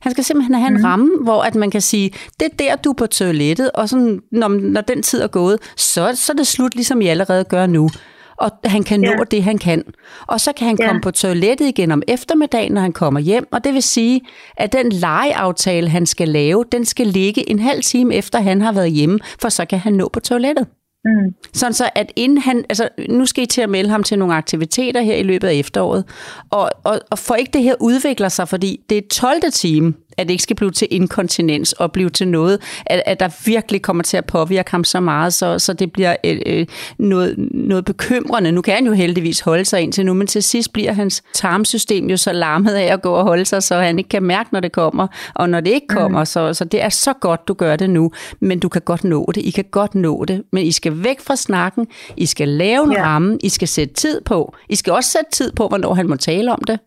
han 0.00 0.12
skal 0.12 0.24
simpelthen 0.24 0.54
have 0.54 0.68
en 0.68 0.76
mm. 0.76 0.84
ramme, 0.84 1.10
hvor 1.22 1.42
at 1.42 1.54
man 1.54 1.70
kan 1.70 1.80
sige, 1.80 2.10
det 2.40 2.48
er 2.52 2.56
der, 2.56 2.76
du 2.76 2.90
er 2.90 2.94
på 2.94 3.06
toilettet, 3.06 3.70
og 3.70 3.88
sådan, 3.88 4.20
når, 4.32 4.48
når 4.48 4.80
den 4.80 5.02
tid 5.02 5.22
er 5.22 5.26
gået, 5.26 5.58
så, 5.76 6.12
så 6.14 6.32
er 6.32 6.36
det 6.36 6.46
slut, 6.46 6.74
ligesom 6.74 7.00
I 7.00 7.06
allerede 7.06 7.44
gør 7.44 7.66
nu. 7.66 7.90
Og 8.36 8.50
han 8.64 8.82
kan 8.82 9.00
nå 9.00 9.10
Ja. 9.10 9.24
det, 9.30 9.42
han 9.42 9.58
kan. 9.58 9.82
Og 10.26 10.40
så 10.40 10.52
kan 10.52 10.66
han 10.66 10.76
Ja. 10.80 10.86
komme 10.86 11.00
på 11.00 11.10
toilettet 11.10 11.66
igen 11.66 11.90
om 11.90 12.02
eftermiddagen, 12.08 12.72
når 12.72 12.80
han 12.80 12.92
kommer 12.92 13.20
hjem, 13.20 13.46
og 13.52 13.64
det 13.64 13.74
vil 13.74 13.82
sige, 13.82 14.20
at 14.56 14.72
den 14.72 14.92
legeaftale, 14.92 15.88
han 15.88 16.06
skal 16.06 16.28
lave, 16.28 16.64
den 16.72 16.84
skal 16.84 17.06
ligge 17.06 17.50
en 17.50 17.58
halv 17.58 17.82
time 17.82 18.14
efter, 18.14 18.40
han 18.40 18.60
har 18.60 18.72
været 18.72 18.90
hjemme, 18.92 19.18
for 19.40 19.48
så 19.48 19.64
kan 19.64 19.78
han 19.78 19.92
nå 19.92 20.08
på 20.12 20.20
toilettet. 20.20 20.66
Mm. 21.04 21.34
Sådan 21.52 21.72
så, 21.74 21.90
at 21.94 22.12
inden 22.16 22.38
han, 22.38 22.64
altså 22.68 22.88
nu 23.08 23.26
skal 23.26 23.44
I 23.44 23.46
til 23.46 23.60
at 23.60 23.68
melde 23.70 23.90
ham 23.90 24.02
til 24.02 24.18
nogle 24.18 24.34
aktiviteter 24.34 25.00
her 25.00 25.14
i 25.14 25.22
løbet 25.22 25.48
af 25.48 25.54
efteråret, 25.54 26.04
og, 26.50 26.70
og, 26.84 27.00
og 27.10 27.18
for 27.18 27.34
ikke 27.34 27.50
det 27.52 27.62
her 27.62 27.74
udvikler 27.80 28.28
sig, 28.28 28.48
fordi 28.48 28.80
det 28.90 28.98
er 28.98 29.02
12. 29.12 29.40
time, 29.52 29.94
at 30.16 30.26
det 30.26 30.32
ikke 30.32 30.42
skal 30.42 30.56
blive 30.56 30.70
til 30.70 30.88
inkontinens 30.90 31.72
og 31.72 31.92
blive 31.92 32.10
til 32.10 32.28
noget, 32.28 32.58
at, 32.86 33.02
at 33.06 33.20
der 33.20 33.28
virkelig 33.44 33.82
kommer 33.82 34.02
til 34.02 34.16
at 34.16 34.24
påvirke 34.24 34.70
ham 34.70 34.84
så 34.84 35.00
meget, 35.00 35.34
så, 35.34 35.58
så 35.58 35.72
det 35.72 35.92
bliver 35.92 36.16
øh, 36.24 36.38
øh, 36.46 36.66
noget, 36.98 37.34
noget 37.50 37.84
bekymrende. 37.84 38.52
Nu 38.52 38.62
kan 38.62 38.74
han 38.74 38.86
jo 38.86 38.92
heldigvis 38.92 39.40
holde 39.40 39.64
sig 39.64 39.80
indtil 39.80 40.06
nu, 40.06 40.14
men 40.14 40.26
til 40.26 40.42
sidst 40.42 40.72
bliver 40.72 40.92
hans 40.92 41.22
tarmsystem 41.34 42.10
jo 42.10 42.16
så 42.16 42.32
larmet 42.32 42.74
af 42.74 42.92
at 42.92 43.02
gå 43.02 43.12
og 43.12 43.24
holde 43.24 43.44
sig, 43.44 43.62
så 43.62 43.76
han 43.76 43.98
ikke 43.98 44.08
kan 44.08 44.22
mærke, 44.22 44.48
når 44.52 44.60
det 44.60 44.72
kommer, 44.72 45.06
og 45.34 45.50
når 45.50 45.60
det 45.60 45.70
ikke 45.70 45.86
kommer, 45.88 46.18
mm. 46.18 46.26
så, 46.26 46.54
så 46.54 46.64
det 46.64 46.82
er 46.82 46.88
så 46.88 47.12
godt, 47.20 47.48
du 47.48 47.54
gør 47.54 47.76
det 47.76 47.90
nu, 47.90 48.10
men 48.40 48.60
du 48.60 48.68
kan 48.68 48.82
godt 48.82 49.04
nå 49.04 49.30
det, 49.34 49.40
I 49.40 49.50
kan 49.50 49.64
godt 49.70 49.94
nå 49.94 50.24
det, 50.24 50.42
men 50.52 50.64
I 50.64 50.72
skal 50.72 51.04
væk 51.04 51.20
fra 51.20 51.36
snakken, 51.36 51.86
I 52.16 52.26
skal 52.26 52.48
lave 52.48 52.84
en 52.84 52.92
Ja. 52.92 53.04
ramme, 53.04 53.38
I 53.42 53.48
skal 53.48 53.68
sætte 53.68 53.94
tid 53.94 54.20
på, 54.20 54.54
I 54.68 54.74
skal 54.76 54.92
også 54.92 55.10
sætte 55.10 55.30
tid 55.32 55.52
på, 55.52 55.68
hvornår 55.68 55.94
han 55.94 56.08
må 56.08 56.16
tale 56.16 56.52
om 56.52 56.62
det. 56.66 56.78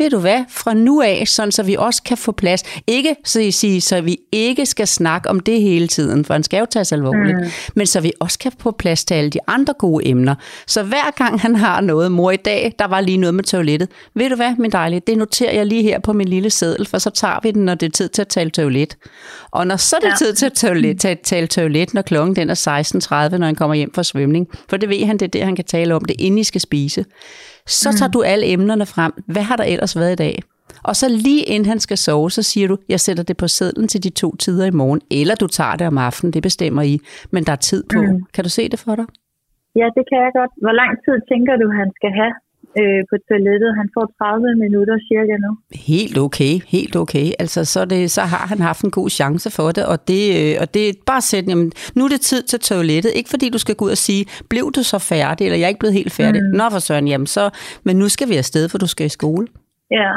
Ved 0.00 0.10
du 0.10 0.18
hvad, 0.18 0.44
fra 0.48 0.74
nu 0.74 1.02
af, 1.02 1.28
sådan 1.28 1.52
så 1.52 1.62
vi 1.62 1.76
også 1.76 2.02
kan 2.02 2.16
få 2.16 2.32
plads. 2.32 2.64
Ikke 2.86 3.16
så, 3.24 3.40
I 3.40 3.50
sige, 3.50 3.80
så 3.80 4.00
vi 4.00 4.18
ikke 4.32 4.66
skal 4.66 4.86
snakke 4.86 5.28
om 5.28 5.40
det 5.40 5.60
hele 5.60 5.88
tiden, 5.88 6.24
for 6.24 6.34
han 6.34 6.42
skal 6.42 6.58
jo 6.58 6.66
tages 6.70 6.92
alvorligt, 6.92 7.36
mm. 7.36 7.50
men 7.74 7.86
så 7.86 8.00
vi 8.00 8.12
også 8.20 8.38
kan 8.38 8.52
få 8.58 8.70
plads 8.70 9.04
til 9.04 9.14
alle 9.14 9.30
de 9.30 9.38
andre 9.46 9.74
gode 9.78 10.08
emner. 10.08 10.34
Så 10.66 10.82
hver 10.82 11.10
gang 11.16 11.40
han 11.40 11.56
har 11.56 11.80
noget, 11.80 12.12
mor 12.12 12.30
i 12.30 12.36
dag, 12.36 12.72
der 12.78 12.84
var 12.84 13.00
lige 13.00 13.16
noget 13.16 13.34
med 13.34 13.44
toilettet. 13.44 13.88
Ved 14.14 14.30
du 14.30 14.36
hvad, 14.36 14.54
min 14.58 14.72
dejlige, 14.72 15.00
det 15.06 15.18
noterer 15.18 15.52
jeg 15.52 15.66
lige 15.66 15.82
her 15.82 15.98
på 15.98 16.12
min 16.12 16.28
lille 16.28 16.50
seddel, 16.50 16.86
for 16.86 16.98
så 16.98 17.10
tager 17.10 17.38
vi 17.42 17.50
den, 17.50 17.64
når 17.64 17.74
det 17.74 17.86
er 17.86 17.90
tid 17.90 18.08
til 18.08 18.22
at 18.22 18.28
tale 18.28 18.50
toilet. 18.50 18.96
Og 19.50 19.66
når 19.66 19.76
så 19.76 19.96
er 19.96 20.00
det 20.00 20.08
ja. 20.08 20.14
Tid 20.18 20.34
til 20.34 20.46
at 20.46 20.52
toilet, 20.52 21.00
tale, 21.00 21.18
tale 21.24 21.46
toilet, 21.46 21.94
når 21.94 22.02
klokken 22.02 22.36
den 22.36 22.50
er 22.50 23.28
16.30, 23.30 23.36
når 23.36 23.46
han 23.46 23.54
kommer 23.54 23.74
hjem 23.74 23.94
fra 23.94 24.02
svømning, 24.02 24.48
for 24.68 24.76
det 24.76 24.88
ved 24.88 25.06
han, 25.06 25.16
det 25.16 25.26
er 25.26 25.30
det, 25.30 25.44
han 25.44 25.56
kan 25.56 25.64
tale 25.64 25.94
om, 25.94 26.04
det 26.04 26.16
inden 26.18 26.38
I 26.38 26.44
skal 26.44 26.60
spise 26.60 27.04
så 27.66 27.92
tager 27.98 28.10
du 28.10 28.22
alle 28.22 28.46
emnerne 28.52 28.86
frem. 28.86 29.12
Hvad 29.26 29.42
har 29.42 29.56
der 29.56 29.64
ellers 29.64 29.96
været 29.96 30.12
i 30.12 30.16
dag? 30.16 30.42
Og 30.84 30.96
så 30.96 31.06
lige 31.08 31.42
inden 31.42 31.68
han 31.68 31.80
skal 31.80 31.98
sove, 31.98 32.30
så 32.30 32.42
siger 32.42 32.68
du, 32.68 32.76
jeg 32.88 33.00
sætter 33.00 33.24
det 33.24 33.36
på 33.36 33.48
sedlen 33.48 33.88
til 33.88 34.02
de 34.04 34.10
to 34.10 34.36
tider 34.36 34.66
i 34.66 34.70
morgen, 34.70 35.00
eller 35.10 35.34
du 35.34 35.46
tager 35.46 35.76
det 35.76 35.86
om 35.86 35.98
aftenen, 35.98 36.32
det 36.32 36.42
bestemmer 36.42 36.82
I, 36.82 36.98
men 37.32 37.44
der 37.46 37.52
er 37.52 37.62
tid 37.70 37.82
på. 37.92 38.00
Mm. 38.02 38.22
Kan 38.34 38.44
du 38.44 38.50
se 38.50 38.68
det 38.68 38.78
for 38.78 38.94
dig? 39.00 39.06
Ja, 39.80 39.86
det 39.96 40.04
kan 40.10 40.18
jeg 40.24 40.30
godt. 40.40 40.52
Hvor 40.64 40.74
lang 40.80 40.92
tid 41.04 41.16
tænker 41.30 41.54
du, 41.62 41.66
han 41.80 41.88
skal 41.98 42.12
have 42.20 42.32
øh, 42.78 43.02
på 43.10 43.16
toilettet? 43.28 43.70
Han 43.80 43.88
får 43.94 44.06
30 44.18 44.54
minutter 44.64 44.96
cirka 45.08 45.34
nu. 45.46 45.50
Helt 45.92 46.18
okay, 46.18 46.54
helt 46.74 46.96
okay. 46.96 47.26
Altså, 47.38 47.64
så, 47.64 47.84
det, 47.84 48.10
så 48.10 48.20
har 48.20 48.44
han 48.52 48.60
haft 48.60 48.82
en 48.84 48.90
god 48.90 49.08
chance 49.10 49.48
for 49.56 49.68
det, 49.76 49.84
og 49.92 50.08
det, 50.08 50.22
øh, 50.40 50.54
og 50.62 50.66
det 50.74 50.82
er 50.88 50.92
bare 51.06 51.20
sæt, 51.20 51.48
jamen, 51.48 51.72
nu 51.96 52.00
er 52.04 52.08
det 52.08 52.20
tid 52.20 52.42
til 52.42 52.60
toilettet. 52.60 53.10
Ikke 53.18 53.30
fordi 53.30 53.46
du 53.50 53.58
skal 53.58 53.74
gå 53.74 53.84
ud 53.84 53.90
og 53.98 54.02
sige, 54.08 54.22
blev 54.52 54.64
du 54.76 54.82
så 54.92 54.98
færdig, 55.12 55.44
eller 55.44 55.58
jeg 55.58 55.64
er 55.64 55.74
ikke 55.74 55.84
blevet 55.84 56.00
helt 56.00 56.12
færdig. 56.20 56.40
Mm. 56.42 56.56
Nå 56.58 56.64
for 56.74 56.78
søren, 56.78 57.08
jamen 57.08 57.26
så, 57.36 57.44
men 57.86 57.94
nu 57.96 58.08
skal 58.08 58.28
vi 58.28 58.36
afsted, 58.36 58.68
for 58.68 58.78
du 58.78 58.88
skal 58.94 59.06
i 59.06 59.16
skole. 59.18 59.46
Ja. 59.90 60.12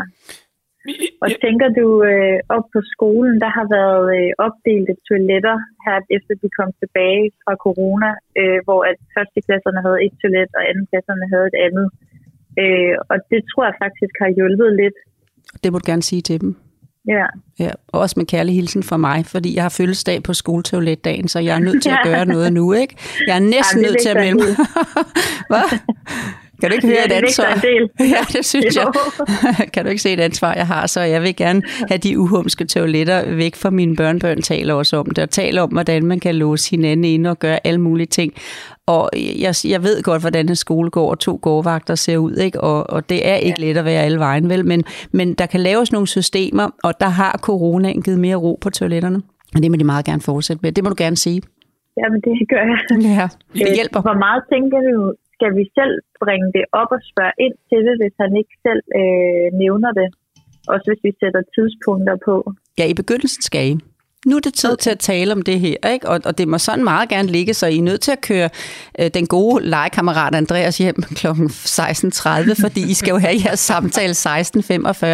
Og 1.23 1.29
tænker 1.45 1.67
du, 1.79 1.87
øh, 2.11 2.39
op 2.55 2.65
på 2.75 2.79
skolen, 2.93 3.35
der 3.43 3.51
har 3.57 3.67
været 3.77 4.05
øh, 4.17 4.31
opdelte 4.45 4.93
toiletter 5.07 5.57
her, 5.85 5.97
efter 6.15 6.33
de 6.41 6.49
kom 6.57 6.69
tilbage 6.81 7.25
fra 7.43 7.53
corona, 7.65 8.09
øh, 8.39 8.59
hvor 8.65 8.81
at 8.91 8.97
førsteklasserne 9.15 9.79
havde 9.85 9.99
et 10.05 10.13
toilet, 10.21 10.49
og 10.57 10.63
andenklasserne 10.69 11.25
havde 11.33 11.47
et 11.51 11.57
andet. 11.67 11.87
Øh, 12.61 12.93
og 13.09 13.17
det 13.31 13.41
tror 13.49 13.63
jeg 13.69 13.73
faktisk 13.83 14.13
har 14.21 14.29
hjulpet 14.37 14.69
lidt. 14.81 14.93
Det 15.63 15.71
må 15.71 15.79
du 15.79 15.83
gerne 15.91 16.03
sige 16.03 16.21
til 16.21 16.41
dem. 16.41 16.55
Ja, 17.07 17.25
Ja, 17.59 17.69
og 17.87 17.99
også 17.99 18.13
med 18.17 18.25
kærlig 18.25 18.55
hilsen 18.55 18.83
fra 18.83 18.97
mig, 18.97 19.25
fordi 19.25 19.55
jeg 19.55 19.63
har 19.63 19.69
fødselsdag 19.69 20.23
på 20.23 20.33
skoletoiletdagen, 20.33 21.27
så 21.27 21.39
jeg 21.39 21.55
er 21.55 21.59
nødt 21.59 21.83
til 21.83 21.89
at 21.89 21.99
gøre 22.03 22.25
noget 22.35 22.53
nu, 22.53 22.73
ikke? 22.73 22.95
Jeg 23.27 23.35
er 23.35 23.39
næsten 23.39 23.81
nødt 23.81 23.97
til 24.01 24.09
at 24.09 24.15
melde 24.15 24.33
mig. 24.35 24.55
Hvad? 25.49 25.79
Kan 26.61 26.69
du 26.69 26.75
ikke 26.75 26.87
høre 26.87 26.95
Ja, 26.97 27.03
et 27.05 27.09
det 27.09 27.15
vægter 27.23 27.43
ansvar? 27.45 27.53
en 27.55 27.61
del. 27.61 27.89
Ja, 28.15 28.37
det 28.37 28.45
synes 28.45 28.75
Jo. 28.77 28.81
jeg. 29.59 29.71
kan 29.73 29.83
du 29.85 29.89
ikke 29.89 30.01
se 30.01 30.13
et 30.13 30.19
ansvar, 30.19 30.53
jeg 30.53 30.67
har? 30.67 30.87
Så 30.87 31.01
jeg 31.01 31.21
vil 31.21 31.35
gerne 31.35 31.61
have 31.87 31.97
de 31.97 32.19
uhumske 32.19 32.65
toiletter 32.65 33.35
væk 33.35 33.55
fra 33.55 33.69
mine 33.69 33.95
børnebørn, 33.95 34.41
taler 34.41 34.73
også 34.73 34.97
om 34.97 35.05
det, 35.05 35.17
og 35.23 35.29
taler 35.29 35.61
om, 35.61 35.69
hvordan 35.69 36.05
man 36.05 36.19
kan 36.19 36.35
låse 36.35 36.69
hinanden 36.69 37.03
ind 37.05 37.27
og 37.27 37.39
gøre 37.39 37.59
alle 37.67 37.81
mulige 37.81 38.07
ting. 38.07 38.33
Og 38.87 39.09
jeg, 39.45 39.53
jeg 39.73 39.83
ved 39.83 40.03
godt, 40.03 40.21
hvordan 40.21 40.49
en 40.49 40.55
skole 40.55 40.89
går, 40.89 41.09
og 41.11 41.19
to 41.19 41.39
gårdvagter 41.41 41.95
ser 41.95 42.17
ud, 42.17 42.35
ikke? 42.35 42.61
Og, 42.61 42.89
og 42.89 43.09
det 43.09 43.27
er 43.31 43.35
ikke 43.35 43.61
let 43.61 43.77
at 43.77 43.85
være 43.85 44.01
alle 44.01 44.19
vejen, 44.19 44.49
vel? 44.49 44.65
Men, 44.65 44.83
men 45.11 45.33
der 45.33 45.45
kan 45.45 45.59
laves 45.59 45.91
nogle 45.91 46.07
systemer, 46.07 46.67
og 46.83 46.99
der 46.99 47.11
har 47.21 47.33
coronaen 47.47 48.01
givet 48.01 48.19
mere 48.19 48.35
ro 48.35 48.57
på 48.61 48.69
toiletterne. 48.69 49.21
Og 49.55 49.63
det 49.63 49.71
må 49.71 49.77
de 49.77 49.83
meget 49.83 50.05
gerne 50.05 50.21
fortsætte 50.21 50.59
med. 50.63 50.71
Det 50.71 50.83
må 50.83 50.89
du 50.89 50.95
gerne 50.97 51.15
sige. 51.15 51.41
Jamen, 51.97 52.19
det 52.21 52.49
gør 52.53 52.63
jeg. 52.71 52.79
Ja, 53.19 53.27
det 53.59 53.67
Øh, 53.69 53.75
hjælper. 53.79 53.99
Hvor 54.09 54.19
meget 54.25 54.41
tænker 54.53 54.79
du, 54.89 54.97
skal 55.35 55.51
vi 55.59 55.63
selv 55.79 55.95
bringe 56.23 56.47
det 56.57 56.65
op 56.81 56.89
og 56.97 57.01
spørge 57.11 57.35
ind 57.45 57.55
til 57.69 57.79
det, 57.87 57.95
hvis 58.01 58.15
han 58.23 58.31
ikke 58.41 58.55
selv 58.67 58.83
øh, 58.99 59.47
nævner 59.63 59.91
det? 59.99 60.07
Også 60.73 60.85
hvis 60.89 61.01
vi 61.07 61.11
sætter 61.21 61.41
tidspunkter 61.55 62.15
på. 62.27 62.35
Ja, 62.79 62.85
i 62.93 62.95
begyndelsen 63.01 63.41
skal 63.49 63.63
I. 63.71 63.73
Nu 64.25 64.35
er 64.35 64.39
det 64.39 64.53
tid 64.53 64.77
til 64.77 64.89
at 64.89 64.99
tale 64.99 65.31
om 65.31 65.41
det 65.41 65.59
her, 65.59 65.75
ikke? 65.93 66.09
Og, 66.09 66.19
og 66.25 66.37
det 66.37 66.47
må 66.47 66.57
sådan 66.57 66.83
meget 66.83 67.09
gerne 67.09 67.27
ligge, 67.27 67.53
så 67.53 67.67
I 67.67 67.77
er 67.77 67.81
nødt 67.81 68.01
til 68.01 68.11
at 68.11 68.21
køre 68.21 68.49
øh, 68.99 69.09
den 69.13 69.27
gode 69.27 69.65
legekammerat 69.65 70.35
Andreas 70.35 70.77
hjem 70.77 71.03
kl. 71.19 71.27
16.30, 71.27 72.61
fordi 72.61 72.89
I 72.89 72.93
skal 72.93 73.11
jo 73.11 73.17
have 73.17 73.35
jeres 73.45 73.59
samtale 73.59 74.13
16.45. 74.13 75.05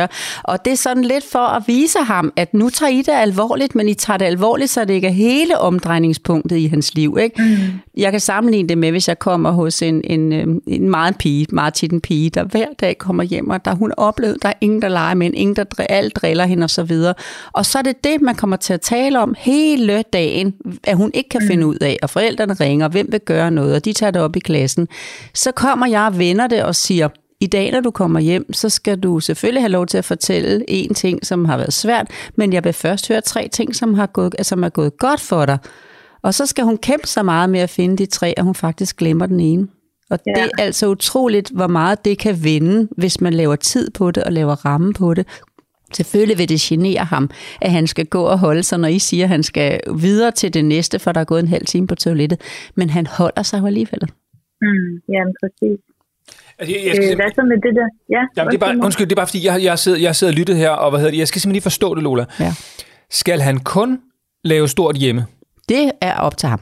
Og 0.43 0.65
det 0.65 0.73
er 0.73 0.77
sådan 0.77 1.03
lidt 1.03 1.23
for 1.31 1.39
at 1.39 1.63
vise 1.67 1.99
ham, 1.99 2.33
at 2.35 2.53
nu 2.53 2.69
tager 2.69 2.89
I 2.89 2.97
det 2.97 3.11
alvorligt, 3.11 3.75
men 3.75 3.89
I 3.89 3.93
tager 3.93 4.17
det 4.17 4.25
alvorligt, 4.25 4.71
så 4.71 4.85
det 4.85 4.93
ikke 4.93 5.07
er 5.07 5.11
hele 5.11 5.57
omdrejningspunktet 5.57 6.57
i 6.57 6.67
hans 6.67 6.93
liv, 6.93 7.17
ikke? 7.21 7.41
Mm. 7.41 7.57
Jeg 7.97 8.11
kan 8.11 8.19
sammenligne 8.19 8.69
det 8.69 8.77
med, 8.77 8.91
hvis 8.91 9.07
jeg 9.07 9.19
kommer 9.19 9.51
hos 9.51 9.81
en, 9.81 10.01
en, 10.03 10.33
øh, 10.33 10.47
en 10.67 10.89
meget 10.89 11.17
pige, 11.17 11.45
meget 11.51 11.73
tit 11.73 11.91
en 11.91 12.01
pige, 12.01 12.29
der 12.29 12.43
hver 12.43 12.67
dag 12.79 12.97
kommer 12.97 13.23
hjem, 13.23 13.49
og 13.49 13.65
der 13.65 13.75
hun 13.75 13.93
oplevet, 13.97 14.37
der 14.41 14.49
er 14.49 14.53
ingen, 14.61 14.81
der 14.81 14.89
leger 14.89 15.13
med 15.13 15.31
ingen, 15.33 15.55
der 15.55 15.65
alt 15.89 16.15
driller 16.15 16.45
hende 16.45 16.63
og 16.63 16.69
så 16.69 16.83
videre. 16.83 17.13
Og 17.51 17.65
så 17.65 17.77
er 17.77 17.81
det 17.81 18.03
det, 18.03 18.21
man 18.21 18.35
kommer 18.35 18.57
til 18.57 18.73
at 18.73 18.81
tale 18.81 18.98
om 19.15 19.35
hele 19.37 20.03
dagen, 20.13 20.53
at 20.83 20.97
hun 20.97 21.11
ikke 21.13 21.29
kan 21.29 21.41
finde 21.47 21.67
ud 21.67 21.77
af, 21.81 21.97
og 22.01 22.09
forældrene 22.09 22.53
ringer, 22.53 22.87
hvem 22.87 23.07
vil 23.11 23.19
gøre 23.19 23.51
noget, 23.51 23.75
og 23.75 23.85
de 23.85 23.93
tager 23.93 24.11
det 24.11 24.21
op 24.21 24.35
i 24.35 24.39
klassen. 24.39 24.87
Så 25.33 25.51
kommer 25.51 25.87
jeg 25.87 26.01
og 26.01 26.19
vender 26.19 26.47
det 26.47 26.63
og 26.63 26.75
siger, 26.75 27.09
i 27.41 27.47
dag, 27.47 27.71
når 27.71 27.79
du 27.79 27.91
kommer 27.91 28.19
hjem, 28.19 28.53
så 28.53 28.69
skal 28.69 28.99
du 28.99 29.19
selvfølgelig 29.19 29.61
have 29.61 29.71
lov 29.71 29.85
til 29.85 29.97
at 29.97 30.05
fortælle 30.05 30.69
en 30.69 30.93
ting, 30.93 31.25
som 31.25 31.45
har 31.45 31.57
været 31.57 31.73
svært, 31.73 32.07
men 32.35 32.53
jeg 32.53 32.63
vil 32.63 32.73
først 32.73 33.07
høre 33.07 33.21
tre 33.21 33.47
ting, 33.47 33.75
som, 33.75 33.93
har 33.93 34.05
gået, 34.05 34.35
som 34.41 34.63
er 34.63 34.69
gået 34.69 34.97
godt 34.97 35.21
for 35.21 35.45
dig. 35.45 35.57
Og 36.21 36.33
så 36.33 36.45
skal 36.45 36.63
hun 36.63 36.77
kæmpe 36.77 37.07
så 37.07 37.23
meget 37.23 37.49
med 37.49 37.59
at 37.59 37.69
finde 37.69 37.97
de 37.97 38.05
tre, 38.05 38.33
at 38.37 38.43
hun 38.43 38.55
faktisk 38.55 38.97
glemmer 38.97 39.25
den 39.25 39.39
ene. 39.39 39.67
Og. 40.09 40.19
Ja. 40.27 40.31
det 40.31 40.41
er 40.41 40.63
altså 40.63 40.87
utroligt, 40.87 41.49
hvor 41.49 41.67
meget 41.67 42.05
det 42.05 42.17
kan 42.17 42.43
vinde, 42.43 42.87
hvis 42.97 43.21
man 43.21 43.33
laver 43.33 43.55
tid 43.55 43.91
på 43.91 44.11
det 44.11 44.23
og 44.23 44.31
laver 44.31 44.65
ramme 44.65 44.93
på 44.93 45.13
det. 45.13 45.27
Selvfølgelig 45.93 46.37
vil 46.37 46.49
det 46.49 46.59
genere 46.59 47.03
ham, 47.05 47.29
at 47.61 47.71
han 47.71 47.87
skal 47.87 48.05
gå 48.05 48.23
og 48.23 48.39
holde 48.39 48.63
sig, 48.63 48.79
når 48.79 48.87
I 48.87 48.99
siger, 48.99 49.25
at 49.25 49.29
han 49.29 49.43
skal 49.43 49.79
videre 49.99 50.31
til 50.31 50.53
det 50.53 50.65
næste, 50.65 50.99
for 50.99 51.11
der 51.11 51.21
er 51.21 51.25
gået 51.25 51.39
en 51.39 51.47
halv 51.47 51.65
time 51.65 51.87
på 51.87 51.95
toilettet. 51.95 52.41
Men 52.75 52.89
han 52.89 53.07
holder 53.07 53.43
sig 53.43 53.61
jo 53.61 53.65
alligevel. 53.65 54.01
Mm, 54.61 55.01
jamen, 55.13 55.33
præcis. 55.41 55.79
Altså, 56.59 56.75
jeg, 56.75 56.85
jeg 56.87 56.95
skal 56.95 57.11
Øh, 57.11 57.15
hvad 57.15 57.29
så 57.35 57.41
med 57.41 57.57
det 57.65 57.75
der? 57.79 57.87
Ja, 58.09 58.21
Jamen, 58.37 58.51
det 58.51 58.57
er 58.61 58.65
bare, 58.65 58.77
undskyld 58.85 59.07
det 59.07 59.11
er 59.11 59.15
bare 59.15 59.27
fordi, 59.27 59.45
jeg, 59.45 59.63
jeg, 59.63 59.79
sidder, 59.79 59.97
jeg 59.97 60.15
sidder 60.15 60.33
og 60.33 60.37
lyttet 60.37 60.55
her, 60.55 60.69
og 60.69 60.89
hvad 60.89 60.99
hedder 60.99 61.11
det, 61.11 61.19
jeg 61.19 61.27
skal 61.27 61.41
simpelthen 61.41 61.55
lige 61.55 61.63
forstå 61.71 61.95
det, 61.95 62.03
Lola. 62.03 62.25
Ja. 62.39 62.53
Skal 63.09 63.39
han 63.39 63.59
kun 63.59 63.99
lave 64.43 64.67
stort 64.67 64.95
hjemme? 64.95 65.25
Det 65.69 65.91
er 66.01 66.15
op 66.15 66.37
til 66.37 66.49
ham. 66.49 66.61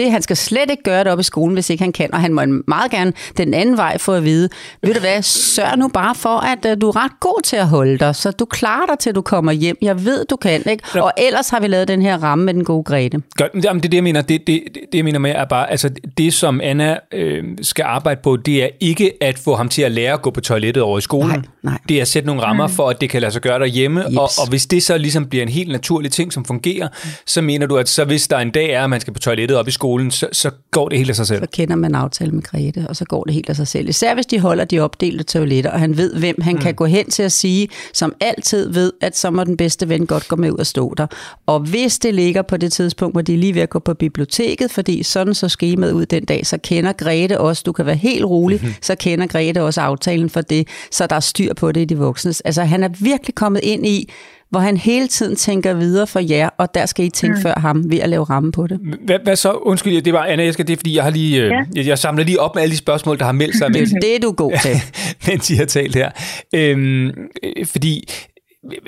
Det, 0.00 0.10
han 0.10 0.22
skal 0.22 0.36
slet 0.36 0.70
ikke 0.70 0.82
gøre 0.82 1.04
det 1.04 1.12
op 1.12 1.20
i 1.20 1.22
skolen, 1.22 1.54
hvis 1.54 1.70
ikke 1.70 1.82
han 1.82 1.92
kan, 1.92 2.14
og 2.14 2.20
han 2.20 2.32
må 2.32 2.42
meget 2.68 2.90
gerne 2.90 3.12
den 3.36 3.54
anden 3.54 3.76
vej 3.76 3.98
få 3.98 4.12
at 4.12 4.24
vide, 4.24 4.48
ved 4.82 4.94
du 4.94 5.00
hvad, 5.00 5.22
sørg 5.22 5.78
nu 5.78 5.88
bare 5.88 6.14
for, 6.14 6.28
at 6.28 6.58
uh, 6.64 6.80
du 6.80 6.88
er 6.88 7.04
ret 7.04 7.20
god 7.20 7.42
til 7.44 7.56
at 7.56 7.66
holde 7.68 7.98
dig, 7.98 8.16
så 8.16 8.30
du 8.30 8.44
klarer 8.44 8.86
dig 8.86 8.98
til 8.98 9.14
du 9.14 9.20
kommer 9.20 9.52
hjem. 9.52 9.76
Jeg 9.82 10.04
ved, 10.04 10.24
du 10.30 10.36
kan, 10.36 10.62
ikke? 10.70 10.84
Ja. 10.94 11.02
Og 11.02 11.12
ellers 11.18 11.48
har 11.48 11.60
vi 11.60 11.66
lavet 11.66 11.88
den 11.88 12.02
her 12.02 12.18
ramme 12.22 12.44
med 12.44 12.54
den 12.54 12.64
gode 12.64 12.84
Grete. 12.84 13.22
Godt, 13.36 13.54
men 13.54 13.62
det 13.62 13.68
er 13.68 13.78
det, 13.78 13.94
jeg 13.94 14.02
mener. 14.02 14.22
Det, 14.22 14.46
det, 14.46 14.62
det, 14.74 14.82
det 14.92 14.98
jeg 14.98 15.04
mener 15.04 15.18
med 15.18 15.30
er 15.30 15.44
bare, 15.44 15.70
altså 15.70 15.90
det, 16.18 16.34
som 16.34 16.60
Anna 16.60 16.98
øh, 17.12 17.44
skal 17.62 17.82
arbejde 17.82 18.20
på, 18.22 18.36
det 18.36 18.62
er 18.64 18.68
ikke 18.80 19.12
at 19.20 19.38
få 19.38 19.54
ham 19.54 19.68
til 19.68 19.82
at 19.82 19.92
lære 19.92 20.12
at 20.12 20.22
gå 20.22 20.30
på 20.30 20.40
toilettet 20.40 20.82
over 20.82 20.98
i 20.98 21.00
skolen. 21.00 21.28
Nej, 21.28 21.40
nej. 21.62 21.78
Det 21.88 21.96
er 21.96 22.02
at 22.02 22.08
sætte 22.08 22.26
nogle 22.26 22.42
rammer 22.42 22.68
for, 22.68 22.88
at 22.88 23.00
det 23.00 23.10
kan 23.10 23.20
lade 23.20 23.32
sig 23.32 23.42
gøre 23.42 23.58
derhjemme. 23.58 24.00
Jeps. 24.00 24.16
Og, 24.16 24.30
og 24.38 24.48
hvis 24.48 24.66
det 24.66 24.82
så 24.82 24.98
ligesom 24.98 25.26
bliver 25.26 25.42
en 25.42 25.48
helt 25.48 25.72
naturlig 25.72 26.12
ting, 26.12 26.32
som 26.32 26.44
fungerer, 26.44 26.88
så 27.26 27.42
mener 27.42 27.66
du, 27.66 27.76
at 27.76 27.88
så 27.88 28.04
hvis 28.04 28.28
der 28.28 28.38
en 28.38 28.50
dag 28.50 28.70
er, 28.70 28.84
at 28.84 28.90
man 28.90 29.00
skal 29.00 29.12
på 29.12 29.20
toilettet 29.20 29.56
op 29.56 29.68
i 29.68 29.70
skolen, 29.70 29.89
skolen, 29.90 30.10
så, 30.10 30.28
så 30.32 30.50
går 30.70 30.88
det 30.88 30.98
helt 30.98 31.10
af 31.10 31.16
sig 31.16 31.26
selv. 31.26 31.40
så 31.40 31.46
kender 31.52 31.76
man 31.76 31.94
aftale 31.94 32.30
med 32.32 32.42
Grete, 32.42 32.86
og 32.88 32.96
så 32.96 33.04
går 33.04 33.24
det 33.24 33.34
helt 33.34 33.48
af 33.48 33.56
sig 33.56 33.66
selv. 33.66 33.88
Især 33.88 34.14
hvis 34.14 34.26
de 34.26 34.40
holder 34.40 34.64
de 34.64 34.80
opdelte 34.80 35.24
toiletter, 35.24 35.70
og 35.70 35.80
han 35.80 35.96
ved, 35.96 36.14
hvem 36.14 36.40
han 36.40 36.54
mm. 36.54 36.60
kan 36.60 36.74
gå 36.74 36.84
hen 36.84 37.10
til 37.10 37.22
at 37.22 37.32
sige, 37.32 37.68
som 37.94 38.14
altid 38.20 38.72
ved, 38.72 38.92
at 39.00 39.16
så 39.16 39.30
må 39.30 39.44
den 39.44 39.56
bedste 39.56 39.88
ven 39.88 40.06
godt 40.06 40.28
gå 40.28 40.36
med 40.36 40.50
ud 40.50 40.58
og 40.58 40.66
stå 40.66 40.94
der. 40.96 41.06
Og 41.46 41.60
hvis 41.60 41.98
det 41.98 42.14
ligger 42.14 42.42
på 42.42 42.56
det 42.56 42.72
tidspunkt, 42.72 43.14
hvor 43.14 43.22
de 43.22 43.34
er 43.34 43.38
lige 43.38 43.54
ved 43.54 43.62
at 43.62 43.70
gå 43.70 43.78
på 43.78 43.94
biblioteket, 43.94 44.70
fordi 44.70 45.02
sådan 45.02 45.34
så 45.34 45.48
skemaet 45.48 45.92
ud 45.92 46.06
den 46.06 46.24
dag, 46.24 46.46
så 46.46 46.58
kender 46.58 46.92
Grete 46.92 47.40
også, 47.40 47.62
du 47.66 47.72
kan 47.72 47.86
være 47.86 47.96
helt 47.96 48.24
rolig, 48.24 48.58
mm-hmm. 48.60 48.74
så 48.82 48.94
kender 48.94 49.26
Grete 49.26 49.62
også 49.62 49.80
aftalen 49.80 50.30
for 50.30 50.40
det, 50.40 50.68
så 50.90 51.06
der 51.06 51.16
er 51.16 51.20
styr 51.20 51.54
på 51.54 51.72
det 51.72 51.80
i 51.80 51.84
de 51.84 51.98
voksnes. 51.98 52.40
Altså 52.40 52.62
han 52.62 52.82
er 52.82 52.88
virkelig 53.00 53.34
kommet 53.34 53.60
ind 53.64 53.86
i, 53.86 54.10
hvor 54.50 54.60
han 54.60 54.76
hele 54.76 55.08
tiden 55.08 55.36
tænker 55.36 55.74
videre 55.74 56.06
for 56.06 56.20
jer, 56.20 56.48
og 56.58 56.74
der 56.74 56.86
skal 56.86 57.04
I 57.04 57.10
tænke 57.10 57.36
mm. 57.36 57.42
før 57.42 57.54
ham 57.60 57.90
ved 57.90 57.98
at 57.98 58.08
lave 58.08 58.24
ramme 58.24 58.52
på 58.52 58.66
det. 58.66 58.78
Hvad, 59.04 59.18
hvad 59.24 59.36
så? 59.36 59.52
Undskyld, 59.52 60.02
det 60.02 60.12
var 60.12 60.24
Anna, 60.24 60.44
jeg 60.44 60.52
skal 60.52 60.66
det, 60.66 60.72
er, 60.72 60.76
fordi 60.76 60.96
jeg 60.96 61.04
har 61.04 61.10
lige, 61.10 61.42
øh, 61.42 61.48
Ja. 61.50 61.62
jeg, 61.74 61.86
jeg 61.86 61.98
samler 61.98 62.24
lige 62.24 62.40
op 62.40 62.54
med 62.54 62.62
alle 62.62 62.72
de 62.72 62.76
spørgsmål, 62.76 63.18
der 63.18 63.24
har 63.24 63.32
meldt 63.32 63.58
sig, 63.58 63.68
Det 63.68 63.82
er 63.82 63.86
det, 63.86 64.14
er 64.16 64.20
du 64.20 64.32
god 64.32 64.52
til. 64.62 64.76
mens 65.26 65.50
I 65.50 65.54
har 65.54 65.64
talt 65.64 65.94
her. 65.94 66.10
Øhm, 66.54 67.06
øh, 67.06 67.66
fordi, 67.66 68.08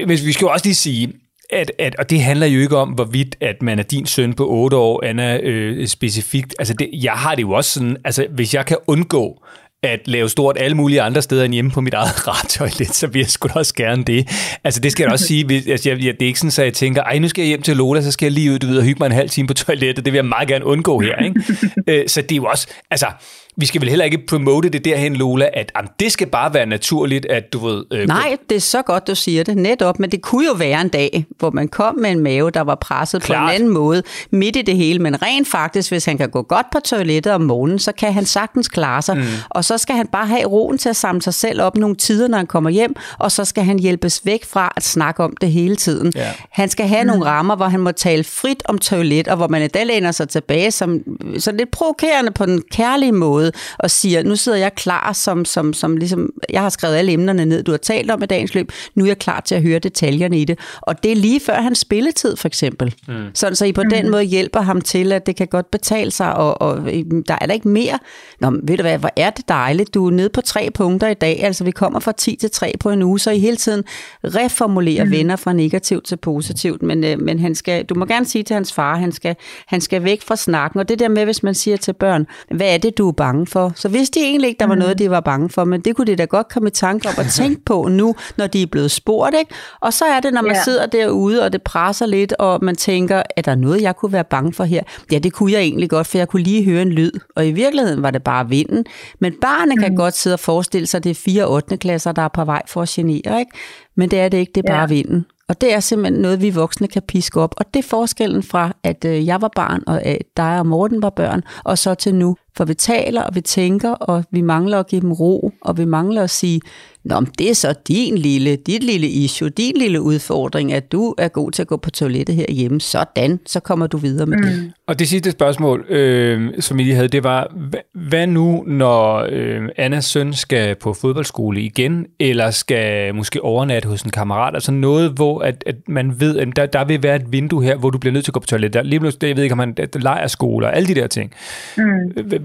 hvis 0.06 0.26
vi 0.26 0.32
skal 0.32 0.44
jo 0.44 0.50
også 0.50 0.66
lige 0.66 0.74
sige, 0.74 1.12
at, 1.50 1.72
at, 1.78 1.96
og 1.98 2.10
det 2.10 2.20
handler 2.22 2.46
jo 2.46 2.60
ikke 2.60 2.76
om, 2.76 2.88
hvorvidt 2.88 3.36
at 3.40 3.62
man 3.62 3.78
er 3.78 3.82
din 3.82 4.06
søn 4.06 4.34
på 4.34 4.48
8 4.48 4.76
år, 4.76 5.04
Anna, 5.04 5.36
øh, 5.36 5.86
specifikt. 5.86 6.54
Altså, 6.58 6.74
det, 6.74 6.90
jeg 6.92 7.12
har 7.12 7.34
det 7.34 7.42
jo 7.42 7.50
også 7.50 7.70
sådan, 7.70 7.96
altså, 8.04 8.26
hvis 8.34 8.54
jeg 8.54 8.66
kan 8.66 8.76
undgå 8.86 9.44
at 9.82 10.00
lave 10.08 10.28
stort 10.28 10.56
alle 10.60 10.76
mulige 10.76 11.02
andre 11.02 11.22
steder 11.22 11.44
end 11.44 11.54
hjemme 11.54 11.70
på 11.70 11.80
mit 11.80 11.94
eget 11.94 12.26
radtoilet, 12.28 12.94
så 12.94 13.06
vil 13.06 13.20
jeg 13.20 13.30
sgu 13.30 13.48
da 13.48 13.52
også 13.54 13.74
gerne 13.74 14.04
det. 14.04 14.28
Altså 14.64 14.80
det 14.80 14.92
skal 14.92 15.04
jeg 15.04 15.12
også 15.12 15.26
sige, 15.26 15.44
hvis- 15.44 15.66
altså, 15.66 15.90
jeg, 15.90 15.98
jeg, 16.04 16.14
det 16.14 16.22
er 16.22 16.26
ikke 16.26 16.38
sådan, 16.38 16.62
at 16.62 16.66
jeg 16.66 16.74
tænker, 16.74 17.02
ej 17.02 17.18
nu 17.18 17.28
skal 17.28 17.42
jeg 17.42 17.48
hjem 17.48 17.62
til 17.62 17.76
Lola, 17.76 18.02
så 18.02 18.10
skal 18.10 18.26
jeg 18.26 18.32
lige 18.32 18.52
ud 18.52 18.58
du 18.58 18.66
ved, 18.66 18.78
og 18.78 18.84
hygge 18.84 18.98
mig 18.98 19.06
en 19.06 19.12
halv 19.12 19.30
time 19.30 19.48
på 19.48 19.54
toilettet, 19.54 20.04
det 20.04 20.12
vil 20.12 20.18
jeg 20.18 20.24
meget 20.24 20.48
gerne 20.48 20.64
undgå 20.64 21.00
her. 21.00 21.16
Ikke? 21.24 21.40
Øh, 22.00 22.08
så 22.08 22.22
det 22.22 22.32
er 22.32 22.36
jo 22.36 22.44
også, 22.44 22.66
altså 22.90 23.06
vi 23.56 23.66
skal 23.66 23.80
vel 23.80 23.88
heller 23.88 24.04
ikke 24.04 24.26
promote 24.28 24.68
det 24.68 24.84
derhen, 24.84 25.16
Lola, 25.16 25.48
at 25.52 25.72
jamen, 25.76 25.90
det 26.00 26.12
skal 26.12 26.26
bare 26.26 26.54
være 26.54 26.66
naturligt, 26.66 27.26
at 27.26 27.52
du 27.52 27.66
ved... 27.66 27.84
Øh, 27.90 28.06
Nej, 28.06 28.36
det 28.50 28.56
er 28.56 28.60
så 28.60 28.82
godt, 28.82 29.06
du 29.06 29.14
siger 29.14 29.44
det, 29.44 29.56
netop, 29.56 29.98
men 29.98 30.10
det 30.10 30.22
kunne 30.22 30.46
jo 30.46 30.52
være 30.52 30.80
en 30.80 30.88
dag, 30.88 31.26
hvor 31.38 31.50
man 31.50 31.68
kom 31.68 31.94
med 31.94 32.10
en 32.10 32.20
mave, 32.20 32.50
der 32.50 32.60
var 32.60 32.74
presset 32.74 33.22
Klart. 33.22 33.38
på 33.38 33.50
en 33.50 33.54
anden 33.54 33.68
måde, 33.68 34.02
midt 34.30 34.56
i 34.56 34.62
det 34.62 34.76
hele, 34.76 34.98
men 34.98 35.22
rent 35.22 35.48
faktisk, 35.48 35.90
hvis 35.90 36.04
han 36.04 36.18
kan 36.18 36.30
gå 36.30 36.42
godt 36.42 36.66
på 36.72 36.80
toilettet 36.80 37.32
om 37.32 37.40
morgenen, 37.40 37.78
så 37.78 37.92
kan 37.92 38.12
han 38.12 38.24
sagtens 38.24 38.68
klare 38.68 39.02
sig, 39.02 39.16
mm. 39.16 39.24
og 39.50 39.64
så 39.64 39.78
skal 39.78 39.96
han 39.96 40.06
bare 40.06 40.26
have 40.26 40.44
roen 40.44 40.78
til 40.78 40.88
at 40.88 40.96
samle 40.96 41.22
sig 41.22 41.34
selv 41.34 41.62
op 41.62 41.76
nogle 41.76 41.96
tider, 41.96 42.28
når 42.28 42.36
han 42.38 42.46
kommer 42.46 42.70
hjem, 42.70 42.96
og 43.18 43.32
så 43.32 43.44
skal 43.44 43.64
han 43.64 43.78
hjælpes 43.78 44.20
væk 44.24 44.44
fra 44.44 44.72
at 44.76 44.82
snakke 44.82 45.24
om 45.24 45.36
det 45.40 45.52
hele 45.52 45.76
tiden. 45.76 46.12
Ja. 46.14 46.28
Han 46.50 46.68
skal 46.68 46.88
have 46.88 47.02
mm. 47.02 47.06
nogle 47.06 47.24
rammer, 47.24 47.56
hvor 47.56 47.66
han 47.66 47.80
må 47.80 47.92
tale 47.92 48.24
frit 48.24 48.62
om 48.64 48.78
toilet, 48.78 49.28
og 49.28 49.36
hvor 49.36 49.48
man 49.48 49.62
i 49.62 49.66
dag 49.66 49.86
læner 49.86 50.12
sig 50.12 50.28
tilbage 50.28 50.70
som 50.70 51.00
så 51.38 51.52
lidt 51.52 51.70
provokerende 51.70 52.30
på 52.30 52.46
den 52.46 52.62
kærlige 52.70 53.12
måde, 53.12 53.41
og 53.78 53.90
siger, 53.90 54.22
nu 54.22 54.36
sidder 54.36 54.58
jeg 54.58 54.74
klar, 54.74 55.12
som, 55.12 55.44
som, 55.44 55.72
som 55.72 55.96
ligesom, 55.96 56.30
jeg 56.50 56.62
har 56.62 56.68
skrevet 56.68 56.96
alle 56.96 57.12
emnerne 57.12 57.44
ned, 57.44 57.62
du 57.62 57.70
har 57.70 57.78
talt 57.78 58.10
om 58.10 58.22
i 58.22 58.26
dagens 58.26 58.54
løb, 58.54 58.72
nu 58.94 59.04
er 59.04 59.08
jeg 59.08 59.18
klar 59.18 59.40
til 59.40 59.54
at 59.54 59.62
høre 59.62 59.78
detaljerne 59.78 60.40
i 60.40 60.44
det. 60.44 60.58
Og 60.80 61.02
det 61.02 61.12
er 61.12 61.16
lige 61.16 61.40
før 61.40 61.60
hans 61.60 61.78
spilletid, 61.78 62.36
for 62.36 62.48
eksempel. 62.48 62.94
Mm. 63.08 63.14
Sådan, 63.34 63.56
så 63.56 63.64
I 63.64 63.72
på 63.72 63.82
mm. 63.82 63.90
den 63.90 64.10
måde 64.10 64.22
hjælper 64.22 64.60
ham 64.60 64.80
til, 64.80 65.12
at 65.12 65.26
det 65.26 65.36
kan 65.36 65.46
godt 65.46 65.70
betale 65.70 66.10
sig, 66.10 66.34
og, 66.34 66.62
og 66.62 66.78
øhm, 66.78 67.24
der 67.24 67.38
er 67.40 67.46
der 67.46 67.54
ikke 67.54 67.68
mere. 67.68 67.98
Nå, 68.40 68.50
ved 68.62 68.76
du 68.76 68.82
hvad, 68.82 68.98
hvor 68.98 69.10
er 69.16 69.30
det 69.30 69.48
dejligt, 69.48 69.94
du 69.94 70.06
er 70.06 70.10
nede 70.10 70.28
på 70.28 70.40
tre 70.40 70.70
punkter 70.74 71.08
i 71.08 71.14
dag, 71.14 71.42
altså 71.42 71.64
vi 71.64 71.70
kommer 71.70 72.00
fra 72.00 72.12
10 72.12 72.36
til 72.36 72.50
3 72.50 72.72
på 72.80 72.90
en 72.90 73.02
uge, 73.02 73.20
så 73.20 73.30
I 73.30 73.38
hele 73.38 73.56
tiden 73.56 73.84
reformulerer 74.24 75.04
mm. 75.04 75.10
venner 75.10 75.36
fra 75.36 75.52
negativt 75.52 76.04
til 76.04 76.16
positivt, 76.16 76.82
men, 76.82 77.04
øh, 77.04 77.20
men 77.20 77.38
han 77.38 77.54
skal, 77.54 77.84
du 77.84 77.94
må 77.94 78.04
gerne 78.04 78.26
sige 78.26 78.44
til 78.44 78.54
hans 78.54 78.72
far, 78.72 78.96
han 78.96 79.12
skal, 79.12 79.36
han 79.66 79.80
skal 79.80 80.04
væk 80.04 80.22
fra 80.22 80.36
snakken, 80.36 80.80
og 80.80 80.88
det 80.88 80.98
der 80.98 81.08
med, 81.08 81.24
hvis 81.24 81.42
man 81.42 81.54
siger 81.54 81.76
til 81.76 81.92
børn, 81.92 82.26
hvad 82.50 82.74
er 82.74 82.78
det, 82.78 82.98
du 82.98 83.08
er 83.08 83.12
bange 83.12 83.31
for? 83.46 83.72
Så 83.76 83.88
vidste 83.88 84.20
de 84.20 84.24
egentlig 84.24 84.48
ikke, 84.48 84.58
der 84.60 84.66
var 84.66 84.74
noget, 84.74 84.98
de 84.98 85.10
var 85.10 85.20
bange 85.20 85.48
for, 85.48 85.64
men 85.64 85.80
det 85.80 85.96
kunne 85.96 86.06
de 86.06 86.16
da 86.16 86.24
godt 86.24 86.48
komme 86.48 86.68
i 86.68 86.70
tanke 86.70 87.08
om 87.08 87.14
at 87.18 87.26
tænke 87.40 87.64
på 87.64 87.88
nu, 87.90 88.14
når 88.36 88.46
de 88.46 88.62
er 88.62 88.66
blevet 88.66 88.90
spurgt, 88.90 89.34
ikke? 89.38 89.54
Og 89.80 89.92
så 89.92 90.04
er 90.04 90.20
det, 90.20 90.32
når 90.32 90.42
man 90.42 90.52
Ja. 90.54 90.62
sidder 90.64 90.86
derude, 90.86 91.42
og 91.42 91.52
det 91.52 91.62
presser 91.62 92.06
lidt, 92.06 92.32
og 92.32 92.58
man 92.64 92.76
tænker, 92.76 93.22
er 93.36 93.42
der 93.42 93.54
noget, 93.54 93.82
jeg 93.82 93.96
kunne 93.96 94.12
være 94.12 94.24
bange 94.24 94.52
for 94.52 94.64
her? 94.64 94.82
Ja, 95.12 95.18
det 95.18 95.32
kunne 95.32 95.52
jeg 95.52 95.60
egentlig 95.60 95.90
godt, 95.90 96.06
for 96.06 96.18
jeg 96.18 96.28
kunne 96.28 96.42
lige 96.42 96.64
høre 96.64 96.82
en 96.82 96.92
lyd, 96.92 97.12
og 97.36 97.46
i 97.46 97.50
virkeligheden 97.52 98.02
var 98.02 98.10
det 98.10 98.22
bare 98.22 98.48
vinden. 98.48 98.84
Men 99.20 99.34
barnet 99.40 99.78
kan 99.78 99.96
godt 99.96 100.16
sidde 100.16 100.34
og 100.34 100.40
forestille 100.40 100.86
sig, 100.86 100.98
at 100.98 101.04
det 101.04 101.10
er 101.10 101.14
fire 101.14 101.44
8. 101.48 101.76
klasser, 101.76 102.12
der 102.12 102.22
er 102.22 102.28
på 102.28 102.44
vej 102.44 102.62
for 102.68 102.82
at 102.82 102.88
genere, 102.88 103.38
ikke? 103.40 103.50
Men 103.96 104.10
det 104.10 104.20
er 104.20 104.28
det 104.28 104.38
ikke, 104.38 104.52
det 104.54 104.64
er 104.68 104.72
bare 104.72 104.80
Ja. 104.80 104.86
vinden. 104.86 105.26
Og 105.48 105.60
det 105.60 105.74
er 105.74 105.80
simpelthen 105.80 106.22
noget, 106.22 106.42
vi 106.42 106.50
voksne 106.50 106.88
kan 106.88 107.02
piske 107.08 107.40
op. 107.40 107.54
Og 107.56 107.64
det 107.74 107.84
er 107.84 107.88
forskellen 107.88 108.42
fra, 108.42 108.72
at 108.84 109.04
øh, 109.04 109.26
jeg 109.26 109.42
var 109.42 109.50
barn, 109.56 109.82
og 109.86 110.02
at 110.02 110.18
dig 110.36 110.58
og 110.58 110.66
Morten 110.66 111.02
var 111.02 111.10
børn, 111.10 111.42
og 111.64 111.78
så 111.78 111.94
til 111.94 112.14
nu. 112.14 112.36
For 112.56 112.64
vi 112.64 112.74
taler, 112.74 113.22
og 113.22 113.34
vi 113.34 113.40
tænker, 113.40 113.90
og 113.90 114.24
vi 114.30 114.40
mangler 114.40 114.78
at 114.78 114.86
give 114.86 115.00
dem 115.00 115.12
ro, 115.12 115.52
og 115.60 115.78
vi 115.78 115.84
mangler 115.84 116.22
at 116.22 116.30
sige, 116.30 116.60
Nå, 117.04 117.20
men 117.20 117.28
det 117.38 117.50
er 117.50 117.54
så 117.54 117.74
din 117.88 118.18
lille, 118.18 118.56
dit 118.56 118.82
lille 118.82 119.08
issue, 119.08 119.48
din 119.48 119.76
lille 119.76 120.00
udfordring, 120.00 120.72
at 120.72 120.92
du 120.92 121.14
er 121.18 121.28
god 121.28 121.50
til 121.50 121.62
at 121.62 121.68
gå 121.68 121.76
på 121.76 121.90
toilettet 121.90 122.36
herhjemme. 122.36 122.80
Sådan, 122.80 123.40
så 123.46 123.60
kommer 123.60 123.86
du 123.86 123.96
videre 123.96 124.26
med 124.26 124.36
mm. 124.36 124.44
det. 124.44 124.72
Og 124.86 124.98
det 124.98 125.08
sidste 125.08 125.30
spørgsmål, 125.30 125.84
øh, 125.88 126.50
som 126.60 126.78
I 126.78 126.82
lige 126.82 126.94
havde, 126.94 127.08
det 127.08 127.24
var, 127.24 127.56
hvad, 127.94 128.26
nu, 128.26 128.64
når 128.66 129.26
øh, 129.30 129.68
Annas 129.76 130.04
søn 130.04 130.32
skal 130.32 130.74
på 130.74 130.92
fodboldskole 130.94 131.60
igen, 131.60 132.06
eller 132.20 132.50
skal 132.50 133.14
måske 133.14 133.42
overnatte 133.44 133.88
hos 133.88 134.02
en 134.02 134.10
kammerat? 134.10 134.54
Altså 134.54 134.72
noget, 134.72 135.10
hvor 135.10 135.40
at, 135.40 135.64
at 135.66 135.76
man 135.88 136.20
ved, 136.20 136.38
at 136.38 136.48
der, 136.56 136.66
der 136.66 136.84
vil 136.84 137.02
være 137.02 137.16
et 137.16 137.32
vindue 137.32 137.64
her, 137.64 137.76
hvor 137.76 137.90
du 137.90 137.98
bliver 137.98 138.12
nødt 138.12 138.24
til 138.24 138.30
at 138.30 138.34
gå 138.34 138.40
på 138.40 138.46
toilettet. 138.46 138.74
Der, 138.74 138.82
lige 138.82 139.00
pludselig, 139.00 139.28
jeg 139.28 139.36
ved 139.36 139.42
ikke, 139.42 139.52
om 139.52 139.58
man 139.58 139.76
lejerskole 139.94 140.66
og 140.66 140.76
alle 140.76 140.88
de 140.88 140.94
der 140.94 141.06
ting. 141.06 141.32
Mm. 141.76 141.82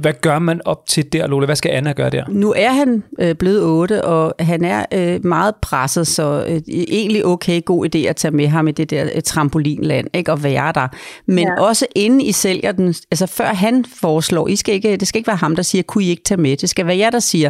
Hvad, 0.01 0.13
gør 0.21 0.39
man 0.39 0.61
op 0.65 0.87
til 0.87 1.13
der, 1.13 1.27
Lola? 1.27 1.45
Hvad 1.45 1.55
skal 1.55 1.71
Anna 1.71 1.91
gøre 1.91 2.09
der? 2.09 2.23
Nu 2.29 2.53
er 2.57 2.69
han 2.69 3.03
øh, 3.19 3.35
blevet 3.35 3.63
8, 3.63 4.05
og 4.05 4.33
han 4.39 4.65
er 4.65 4.85
øh, 4.93 5.25
meget 5.25 5.55
presset, 5.55 6.07
så 6.07 6.45
øh, 6.47 6.61
egentlig 6.67 7.25
okay 7.25 7.65
god 7.65 7.95
idé 7.95 7.99
at 7.99 8.15
tage 8.15 8.31
med 8.31 8.47
ham 8.47 8.67
i 8.67 8.71
det 8.71 8.89
der 8.89 9.09
øh, 9.15 9.21
trampolinland, 9.21 10.07
ikke, 10.13 10.31
og 10.31 10.43
være 10.43 10.71
der. 10.71 10.87
Men. 11.25 11.47
Ja. 11.47 11.61
også 11.61 11.85
inden 11.95 12.21
I 12.21 12.31
sælger 12.31 12.71
den, 12.71 12.95
altså 13.11 13.27
før 13.27 13.45
han 13.45 13.85
foreslår, 14.01 14.47
I 14.47 14.55
skal 14.55 14.75
ikke, 14.75 14.97
det 14.97 15.07
skal 15.07 15.19
ikke 15.19 15.27
være 15.27 15.37
ham, 15.37 15.55
der 15.55 15.63
siger, 15.63 15.83
kunne 15.83 16.03
I 16.03 16.09
ikke 16.09 16.23
tage 16.23 16.41
med? 16.41 16.57
Det 16.57 16.69
skal 16.69 16.85
være 16.85 16.97
jer, 16.97 17.09
der 17.09 17.19
siger, 17.19 17.49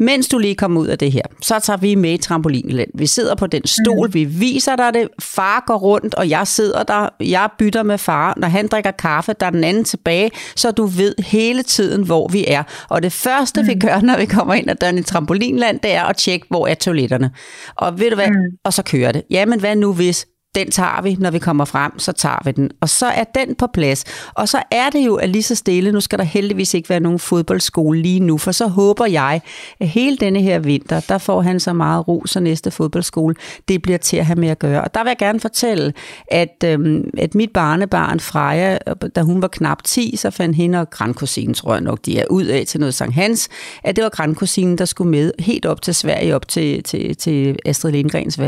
mens 0.00 0.28
du 0.28 0.38
lige 0.38 0.54
kommer 0.54 0.80
ud 0.80 0.86
af 0.86 0.98
det 0.98 1.12
her, 1.12 1.22
så 1.42 1.58
tager 1.62 1.76
vi 1.76 1.94
med 1.94 2.12
i 2.12 2.16
trampolinland. 2.16 2.90
Vi 2.94 3.06
sidder 3.06 3.34
på 3.34 3.46
den 3.46 3.66
stol, 3.66 4.06
mm. 4.06 4.14
vi 4.14 4.24
viser 4.24 4.76
dig 4.76 4.94
det, 4.94 5.08
far 5.20 5.64
går 5.66 5.76
rundt, 5.76 6.14
og 6.14 6.28
jeg 6.28 6.46
sidder 6.46 6.82
der, 6.82 7.08
jeg 7.20 7.48
bytter 7.58 7.82
med 7.82 7.98
far. 7.98 8.34
Når 8.36 8.48
han 8.48 8.68
drikker 8.68 8.90
kaffe, 8.90 9.32
der 9.40 9.46
er 9.46 9.50
den 9.50 9.64
anden 9.64 9.84
tilbage, 9.84 10.30
så 10.56 10.70
du 10.70 10.86
ved 10.86 11.14
hele 11.18 11.62
tiden, 11.62 12.02
hvor 12.02 12.28
vi 12.28 12.44
er. 12.48 12.62
Og 12.88 13.02
det 13.02 13.12
første, 13.12 13.62
mm. 13.62 13.68
vi 13.68 13.74
gør, 13.74 14.00
når 14.00 14.16
vi 14.18 14.26
kommer 14.26 14.54
ind 14.54 14.70
ad 14.70 14.74
døren 14.74 14.98
i 14.98 15.02
trampolinland, 15.02 15.80
det 15.80 15.92
er 15.92 16.04
at 16.04 16.16
tjekke, 16.16 16.46
hvor 16.48 16.66
er 16.66 16.74
toiletterne. 16.74 17.30
Og 17.76 17.98
ved 17.98 18.10
du 18.10 18.16
hvad? 18.16 18.28
Mm. 18.28 18.56
Og 18.64 18.72
så 18.72 18.82
kører 18.82 19.12
det. 19.12 19.22
Jamen, 19.30 19.60
hvad 19.60 19.76
nu 19.76 19.92
hvis 19.92 20.26
den 20.54 20.70
tager 20.70 21.02
vi, 21.02 21.16
når 21.20 21.30
vi 21.30 21.38
kommer 21.38 21.64
frem, 21.64 21.98
så 21.98 22.12
tager 22.12 22.38
vi 22.44 22.50
den. 22.50 22.70
Og 22.80 22.88
så 22.88 23.06
er 23.06 23.24
den 23.24 23.54
på 23.54 23.66
plads. 23.66 24.04
Og 24.34 24.48
så 24.48 24.62
er 24.70 24.90
det 24.90 25.06
jo 25.06 25.14
at 25.14 25.28
lige 25.28 25.42
så 25.42 25.54
stille, 25.54 25.92
nu 25.92 26.00
skal 26.00 26.18
der 26.18 26.24
heldigvis 26.24 26.74
ikke 26.74 26.88
være 26.88 27.00
nogen 27.00 27.18
fodboldskole 27.18 28.02
lige 28.02 28.20
nu, 28.20 28.38
for 28.38 28.52
så 28.52 28.66
håber 28.66 29.06
jeg, 29.06 29.40
at 29.80 29.88
hele 29.88 30.16
denne 30.16 30.40
her 30.42 30.58
vinter, 30.58 31.00
der 31.08 31.18
får 31.18 31.42
han 31.42 31.60
så 31.60 31.72
meget 31.72 32.08
ro, 32.08 32.22
så 32.26 32.40
næste 32.40 32.70
fodboldskole, 32.70 33.34
det 33.68 33.82
bliver 33.82 33.98
til 33.98 34.16
at 34.16 34.26
have 34.26 34.40
med 34.40 34.48
at 34.48 34.58
gøre. 34.58 34.84
Og 34.84 34.94
der 34.94 35.02
vil 35.02 35.10
jeg 35.10 35.18
gerne 35.18 35.40
fortælle, 35.40 35.92
at, 36.28 36.64
øhm, 36.64 37.10
at 37.18 37.34
mit 37.34 37.50
barnebarn 37.52 38.20
Freja, 38.20 38.78
da 39.16 39.22
hun 39.22 39.42
var 39.42 39.48
knap 39.48 39.82
10, 39.84 40.16
så 40.16 40.30
fandt 40.30 40.56
hende 40.56 40.80
og 40.80 40.90
grandkusinen, 40.90 41.54
tror 41.54 41.72
jeg 41.72 41.80
nok, 41.80 41.98
de 42.06 42.18
er 42.18 42.26
ud 42.30 42.44
af 42.44 42.64
til 42.66 42.80
noget 42.80 42.94
Sankt 42.94 43.14
Hans, 43.14 43.48
at 43.84 43.96
det 43.96 44.04
var 44.04 44.10
grandkusinen, 44.10 44.78
der 44.78 44.84
skulle 44.84 45.10
med 45.10 45.32
helt 45.38 45.66
op 45.66 45.82
til 45.82 45.94
Sverige, 45.94 46.34
op 46.34 46.48
til, 46.48 46.82
til, 46.82 47.16
til 47.16 47.58
Astrid 47.64 47.92
Lindgrens 47.92 48.40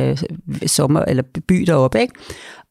sommer, 0.66 1.00
eller 1.00 1.22
by 1.48 1.64
deroppe, 1.66 1.91
ikke? 2.00 2.14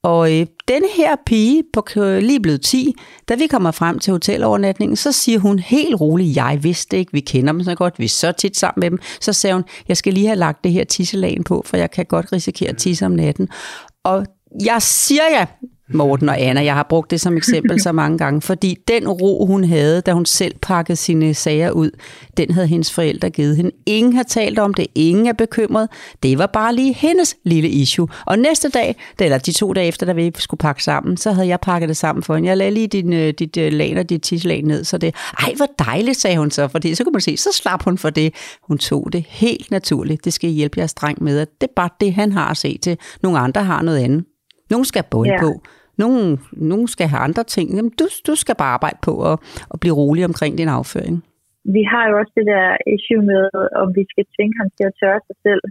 Og 0.04 0.40
øh, 0.40 0.46
denne 0.68 0.88
her 0.96 1.16
pige, 1.26 1.64
på 1.74 1.86
lige 1.98 2.40
blevet 2.40 2.62
10, 2.62 2.94
da 3.30 3.36
vi 3.36 3.48
kommer 3.48 3.72
frem 3.72 4.00
til 4.00 4.12
hotelovernatningen, 4.12 4.96
så 4.96 5.12
siger 5.12 5.40
hun 5.40 5.60
helt 5.60 6.02
roligt, 6.02 6.36
jeg 6.36 6.60
vidste 6.62 6.98
ikke, 6.98 7.12
vi 7.12 7.20
kender 7.20 7.54
dem 7.54 7.64
så 7.64 7.76
godt, 7.76 8.00
vi 8.00 8.06
er 8.06 8.10
så 8.10 8.32
tit 8.32 8.58
sammen 8.58 8.80
med 8.80 8.90
dem. 8.90 9.00
Så 9.22 9.34
sagde 9.34 9.54
hun, 9.54 9.64
jeg 9.88 9.98
skal 9.98 10.14
lige 10.14 10.28
have 10.28 10.40
lagt 10.40 10.64
det 10.64 10.72
her 10.72 10.84
tisselagen 10.84 11.44
på, 11.44 11.64
for 11.66 11.78
jeg 11.78 11.92
kan 11.92 12.06
godt 12.06 12.34
risikere 12.34 12.70
at 12.70 12.78
tisse 12.78 13.06
om 13.06 13.12
natten. 13.12 13.50
Og 14.04 14.26
jeg 14.66 14.82
siger 14.82 15.24
ja, 15.32 15.46
Morten 15.94 16.30
og 16.30 16.42
Anna, 16.42 16.64
jeg 16.64 16.74
har 16.74 16.86
brugt 16.90 17.12
det 17.12 17.22
som 17.22 17.38
eksempel 17.38 17.82
så 17.82 17.92
mange 17.92 18.18
gange, 18.18 18.42
fordi 18.42 18.78
den 18.88 19.08
ro, 19.08 19.46
hun 19.46 19.64
havde, 19.64 20.02
da 20.02 20.14
hun 20.14 20.26
selv 20.26 20.56
pakkede 20.62 20.96
sine 20.96 21.34
sager 21.34 21.72
ud, 21.72 21.92
den 22.38 22.52
havde 22.52 22.68
hendes 22.68 22.94
forældre 22.94 23.30
givet 23.30 23.56
hende. 23.58 23.72
Ingen 23.86 24.14
har 24.14 24.24
talt 24.24 24.60
om 24.60 24.74
det, 24.74 24.88
ingen 24.96 25.26
er 25.28 25.34
bekymret. 25.34 25.90
Det 26.24 26.38
var 26.38 26.46
bare 26.46 26.76
lige 26.76 26.94
hendes 26.94 27.36
lille 27.44 27.70
issue. 27.70 28.08
Og 28.26 28.40
næste 28.40 28.70
dag, 28.70 28.96
eller 29.20 29.38
de 29.38 29.52
to 29.52 29.74
dage 29.74 29.88
efter, 29.88 30.06
da 30.06 30.14
vi 30.14 30.32
skulle 30.38 30.60
pakke 30.60 30.84
sammen, 30.84 31.18
så 31.18 31.32
havde 31.32 31.48
jeg 31.48 31.60
pakket 31.60 31.90
det 31.90 31.98
sammen 31.98 32.24
for 32.24 32.36
hende. 32.36 32.50
Jeg 32.50 32.58
lagde 32.58 32.72
lige 32.72 32.88
din, 32.88 33.14
øh, 33.14 33.34
dit 33.40 33.58
øh, 33.58 33.74
lag 33.74 33.98
og 34.00 34.10
dit 34.10 34.22
tidslag 34.22 34.62
ned, 34.64 34.84
så 34.84 34.98
det, 34.98 35.16
ej 35.40 35.54
hvor 35.58 35.68
dejligt, 35.80 36.18
sagde 36.18 36.38
hun 36.38 36.52
så, 36.52 36.68
fordi 36.68 36.96
så 36.96 37.04
kunne 37.04 37.14
man 37.14 37.22
se, 37.22 37.38
så 37.38 37.50
slap 37.54 37.84
hun 37.84 37.98
for 37.98 38.10
det. 38.10 38.34
Hun 38.68 38.78
tog 38.78 39.10
det 39.14 39.26
helt 39.30 39.72
naturligt. 39.72 40.26
Det 40.26 40.34
skal 40.34 40.50
hjælpe 40.50 40.80
jeres 40.80 40.94
dreng 40.94 41.24
med, 41.24 41.40
at 41.40 41.48
det 41.62 41.68
er 41.68 41.74
bare 41.76 41.90
det, 42.00 42.14
han 42.14 42.32
har 42.32 42.48
at 42.52 42.58
se 42.58 42.78
til. 42.78 42.98
Nogle 43.24 43.40
andre 43.40 43.64
har 43.64 43.82
noget 43.82 43.98
andet. 44.00 44.24
Nogen 44.70 44.86
skal 44.86 45.02
have 45.02 45.08
bund 45.12 45.28
Ja. 45.30 45.40
på, 45.42 45.62
nogen, 45.98 46.40
nogen 46.52 46.88
skal 46.88 47.08
have 47.08 47.24
andre 47.28 47.44
ting. 47.44 47.68
Jamen, 47.76 47.94
du, 48.00 48.06
du 48.28 48.36
skal 48.36 48.56
bare 48.56 48.74
arbejde 48.78 49.00
på 49.08 49.14
at, 49.32 49.36
at 49.74 49.80
blive 49.80 49.96
rolig 50.02 50.24
omkring 50.26 50.58
din 50.58 50.68
afføring. 50.80 51.16
Vi 51.76 51.84
har 51.92 52.04
jo 52.10 52.14
også 52.22 52.34
det 52.40 52.46
der 52.54 52.68
issue 52.96 53.24
med, 53.32 53.44
om 53.82 53.88
vi 53.98 54.04
skal 54.12 54.26
tvinge 54.36 54.56
ham 54.62 54.70
til 54.78 54.86
at 54.90 54.98
tørre 55.02 55.22
sig 55.28 55.38
selv. 55.48 55.64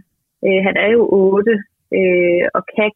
Øh, 0.45 0.59
han 0.67 0.75
er 0.85 0.89
jo 0.97 1.01
8 1.11 1.51
øh, 1.99 2.43
og 2.57 2.63
kan 2.75 2.91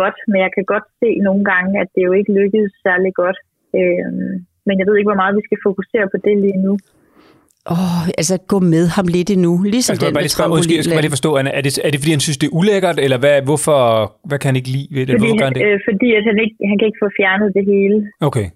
godt, 0.00 0.18
men 0.30 0.38
jeg 0.44 0.50
kan 0.56 0.66
godt 0.72 0.86
se 1.00 1.10
nogle 1.28 1.44
gange, 1.52 1.72
at 1.82 1.88
det 1.94 2.02
jo 2.08 2.12
ikke 2.18 2.32
lykkedes 2.40 2.72
særlig 2.86 3.12
godt. 3.22 3.38
Øh, 3.78 4.10
men 4.66 4.74
jeg 4.78 4.86
ved 4.86 4.96
ikke, 4.96 5.10
hvor 5.12 5.22
meget 5.22 5.38
vi 5.38 5.46
skal 5.48 5.60
fokusere 5.68 6.06
på 6.12 6.16
det 6.26 6.36
lige 6.44 6.62
nu. 6.66 6.74
Åh, 7.74 8.02
altså 8.20 8.34
gå 8.52 8.58
med 8.74 8.84
ham 8.96 9.06
lidt 9.16 9.30
endnu. 9.36 9.52
Ligesom 9.62 9.92
Altså, 9.92 10.06
den 10.06 10.14
bare 10.14 10.24
lige 10.26 10.36
spørge, 10.38 10.50
måske, 10.56 10.76
jeg 10.76 10.84
skal 10.84 10.94
bare 10.98 11.06
lige 11.08 11.16
forstå, 11.18 11.30
Anna, 11.38 11.50
er 11.58 11.62
det, 11.66 11.72
er 11.86 11.90
det 11.92 11.98
fordi, 12.02 12.12
han 12.16 12.22
synes, 12.26 12.38
det 12.42 12.46
er 12.50 12.54
ulækkert, 12.60 12.96
eller 13.06 13.18
hvad, 13.24 13.36
hvorfor, 13.48 13.78
hvad 14.28 14.38
kan 14.40 14.46
han 14.50 14.56
ikke 14.60 14.70
lide 14.76 14.88
ved 14.96 15.02
det? 15.06 15.12
Fordi, 15.14 15.26
Hvorfor 15.26 15.38
gør 15.40 15.48
han 15.50 15.54
det? 15.58 15.62
øh, 15.66 15.78
fordi 15.88 16.08
at 16.18 16.22
han, 16.28 16.36
ikke, 16.44 16.56
han 16.70 16.76
kan 16.78 16.86
ikke 16.90 17.00
få 17.04 17.08
fjernet 17.20 17.48
det 17.58 17.64
hele. 17.72 17.96
Okay. 18.28 18.46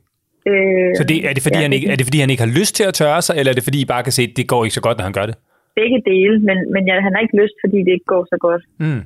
Øh, 0.51 0.91
Så 0.99 1.03
det, 1.11 1.17
er, 1.29 1.33
det 1.37 1.43
fordi, 1.47 1.59
ja, 1.59 1.63
han 1.69 1.73
ikke, 1.77 1.89
er 1.93 1.97
det 2.01 2.07
fordi, 2.09 2.19
han 2.25 2.31
ikke 2.33 2.43
har 2.47 2.53
lyst 2.61 2.73
til 2.79 2.85
at 2.91 2.95
tørre 3.01 3.23
sig, 3.27 3.35
eller 3.39 3.51
er 3.53 3.57
det 3.59 3.65
fordi, 3.69 3.79
I 3.87 3.89
bare 3.95 4.03
kan 4.07 4.15
se, 4.19 4.23
at 4.29 4.35
det 4.39 4.45
går 4.53 4.61
ikke 4.65 4.77
så 4.79 4.85
godt, 4.87 4.97
når 4.99 5.07
han 5.11 5.17
gør 5.19 5.27
det? 5.31 5.37
Begge 5.81 5.99
dele, 6.13 6.35
men, 6.49 6.57
men 6.75 6.83
ja, 6.91 6.97
han 7.07 7.13
har 7.15 7.21
ikke 7.27 7.37
lyst, 7.43 7.57
fordi 7.65 7.79
det 7.87 7.93
ikke 7.97 8.09
går 8.15 8.23
så 8.33 8.37
godt. 8.47 8.63
Mm. 8.85 9.03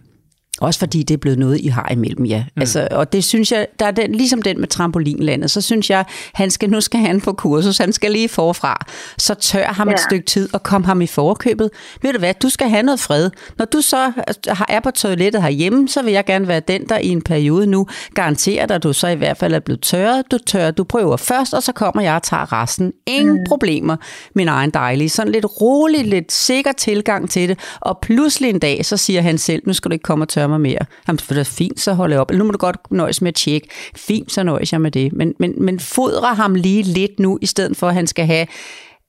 Også 0.61 0.81
fordi 0.81 1.03
det 1.03 1.15
er 1.15 1.19
blevet 1.19 1.39
noget, 1.39 1.61
I 1.61 1.67
har 1.67 1.89
imellem, 1.93 2.25
ja. 2.25 2.45
Mm. 2.57 2.61
Altså, 2.61 2.89
og 2.91 3.13
det 3.13 3.25
synes 3.25 3.53
jeg, 3.53 3.67
der 3.79 3.87
er 3.87 3.91
den, 3.91 4.15
ligesom 4.15 4.43
den 4.43 4.61
med 4.61 4.69
trampolinlandet, 4.69 5.51
så 5.51 5.61
synes 5.61 5.91
jeg, 5.91 6.05
han 6.35 6.51
skal, 6.51 6.71
nu 6.71 6.81
skal 6.81 7.01
han 7.01 7.21
på 7.21 7.33
kursus, 7.33 7.79
han 7.79 7.93
skal 7.93 8.11
lige 8.13 8.29
forfra. 8.29 8.87
Så 9.19 9.35
tør 9.35 9.67
ham 9.67 9.89
ja. 9.89 9.95
et 9.95 10.01
stykke 10.01 10.27
tid 10.27 10.49
og 10.55 10.63
kom 10.63 10.85
ham 10.85 11.01
i 11.01 11.07
forkøbet. 11.07 11.71
Ved 12.03 12.13
du 12.13 12.19
hvad, 12.19 12.35
du 12.43 12.49
skal 12.49 12.69
have 12.69 12.83
noget 12.83 13.01
fred. 13.01 13.31
Når 13.59 13.65
du 13.65 13.81
så 13.81 14.13
har- 14.49 14.67
er 14.69 14.81
på 14.81 14.91
toilettet 14.91 15.43
herhjemme, 15.43 15.89
så 15.89 16.03
vil 16.03 16.13
jeg 16.13 16.25
gerne 16.25 16.49
være 16.49 16.61
den, 16.61 16.89
der 16.89 16.99
i 16.99 17.09
en 17.09 17.23
periode 17.23 17.67
nu 17.67 17.87
garanterer 18.15 18.67
dig, 18.67 18.75
at 18.75 18.83
du 18.83 18.93
så 18.93 19.09
i 19.09 19.15
hvert 19.15 19.37
fald 19.37 19.55
er 19.55 19.61
blevet 19.61 19.81
tørret. 19.81 20.25
Du 20.31 20.39
tørrer, 20.47 20.71
du 20.71 20.85
prøver 20.85 21.17
først, 21.17 21.55
og 21.55 21.63
så 21.63 21.73
kommer 21.73 22.03
jeg 22.03 22.15
og 22.15 22.23
tager 22.23 22.53
resten. 22.63 22.93
Ingen 23.07 23.35
mm. 23.35 23.45
problemer, 23.49 23.97
min 24.35 24.49
egen 24.49 24.71
dejlige. 24.71 25.09
Sådan 25.09 25.33
lidt 25.33 25.47
rolig, 25.61 26.07
lidt 26.07 26.33
sikker 26.33 26.73
tilgang 26.73 27.31
til 27.31 27.49
det. 27.49 27.59
Og 27.81 27.99
pludselig 28.03 28.51
en 28.51 28.59
dag, 28.59 28.87
så 28.87 28.97
siger 28.97 29.23
han 29.23 29.39
selv, 29.39 29.63
nu 29.67 29.73
skal 29.73 29.91
du 29.91 29.93
ikke 29.93 30.03
komme 30.03 30.25
og 30.25 30.29
tørre 30.29 30.46
mig 30.49 30.61
mere. 30.61 30.79
Jamen, 31.09 31.19
for 31.19 31.35
det 31.35 31.41
er 31.41 31.45
fint, 31.45 31.81
så 31.81 31.93
holder 31.93 32.15
jeg 32.15 32.21
op. 32.21 32.31
Eller 32.31 32.39
nu 32.39 32.45
må 32.45 32.53
du 32.53 32.59
godt 32.59 32.91
nøjes 32.91 33.23
med 33.23 33.29
at 33.29 33.35
tjekke. 33.35 33.69
Fint, 33.97 34.33
så 34.33 34.43
nøjes 34.43 34.73
jeg 34.73 34.81
med 34.81 34.91
det. 34.91 35.13
Men, 35.13 35.35
men, 35.39 35.65
men 35.65 35.81
fodre 35.81 36.35
ham 36.35 36.55
lige 36.55 36.83
lidt 36.83 37.21
nu, 37.21 37.39
i 37.43 37.47
stedet 37.47 37.77
for 37.77 37.89
at 37.89 37.95
han 37.95 38.07
skal 38.07 38.27
have 38.27 38.47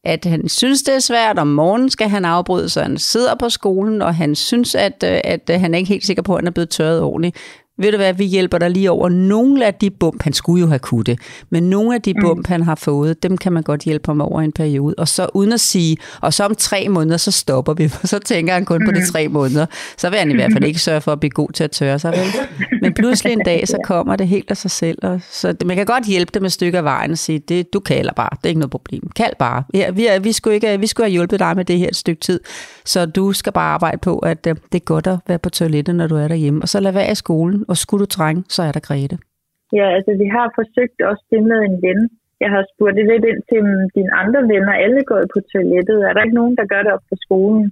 at 0.03 0.25
han 0.25 0.49
synes, 0.49 0.83
det 0.83 0.95
er 0.95 0.99
svært, 0.99 1.39
om 1.39 1.47
morgenen 1.47 1.89
skal 1.89 2.09
han 2.09 2.25
afbryde, 2.25 2.69
så 2.69 2.81
han 2.81 2.97
sidder 2.97 3.35
på 3.35 3.49
skolen, 3.49 4.01
og 4.01 4.15
han 4.15 4.35
synes, 4.35 4.75
at, 4.75 5.03
øh, 5.05 5.19
at 5.23 5.49
øh, 5.49 5.59
han 5.59 5.73
er 5.73 5.77
ikke 5.77 5.89
helt 5.89 6.05
sikker 6.05 6.23
på, 6.23 6.35
at 6.35 6.39
han 6.41 6.47
er 6.47 6.51
blevet 6.51 6.69
tørret 6.69 7.01
ordentligt. 7.01 7.38
Ved 7.78 7.91
du 7.91 7.97
hvad, 7.97 8.13
vi 8.13 8.25
hjælper 8.25 8.57
dig 8.57 8.71
lige 8.71 8.91
over 8.91 9.09
nogle 9.09 9.65
af 9.65 9.73
de 9.73 9.89
bump, 9.89 10.23
han 10.23 10.34
skulle 10.34 10.61
jo 10.61 10.67
have 10.67 10.80
kunne 10.80 11.03
det, 11.03 11.19
men 11.49 11.69
nogle 11.69 11.95
af 11.95 12.01
de 12.01 12.13
bump, 12.21 12.47
han 12.47 12.61
har 12.61 12.75
fået, 12.75 13.23
dem 13.23 13.38
kan 13.38 13.53
man 13.53 13.63
godt 13.63 13.82
hjælpe 13.82 14.09
ham 14.09 14.21
over 14.21 14.41
en 14.41 14.51
periode. 14.51 14.95
Og 14.97 15.07
så 15.07 15.28
uden 15.34 15.53
at 15.53 15.59
sige, 15.59 15.97
og 16.21 16.34
så 16.34 16.43
om 16.43 16.55
tre 16.55 16.89
måneder, 16.89 17.17
så 17.17 17.32
stopper 17.32 17.73
vi, 17.73 17.88
for 17.93 18.07
så 18.07 18.19
tænker 18.19 18.53
han 18.53 18.65
kun 18.65 18.86
på 18.86 18.91
de 18.91 19.11
tre 19.11 19.28
måneder. 19.28 19.65
Så 19.97 20.09
vil 20.09 20.19
han 20.19 20.32
i 20.32 20.36
hvert 20.36 20.51
fald 20.53 20.63
ikke 20.63 20.80
sørge 20.80 21.01
for 21.01 21.11
at 21.11 21.19
blive 21.19 21.32
god 21.32 21.49
til 21.51 21.63
at 21.63 21.71
tørre 21.71 21.99
sig, 21.99 22.11
vel? 22.11 22.47
Men 22.82 22.93
pludselig 22.93 23.34
en 23.34 23.41
dag, 23.45 23.67
så 23.73 23.78
kommer 23.84 24.15
det 24.15 24.28
helt 24.28 24.51
af 24.51 24.57
sig 24.57 24.71
selv. 24.71 24.97
Og 25.03 25.21
så 25.30 25.55
man 25.65 25.75
kan 25.75 25.86
godt 25.86 26.05
hjælpe 26.05 26.32
dem 26.34 26.45
et 26.45 26.51
stykke 26.51 26.78
af 26.78 26.84
vejen 26.84 27.11
og 27.11 27.17
sige, 27.17 27.39
det, 27.39 27.73
du 27.73 27.80
kalder 27.80 28.13
bare, 28.13 28.30
det 28.32 28.45
er 28.45 28.49
ikke 28.49 28.59
noget 28.59 28.71
problem. 28.71 29.09
Kald 29.15 29.34
bare. 29.39 29.63
Ja, 29.73 29.91
vi, 29.91 30.07
er, 30.07 30.19
vi, 30.19 30.32
skulle 30.32 30.53
ikke, 30.53 30.80
vi 30.80 30.88
skulle 30.88 31.05
have 31.05 31.11
hjulpet 31.11 31.39
dig 31.39 31.55
med 31.55 31.65
det 31.65 31.80
her 31.80 31.88
et 31.88 31.95
stykke 31.95 32.21
tid, 32.21 32.39
så 32.86 33.05
du 33.05 33.34
skal 33.34 33.53
bare 33.53 33.73
arbejde 33.73 33.97
på, 33.97 34.17
at 34.19 34.47
øh, 34.47 34.55
det 34.71 34.82
er 34.82 34.86
godt 34.86 35.07
at 35.07 35.17
være 35.28 35.39
på 35.39 35.49
toilettet, 35.49 35.95
når 35.95 36.07
du 36.07 36.15
er 36.15 36.28
derhjemme. 36.28 36.61
Og 36.61 36.69
så 36.69 36.80
lad 36.80 36.91
være 36.91 37.11
i 37.11 37.15
skolen, 37.15 37.65
og 37.70 37.76
skulle 37.82 38.01
du 38.05 38.09
trænge, 38.18 38.41
så 38.55 38.61
er 38.68 38.72
der 38.72 38.88
Grete. 38.88 39.18
Ja, 39.80 39.88
altså 39.97 40.11
vi 40.22 40.28
har 40.36 40.47
forsøgt 40.59 40.99
også 41.09 41.24
det 41.32 41.41
med 41.51 41.59
en 41.70 41.78
ven. 41.86 41.99
Jeg 42.43 42.49
har 42.55 42.63
spurgt 42.72 42.97
det 42.99 43.05
lidt 43.11 43.26
ind 43.32 43.41
til 43.49 43.61
dine 43.97 44.11
andre 44.22 44.41
venner. 44.51 44.74
Alle 44.86 45.01
går 45.09 45.22
på 45.34 45.39
toilettet. 45.51 45.99
Er 46.07 46.13
der 46.13 46.24
ikke 46.24 46.39
nogen, 46.41 46.55
der 46.59 46.65
gør 46.72 46.82
det 46.84 46.91
op 46.95 47.05
på 47.11 47.15
skolen? 47.26 47.65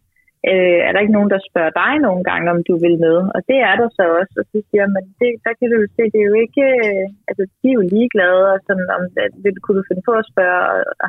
Øh, 0.52 0.80
er 0.88 0.92
der 0.92 1.04
ikke 1.04 1.18
nogen, 1.18 1.34
der 1.34 1.48
spørger 1.50 1.74
dig 1.84 1.94
nogle 2.08 2.24
gange, 2.30 2.48
om 2.56 2.60
du 2.70 2.76
vil 2.84 2.96
med? 3.06 3.18
Og 3.36 3.42
det 3.50 3.60
er 3.70 3.76
der 3.82 3.90
så 3.98 4.04
også. 4.20 4.34
Og 4.42 4.46
så 4.52 4.58
siger 4.70 4.86
men 4.96 5.06
det, 5.22 5.32
der 5.46 5.54
kan 5.58 5.68
du 5.72 5.76
jo 5.84 5.88
se, 5.96 6.04
det 6.14 6.20
er 6.22 6.30
jo 6.32 6.38
ikke... 6.46 6.66
øh, 6.86 7.06
Altså, 7.30 7.44
de 7.62 7.68
er 7.70 7.78
jo 7.80 7.92
ligeglade, 7.96 8.44
og 8.54 8.60
sådan, 8.68 8.90
om, 8.96 9.04
at, 9.26 9.34
vil, 9.44 9.56
kunne 9.64 9.78
du 9.80 9.86
finde 9.90 10.04
på 10.10 10.14
at 10.22 10.30
spørge 10.32 10.64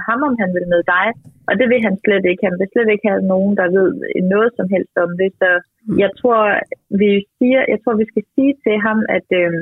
ham, 0.08 0.20
om 0.28 0.34
han 0.42 0.50
vil 0.56 0.66
med 0.74 0.82
dig? 0.94 1.06
Og 1.48 1.54
det 1.58 1.66
vil 1.72 1.80
han 1.86 1.96
slet 2.04 2.24
ikke. 2.30 2.46
Han 2.48 2.58
vil 2.60 2.72
slet 2.72 2.88
ikke 2.92 3.08
have 3.10 3.22
nogen, 3.32 3.52
der 3.60 3.74
ved 3.78 3.90
noget 4.34 4.50
som 4.58 4.66
helst 4.74 4.94
om 5.04 5.10
det. 5.20 5.30
Så 5.40 5.50
jeg 6.02 6.10
tror, 6.20 6.40
vi 7.02 7.10
siger, 7.38 7.60
jeg 7.72 7.78
tror, 7.80 7.94
vi 8.02 8.06
skal 8.12 8.24
sige 8.34 8.52
til 8.64 8.76
ham, 8.86 8.98
at, 9.16 9.28
øh, 9.40 9.52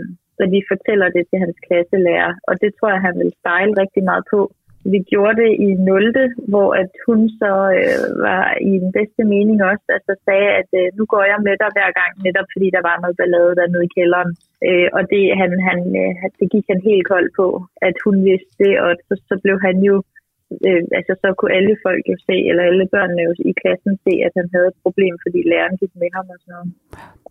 at 0.42 0.48
vi 0.54 0.60
fortæller 0.72 1.08
det 1.16 1.24
til 1.30 1.38
hans 1.44 1.56
klasselærer. 1.66 2.32
Og 2.48 2.54
det 2.62 2.70
tror 2.74 2.90
jeg, 2.94 3.00
han 3.08 3.16
vil 3.20 3.32
style 3.40 3.72
rigtig 3.82 4.02
meget 4.10 4.24
på. 4.34 4.40
Vi 4.92 4.98
gjorde 5.10 5.36
det 5.42 5.50
i 5.66 5.68
0. 5.74 6.14
hvor 6.52 6.68
at 6.82 6.92
hun 7.06 7.20
så 7.40 7.52
øh, 7.78 7.98
var 8.26 8.44
i 8.72 8.74
den 8.84 8.90
bedste 8.98 9.22
mening 9.34 9.58
også, 9.70 9.86
altså 9.96 10.12
sagde, 10.26 10.50
at 10.60 10.70
øh, 10.80 10.86
nu 10.98 11.02
går 11.12 11.24
jeg 11.32 11.40
med 11.46 11.54
dig 11.62 11.70
hver 11.76 11.90
gang, 12.00 12.12
netop 12.26 12.48
fordi 12.54 12.68
der 12.76 12.82
var 12.88 12.96
noget 13.02 13.18
ballade 13.20 13.56
dernede 13.58 13.84
i 13.86 13.94
kælderen. 13.96 14.30
Øh, 14.68 14.88
og 14.96 15.02
det, 15.12 15.22
han, 15.40 15.50
han, 15.68 15.78
øh, 16.02 16.12
det 16.40 16.46
gik 16.54 16.66
han 16.72 16.80
helt 16.90 17.06
koldt 17.12 17.32
på, 17.40 17.46
at 17.88 17.96
hun 18.04 18.16
vidste 18.30 18.54
det, 18.62 18.74
og 18.84 18.90
så, 19.06 19.14
så 19.28 19.34
blev 19.44 19.56
han 19.66 19.76
jo 19.88 19.94
øh, 20.66 20.84
altså 20.98 21.12
så 21.22 21.28
kunne 21.38 21.56
alle 21.58 21.76
folk 21.86 22.04
jo 22.12 22.16
se, 22.28 22.36
eller 22.48 22.62
alle 22.70 22.86
børnene 22.94 23.22
jo 23.28 23.32
i 23.50 23.52
klassen 23.62 23.94
se, 24.04 24.12
at 24.26 24.32
han 24.38 24.48
havde 24.54 24.68
et 24.72 24.82
problem, 24.84 25.14
fordi 25.24 25.40
læreren 25.50 25.76
gik 25.82 25.92
med 26.02 26.10
ham 26.16 26.26
og 26.34 26.38
sådan 26.40 26.54
noget. 26.54 26.68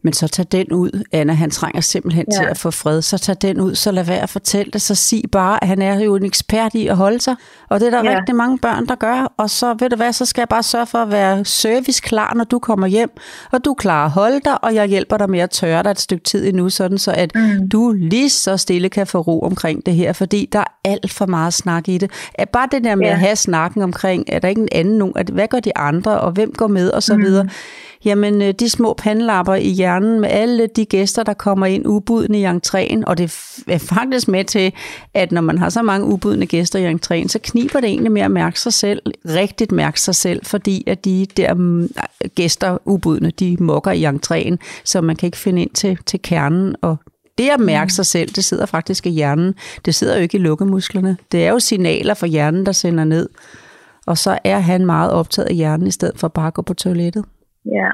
Men 0.03 0.13
så 0.13 0.27
tag 0.27 0.45
den 0.51 0.71
ud, 0.71 1.03
Anna, 1.11 1.33
han 1.33 1.51
trænger 1.51 1.81
simpelthen 1.81 2.25
ja. 2.31 2.37
Til 2.37 2.45
at 2.49 2.57
få 2.57 2.71
fred. 2.71 3.01
Så 3.01 3.17
tag 3.17 3.35
den 3.41 3.59
ud, 3.59 3.75
så 3.75 3.91
lad 3.91 4.03
være 4.03 4.19
at 4.19 4.29
fortælle 4.29 4.71
det. 4.71 4.81
Så 4.81 4.95
sig 4.95 5.23
bare, 5.31 5.63
at 5.63 5.67
han 5.67 5.81
er 5.81 5.99
jo 5.99 6.15
en 6.15 6.25
ekspert 6.25 6.73
i 6.73 6.87
at 6.87 6.97
holde 6.97 7.21
sig. 7.21 7.35
Og 7.69 7.79
det 7.79 7.87
er 7.87 8.01
der 8.01 8.11
ja. 8.11 8.17
Rigtig 8.17 8.35
mange 8.35 8.57
børn, 8.57 8.87
der 8.87 8.95
gør. 8.95 9.33
Og 9.37 9.49
så 9.49 9.75
ved 9.79 9.89
du 9.89 9.95
hvad, 9.95 10.13
så 10.13 10.25
skal 10.25 10.41
jeg 10.41 10.49
bare 10.49 10.63
sørge 10.63 10.85
for 10.85 10.97
at 10.97 11.11
være 11.11 11.45
serviceklar, 11.45 12.33
når 12.33 12.43
du 12.43 12.59
kommer 12.59 12.87
hjem. 12.87 13.09
Og 13.51 13.65
du 13.65 13.69
er 13.69 13.75
klar 13.75 14.05
at 14.05 14.11
holde 14.11 14.39
dig, 14.45 14.63
og 14.63 14.75
jeg 14.75 14.87
hjælper 14.87 15.17
dig 15.17 15.29
med 15.29 15.39
at 15.39 15.49
tørre 15.49 15.83
dig 15.83 15.89
et 15.89 15.99
stykke 15.99 16.23
tid 16.23 16.47
endnu, 16.47 16.69
sådan 16.69 16.97
så 16.97 17.11
at 17.11 17.31
mm. 17.35 17.69
du 17.69 17.91
lige 17.91 18.29
så 18.29 18.57
stille 18.57 18.89
kan 18.89 19.07
få 19.07 19.19
ro 19.21 19.41
omkring 19.41 19.85
det 19.85 19.93
her. 19.93 20.13
Fordi 20.13 20.49
der 20.51 20.59
er 20.59 20.79
alt 20.85 21.11
for 21.11 21.25
meget 21.25 21.53
snak 21.53 21.89
i 21.89 21.97
det. 21.97 22.11
At 22.33 22.49
bare 22.49 22.67
det 22.71 22.83
der 22.83 22.95
med. 22.95 23.05
Ja. 23.05 23.11
at 23.11 23.19
have 23.19 23.35
snakken 23.35 23.81
omkring, 23.81 24.23
er 24.27 24.39
der 24.39 24.47
ikke 24.47 24.61
en 24.61 24.69
anden 24.71 24.97
nogen, 24.97 25.13
at 25.15 25.29
hvad 25.29 25.47
gør 25.47 25.59
de 25.59 25.77
andre, 25.77 26.19
og 26.19 26.31
hvem 26.31 26.53
går 26.53 26.67
med, 26.67 26.89
og 26.89 27.03
så 27.03 27.15
mm. 27.15 27.23
videre. 27.23 27.47
Jamen, 28.05 28.41
øh, 28.41 28.53
de 28.53 28.69
små 28.69 28.93
pandelapper 28.93 29.55
i 29.55 29.69
hjernen 29.69 30.19
med 30.19 30.29
alle 30.29 30.67
de 30.67 30.85
gæster, 30.85 31.23
der 31.23 31.33
kommer 31.33 31.65
ind 31.65 31.87
ubudne 31.87 32.39
i 32.39 32.45
entréen, 32.45 33.03
og 33.07 33.17
det 33.17 33.23
er 33.67 33.77
faktisk 33.77 34.27
med 34.27 34.45
til, 34.45 34.73
at 35.13 35.31
når 35.31 35.41
man 35.41 35.57
har 35.57 35.69
så 35.69 35.81
mange 35.81 36.07
ubudne 36.07 36.45
gæster 36.45 36.79
i 36.79 36.93
entréen, 36.93 37.27
så 37.27 37.39
kniber 37.43 37.79
det 37.79 37.89
egentlig 37.89 38.11
med 38.11 38.21
at 38.21 38.31
mærke 38.31 38.59
sig 38.59 38.73
selv, 38.73 39.01
rigtigt 39.25 39.71
mærke 39.71 40.01
sig 40.01 40.15
selv, 40.15 40.45
fordi 40.45 40.83
at 40.87 41.05
de 41.05 41.27
der 41.37 41.53
mm, 41.53 41.89
gæster, 42.35 42.77
ubudne, 42.85 43.31
de 43.31 43.57
mokker 43.59 43.91
i 43.91 44.05
entréen, 44.05 44.55
så 44.83 45.01
man 45.01 45.15
kan 45.15 45.27
ikke 45.27 45.37
finde 45.37 45.61
ind 45.61 45.71
til, 45.71 45.97
til 46.05 46.21
kernen, 46.21 46.75
og 46.81 46.97
det 47.37 47.49
at 47.49 47.59
mærke 47.59 47.93
sig 47.93 48.05
selv, 48.05 48.29
det 48.29 48.43
sidder 48.43 48.65
faktisk 48.65 49.05
i 49.05 49.09
hjernen. 49.09 49.53
Det 49.85 49.95
sidder 49.95 50.15
jo 50.15 50.21
ikke 50.21 50.37
i 50.37 50.41
lukkemusklerne. 50.41 51.17
Det 51.31 51.45
er 51.45 51.49
jo 51.51 51.59
signaler 51.59 52.13
fra 52.13 52.27
hjernen, 52.27 52.65
der 52.65 52.71
sender 52.71 53.03
ned. 53.03 53.29
Og 54.05 54.17
så 54.17 54.37
er 54.43 54.59
han 54.59 54.85
meget 54.85 55.11
optaget 55.11 55.47
af 55.47 55.55
hjernen, 55.55 55.87
i 55.87 55.91
stedet 55.91 56.19
for 56.19 56.27
bare 56.27 56.47
at 56.47 56.53
gå 56.53 56.61
på 56.61 56.73
toilettet. 56.73 57.25
Ja. 57.65 57.89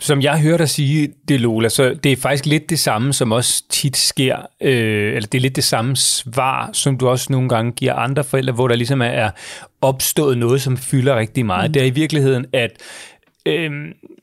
Som 0.00 0.22
jeg 0.22 0.40
hørte 0.40 0.58
dig 0.58 0.68
sige 0.68 1.12
det, 1.28 1.40
Lola, 1.40 1.68
så 1.68 1.94
det 2.04 2.12
er 2.12 2.16
faktisk 2.16 2.46
lidt 2.46 2.70
det 2.70 2.78
samme, 2.78 3.12
som 3.12 3.32
også 3.32 3.62
tit 3.68 3.96
sker, 3.96 4.36
øh, 4.60 5.14
eller 5.16 5.28
det 5.28 5.38
er 5.38 5.42
lidt 5.42 5.56
det 5.56 5.64
samme 5.64 5.96
svar, 5.96 6.70
som 6.72 6.98
du 6.98 7.08
også 7.08 7.32
nogle 7.32 7.48
gange 7.48 7.72
giver 7.72 7.94
andre 7.94 8.24
forældre, 8.24 8.52
hvor 8.52 8.68
der 8.68 8.74
ligesom 8.76 9.02
er, 9.02 9.30
opstået 9.82 10.38
noget, 10.38 10.62
som 10.62 10.76
fylder 10.76 11.16
rigtig 11.16 11.46
meget. 11.46 11.70
Mm. 11.70 11.72
Det 11.72 11.82
er 11.82 11.86
i 11.86 11.90
virkeligheden, 11.90 12.46
at 12.52 12.70
øh, 13.46 13.70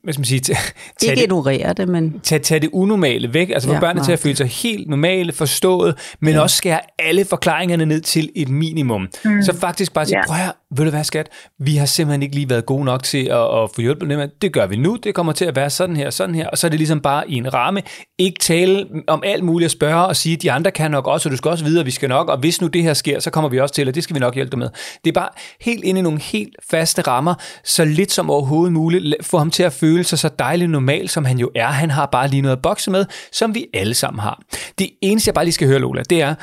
hvad 0.04 0.14
skal 0.14 0.20
man 0.20 0.26
sige, 0.26 0.39
tage, 0.39 0.60
tage 0.99 1.12
Ikke 1.12 1.20
det, 1.20 1.24
ignorere 1.26 1.74
det, 1.74 1.88
men 1.88 2.20
tage, 2.24 2.39
tage 2.39 2.60
det 2.60 2.70
unormale 2.74 3.34
væk, 3.34 3.49
altså 3.49 3.70
få 3.70 3.74
Ja, 3.74 3.80
børnene 3.80 4.06
til 4.06 4.12
at 4.12 4.20
føle 4.20 4.36
sig 4.36 4.47
helt 4.47 4.89
normale, 4.89 5.32
forstået, 5.32 6.16
men 6.20 6.34
ja. 6.34 6.39
også 6.41 6.56
skære 6.56 6.80
alle 6.99 7.26
forklaringerne 7.26 7.86
ned 7.86 8.02
til 8.02 8.30
et 8.36 8.49
minimum. 8.49 9.08
Mm. 9.26 9.41
Så 9.43 9.56
faktisk 9.60 9.93
bare 9.93 10.06
sige, 10.06 10.18
Ja. 10.18 10.26
prøv 10.28 10.38
her, 10.38 10.52
ved 10.78 10.86
du 10.86 10.91
hvad 10.91 11.03
skat, 11.03 11.30
vi 11.59 11.76
har 11.76 11.86
simpelthen 11.86 12.24
ikke 12.24 12.36
lige 12.36 12.49
været 12.49 12.65
gode 12.65 12.86
nok 12.86 13.03
til 13.03 13.26
at, 13.26 13.63
at 13.63 13.69
få 13.76 13.82
hjulpet 13.82 14.09
dem. 14.09 14.30
Det 14.41 14.53
gør 14.53 14.67
vi 14.67 14.76
nu, 14.76 14.95
det 14.95 15.15
kommer 15.15 15.34
til 15.34 15.45
at 15.45 15.55
være 15.55 15.69
sådan 15.69 15.95
her, 15.95 16.09
sådan 16.09 16.36
her, 16.36 16.49
og 16.49 16.57
så 16.57 16.67
er 16.67 16.69
det 16.69 16.80
ligesom 16.80 17.01
bare 17.01 17.30
i 17.30 17.36
en 17.36 17.53
ramme. 17.53 17.82
Ikke 18.17 18.39
tale 18.39 18.88
om 19.07 19.24
alt 19.26 19.43
muligt 19.43 19.65
at 19.65 19.72
spørge 19.72 20.05
og 20.05 20.15
sige, 20.15 20.38
de 20.38 20.51
andre 20.51 20.72
kan 20.72 20.91
nok 20.91 21.07
også, 21.07 21.30
og 21.30 21.32
du 21.32 21.38
skal 21.38 21.51
også 21.51 21.63
vide, 21.63 21.80
at 21.80 21.86
vi 21.86 21.91
skal 21.91 22.09
nok, 22.09 22.30
og 22.30 22.38
hvis 22.38 22.61
nu 22.61 22.67
det 22.67 22.84
her 22.84 22.93
sker, 22.93 23.19
så 23.19 23.30
kommer 23.30 23.49
vi 23.49 23.59
også 23.59 23.76
til, 23.76 23.88
og 23.88 23.95
det 23.95 24.03
skal 24.03 24.13
vi 24.13 24.19
nok 24.19 24.36
hjælpe 24.36 24.51
dig 24.51 24.59
med. 24.59 24.69
Det 25.03 25.09
er 25.09 25.13
bare 25.13 25.30
helt 25.61 25.84
ind 25.84 25.97
i 25.97 26.01
nogle 26.01 26.19
helt 26.19 26.55
faste 26.72 27.01
rammer, 27.01 27.34
så 27.63 27.86
lidt 27.86 28.11
som 28.11 28.30
overhovedet 28.30 28.74
muligt, 28.74 29.26
få 29.26 29.38
ham 29.38 29.51
til 29.51 29.63
at 29.63 29.74
føle 29.74 30.03
sig 30.03 30.19
så 30.19 30.30
dejligt 30.39 30.69
normal, 30.69 31.09
som 31.09 31.26
han 31.26 31.39
jo 31.39 31.51
er. 31.55 31.67
Han 31.67 31.89
har 31.91 32.05
bare 32.05 32.28
lige 32.28 32.41
noget 32.41 32.55
at 32.55 32.61
bokse 32.61 32.91
med, 32.91 33.05
som 33.32 33.55
vi 33.55 33.65
alle 33.74 33.93
sammen 33.93 34.19
har. 34.19 34.41
Det 34.80 34.89
eneste, 35.01 35.28
jeg 35.28 35.34
bare 35.34 35.45
lige 35.45 35.53
skal 35.53 35.67
høre, 35.67 35.80
Lola, 35.80 36.03
det 36.09 36.22
er, 36.22 36.36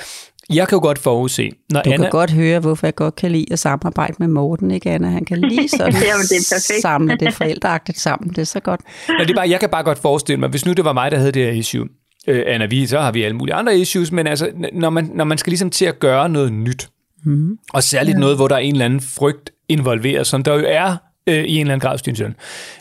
jeg 0.54 0.68
kan 0.68 0.76
jo 0.76 0.82
godt 0.82 0.98
forudse, 0.98 1.50
når 1.70 1.82
du 1.82 1.90
Anna... 1.90 2.04
kan 2.04 2.10
godt 2.10 2.30
høre, 2.30 2.60
hvorfor 2.60 2.86
jeg 2.86 2.94
godt 2.94 3.16
kan 3.16 3.32
lide 3.32 3.46
at 3.50 3.58
samarbejde 3.58 4.14
med 4.18 4.28
Morten, 4.28 4.70
ikke 4.70 4.90
Anna? 4.90 5.08
Han 5.08 5.24
kan 5.24 5.38
lige 5.38 5.68
sådan 5.78 5.92
Jamen, 5.92 6.22
det 6.22 6.32
er 6.32 6.54
perfekt. 6.54 6.82
samle 6.82 7.16
det 7.16 7.34
forældreagtigt 7.34 7.98
sammen. 7.98 8.30
Det 8.30 8.38
er 8.38 8.44
så 8.44 8.60
godt. 8.60 8.80
Nå, 9.08 9.14
det 9.20 9.30
er 9.30 9.34
bare, 9.34 9.50
jeg 9.50 9.60
kan 9.60 9.68
bare 9.68 9.82
godt 9.82 9.98
forestille 9.98 10.40
mig, 10.40 10.48
hvis 10.48 10.66
nu 10.66 10.72
det 10.72 10.84
var 10.84 10.92
mig, 10.92 11.10
der 11.10 11.18
havde 11.18 11.32
det 11.32 11.44
her 11.44 11.52
issue, 11.52 11.86
øh, 12.28 12.42
Anna, 12.46 12.66
vi, 12.66 12.86
så 12.86 13.00
har 13.00 13.12
vi 13.12 13.22
alle 13.22 13.36
mulige 13.36 13.54
andre 13.54 13.78
issues, 13.78 14.12
men 14.12 14.26
altså, 14.26 14.50
når 14.72 14.90
man, 14.90 15.10
når 15.14 15.24
man 15.24 15.38
skal 15.38 15.50
ligesom 15.50 15.70
til 15.70 15.84
at 15.84 15.98
gøre 15.98 16.28
noget 16.28 16.52
nyt, 16.52 16.88
mm. 17.24 17.58
og 17.72 17.82
særligt 17.82 18.14
ja. 18.14 18.20
noget, 18.20 18.36
hvor 18.36 18.48
der 18.48 18.54
er 18.54 18.60
en 18.60 18.74
eller 18.74 18.84
anden 18.84 19.00
frygt 19.00 19.50
involveret, 19.68 20.26
som 20.26 20.42
der 20.42 20.54
jo 20.54 20.64
er 20.66 20.96
øh, 21.26 21.44
i 21.44 21.54
en 21.54 21.60
eller 21.60 21.74
anden 21.74 21.88
grad, 21.88 21.98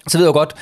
så 0.07 0.17
ved 0.17 0.25
jeg 0.25 0.33
godt, 0.33 0.53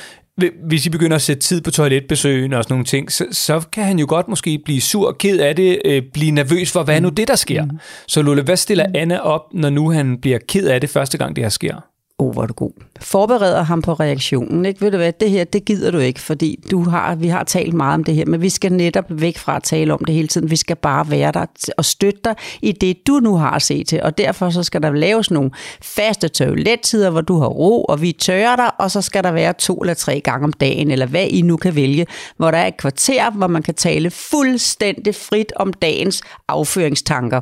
hvis 0.68 0.86
I 0.86 0.90
begynder 0.90 1.16
at 1.16 1.22
sætte 1.22 1.42
tid 1.42 1.60
på 1.60 1.70
toiletbesøgen 1.70 2.52
og 2.52 2.64
sådan 2.64 2.72
nogle 2.72 2.84
ting, 2.84 3.12
så, 3.12 3.26
så 3.32 3.62
kan 3.72 3.84
han 3.84 3.98
jo 3.98 4.06
godt 4.08 4.28
måske 4.28 4.60
blive 4.64 4.80
sur, 4.80 5.12
ked 5.12 5.38
af 5.38 5.56
det, 5.56 5.78
øh, 5.84 6.02
blive 6.12 6.30
nervøs 6.30 6.72
for, 6.72 6.82
hvad 6.82 6.96
er 6.96 7.00
nu 7.00 7.08
det, 7.08 7.28
der 7.28 7.34
sker? 7.34 7.64
Mm. 7.64 7.78
Så 8.08 8.22
Lulle, 8.22 8.42
hvad 8.42 8.56
stiller 8.56 8.86
Anna 8.94 9.18
op, 9.18 9.42
når 9.54 9.70
nu 9.70 9.90
han 9.90 10.20
bliver 10.20 10.38
ked 10.48 10.66
af 10.66 10.80
det 10.80 10.90
første 10.90 11.18
gang, 11.18 11.36
det 11.36 11.44
her 11.44 11.48
sker? 11.48 11.95
Oh, 12.18 12.32
hvor 12.32 12.42
er 12.42 12.46
du 12.46 12.54
god. 12.54 12.70
Forbereder 13.00 13.62
ham 13.62 13.82
på 13.82 13.92
reaktionen. 13.92 14.66
Ikke? 14.66 14.80
Ved 14.80 14.90
du 14.90 14.96
hvad, 14.96 15.12
det 15.12 15.30
her, 15.30 15.44
det 15.44 15.64
gider 15.64 15.90
du 15.90 15.98
ikke, 15.98 16.20
fordi 16.20 16.64
du 16.70 16.84
har, 16.84 17.14
vi 17.14 17.28
har 17.28 17.44
talt 17.44 17.74
meget 17.74 17.94
om 17.94 18.04
det 18.04 18.14
her, 18.14 18.26
men 18.26 18.42
vi 18.42 18.48
skal 18.48 18.72
netop 18.72 19.04
væk 19.08 19.38
fra 19.38 19.56
at 19.56 19.62
tale 19.62 19.94
om 19.94 20.04
det 20.04 20.14
hele 20.14 20.28
tiden. 20.28 20.50
Vi 20.50 20.56
skal 20.56 20.76
bare 20.76 21.10
være 21.10 21.32
der 21.32 21.46
og 21.76 21.84
støtte 21.84 22.20
dig 22.24 22.34
i 22.62 22.72
det, 22.72 23.06
du 23.06 23.12
nu 23.12 23.36
har 23.36 23.50
at 23.50 23.62
se 23.62 23.84
til. 23.84 24.02
Og 24.02 24.18
derfor 24.18 24.50
så 24.50 24.62
skal 24.62 24.82
der 24.82 24.92
laves 24.92 25.30
nogle 25.30 25.50
faste 25.82 26.28
toilettider, 26.28 27.10
hvor 27.10 27.20
du 27.20 27.38
har 27.38 27.48
ro, 27.48 27.84
og 27.84 28.02
vi 28.02 28.12
tørrer 28.12 28.56
dig, 28.56 28.70
og 28.80 28.90
så 28.90 29.02
skal 29.02 29.24
der 29.24 29.32
være 29.32 29.52
to 29.52 29.76
eller 29.76 29.94
tre 29.94 30.20
gange 30.20 30.44
om 30.44 30.52
dagen, 30.52 30.90
eller 30.90 31.06
hvad 31.06 31.26
I 31.26 31.42
nu 31.42 31.56
kan 31.56 31.76
vælge, 31.76 32.06
hvor 32.36 32.50
der 32.50 32.58
er 32.58 32.66
et 32.66 32.76
kvarter, 32.76 33.30
hvor 33.30 33.46
man 33.46 33.62
kan 33.62 33.74
tale 33.74 34.10
fuldstændig 34.10 35.14
frit 35.14 35.52
om 35.56 35.72
dagens 35.72 36.22
afføringstanker. 36.48 37.40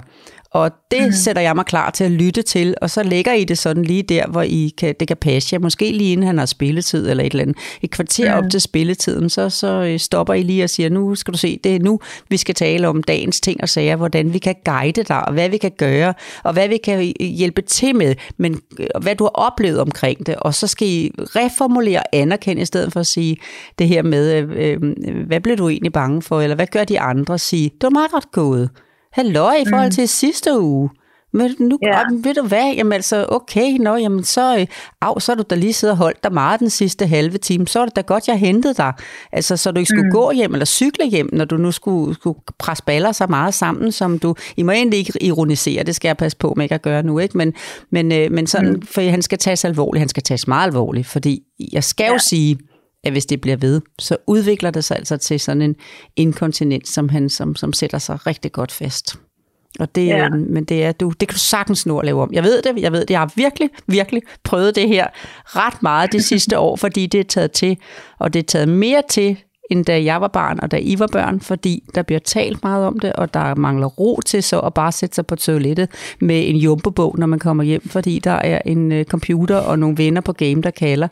Og 0.55 0.71
det 0.91 1.03
mm. 1.07 1.13
sætter 1.13 1.43
jeg 1.43 1.55
mig 1.55 1.67
klar 1.67 1.91
til 1.91 2.05
at 2.05 2.11
lytte 2.11 2.43
til, 2.43 2.75
og 2.83 2.91
så 2.91 3.03
lægger 3.03 3.33
I 3.33 3.45
det 3.45 3.59
sådan 3.59 3.83
lige 3.83 4.03
der, 4.03 4.27
hvor 4.27 4.43
I 4.43 4.73
kan, 4.79 4.95
det 5.01 5.09
kan 5.09 5.17
passe 5.17 5.55
jer. 5.55 5.61
Måske 5.61 5.93
lige 5.93 6.13
inden 6.13 6.27
han 6.27 6.39
har 6.39 6.47
spilletid 6.47 7.11
eller 7.11 7.25
et 7.25 7.33
eller 7.33 7.43
andet. 7.43 7.57
Et 7.83 7.91
kvarter 7.91 8.41
mm. 8.41 8.45
op 8.45 8.51
til 8.51 8.61
spilletiden, 8.61 9.31
så, 9.31 9.51
så 9.51 9.67
øh, 9.67 9.99
stopper 9.99 10.35
I 10.35 10.43
lige 10.43 10.65
og 10.65 10.71
siger, 10.71 10.89
nu 10.89 11.15
skal 11.15 11.35
du 11.35 11.39
se, 11.39 11.61
det 11.65 11.77
er 11.77 11.81
nu, 11.81 12.01
vi 12.29 12.37
skal 12.37 12.55
tale 12.55 12.89
om 12.89 13.03
dagens 13.03 13.41
ting 13.41 13.61
og 13.63 13.69
sager, 13.69 13.97
hvordan 13.97 14.33
vi 14.33 14.39
kan 14.39 14.55
guide 14.65 15.03
dig, 15.03 15.25
og 15.27 15.33
hvad 15.33 15.49
vi 15.49 15.57
kan 15.57 15.73
gøre, 15.79 16.15
og 16.45 16.53
hvad 16.53 16.69
vi 16.69 16.77
kan 16.85 17.15
øh, 17.21 17.27
hjælpe 17.27 17.63
til 17.63 17.97
med, 17.97 18.15
men 18.37 18.61
øh, 18.79 18.87
hvad 19.03 19.17
du 19.17 19.25
har 19.25 19.31
oplevet 19.35 19.81
omkring 19.81 20.27
det. 20.27 20.37
Og 20.37 20.55
så 20.55 20.67
skal 20.67 20.89
I 20.89 21.11
reformulere 21.19 21.99
og 21.99 22.07
anerkende, 22.13 22.63
i 22.63 22.65
stedet 22.65 22.93
for 22.93 23.01
at 23.01 23.07
sige 23.07 23.37
det 23.79 23.89
her 23.89 24.03
med, 24.03 24.33
øh, 24.33 24.49
øh, 24.57 25.27
hvad 25.27 25.41
blev 25.41 25.57
du 25.57 25.69
egentlig 25.69 25.93
bange 25.93 26.23
for, 26.23 26.41
eller 26.41 26.57
hvad 26.57 26.67
gør 26.67 26.85
de 26.85 27.01
andre? 27.01 27.39
Sige, 27.39 27.65
det 27.65 27.83
var 27.83 27.91
meget 27.91 28.11
godt 28.11 28.33
gået. 28.33 28.71
Hallo, 29.15 29.51
i 29.51 29.65
forhold 29.69 29.91
til 29.91 30.09
sidste 30.09 30.61
uge. 30.61 30.91
Men 31.33 31.55
nu, 31.59 31.79
Ja. 31.83 31.99
ja. 31.99 32.03
ved 32.11 32.35
du 32.35 32.47
hvad, 32.47 32.73
jamen 32.77 32.93
altså, 32.93 33.27
okay, 33.29 33.77
nå, 33.79 33.97
jamen 33.97 34.25
så, 34.25 34.59
øh, 34.59 34.67
af, 35.03 35.23
så 35.23 35.33
har 35.33 35.37
du 35.37 35.45
da 35.51 35.55
lige 35.55 35.73
siddet 35.73 35.93
og 35.93 35.97
holdt 35.99 36.25
dig 36.25 36.33
meget 36.33 36.61
den 36.61 36.71
sidste 36.71 37.07
halve 37.07 37.39
time, 37.39 37.67
så 37.67 37.81
er 37.81 37.85
det 37.85 37.97
da 37.97 38.01
godt, 38.01 38.29
jeg 38.29 38.37
hentede 38.39 38.75
dig. 38.75 38.93
Altså, 39.33 39.57
så 39.57 39.71
du 39.71 39.79
ikke 39.79 39.89
skulle 39.89 40.07
mm. 40.07 40.13
gå 40.13 40.33
hjem 40.33 40.53
eller 40.53 40.65
cykle 40.65 41.07
hjem, 41.07 41.29
når 41.33 41.45
du 41.45 41.57
nu 41.57 41.73
skulle, 41.73 42.15
skulle 42.15 42.39
presse 42.59 42.85
baller 42.85 43.13
så 43.13 43.27
meget 43.27 43.55
sammen, 43.55 43.93
som 43.93 44.19
du, 44.19 44.35
I 44.57 44.63
må 44.63 44.73
egentlig 44.73 44.99
ikke 44.99 45.13
ironisere, 45.25 45.83
det 45.83 45.95
skal 45.95 46.09
jeg 46.09 46.17
passe 46.17 46.39
på 46.39 46.55
med 46.57 46.65
ikke 46.65 46.75
at 46.75 46.83
gøre 46.83 47.03
nu, 47.03 47.19
ikke? 47.19 47.39
Men, 47.39 47.55
men, 47.91 48.13
øh, 48.13 48.33
men 48.33 48.47
sådan, 48.47 48.73
mm. 48.73 48.83
for 48.83 49.11
han 49.11 49.23
skal 49.23 49.39
tages 49.39 49.65
alvorligt, 49.65 50.01
han 50.01 50.09
skal 50.09 50.23
tages 50.23 50.49
meget 50.49 50.67
alvorligt, 50.67 51.07
fordi 51.07 51.43
jeg 51.73 51.85
skal 51.85 52.05
ja. 52.05 52.13
jo 52.13 52.19
sige, 52.19 52.59
at 53.05 53.13
hvis 53.13 53.27
det 53.27 53.41
bliver 53.41 53.57
ved, 53.57 53.81
så 53.99 54.17
udvikler 54.27 54.71
det 54.71 54.85
sig 54.85 54.97
altså 54.97 55.17
til 55.17 55.41
sådan 55.41 55.63
en 55.63 55.77
inkontinens, 56.17 56.89
som, 56.89 57.09
han, 57.09 57.29
som, 57.29 57.57
som 57.57 57.73
sætter 57.73 57.99
sig 57.99 58.27
rigtig 58.27 58.53
godt 58.53 58.73
fast. 58.73 59.17
Og 59.81 59.95
det, 59.95 60.07
Ja. 60.07 60.17
ja. 60.17 60.29
men 60.29 60.65
det, 60.65 60.85
er, 60.85 60.93
du, 60.93 61.11
det 61.21 61.29
kan 61.29 61.35
du 61.35 61.39
sagtens 61.39 61.87
nå 61.87 61.99
at 61.99 62.05
lave 62.05 62.23
om. 62.23 62.33
Jeg 62.33 62.45
ved 62.45 62.63
det, 62.63 62.83
jeg 62.83 62.93
ved 62.93 63.01
det. 63.01 63.11
Jeg 63.11 63.19
har 63.21 63.33
virkelig, 63.37 63.71
virkelig 63.87 64.23
prøvet 64.45 64.77
det 64.77 64.89
her 64.89 65.07
ret 65.45 65.83
meget 65.83 66.13
de 66.13 66.23
sidste 66.23 66.59
år, 66.67 66.77
fordi 66.77 67.07
det 67.07 67.21
er 67.21 67.25
taget 67.25 67.53
til, 67.53 67.77
og 68.19 68.33
det 68.33 68.39
er 68.39 68.43
taget 68.43 68.69
mere 68.69 69.03
til, 69.11 69.37
end 69.71 69.85
da 69.85 70.05
jeg 70.05 70.21
var 70.21 70.29
barn, 70.29 70.59
og 70.63 70.71
da 70.71 70.79
I 70.83 70.99
var 70.99 71.07
børn, 71.07 71.41
fordi 71.41 71.83
der 71.95 72.03
bliver 72.03 72.19
talt 72.19 72.63
meget 72.63 72.87
om 72.87 72.99
det, 72.99 73.13
og 73.13 73.35
der 73.35 73.55
mangler 73.55 73.87
ro 73.87 74.21
til 74.27 74.43
så 74.43 74.61
at 74.61 74.75
bare 74.75 74.93
sætte 74.93 75.15
sig 75.15 75.27
på 75.27 75.37
toilettet 75.37 75.89
med 76.21 76.49
en 76.49 76.57
jumbobog, 76.57 77.15
når 77.19 77.27
man 77.27 77.39
kommer 77.39 77.65
hjem, 77.65 77.89
fordi 77.89 78.19
der 78.19 78.31
er 78.31 78.61
en 78.67 78.93
øh, 78.93 79.05
computer 79.05 79.57
og 79.57 79.79
nogle 79.79 79.99
venner 79.99 80.21
på 80.21 80.33
game, 80.33 80.63
der 80.63 80.71
kalder. 80.71 81.09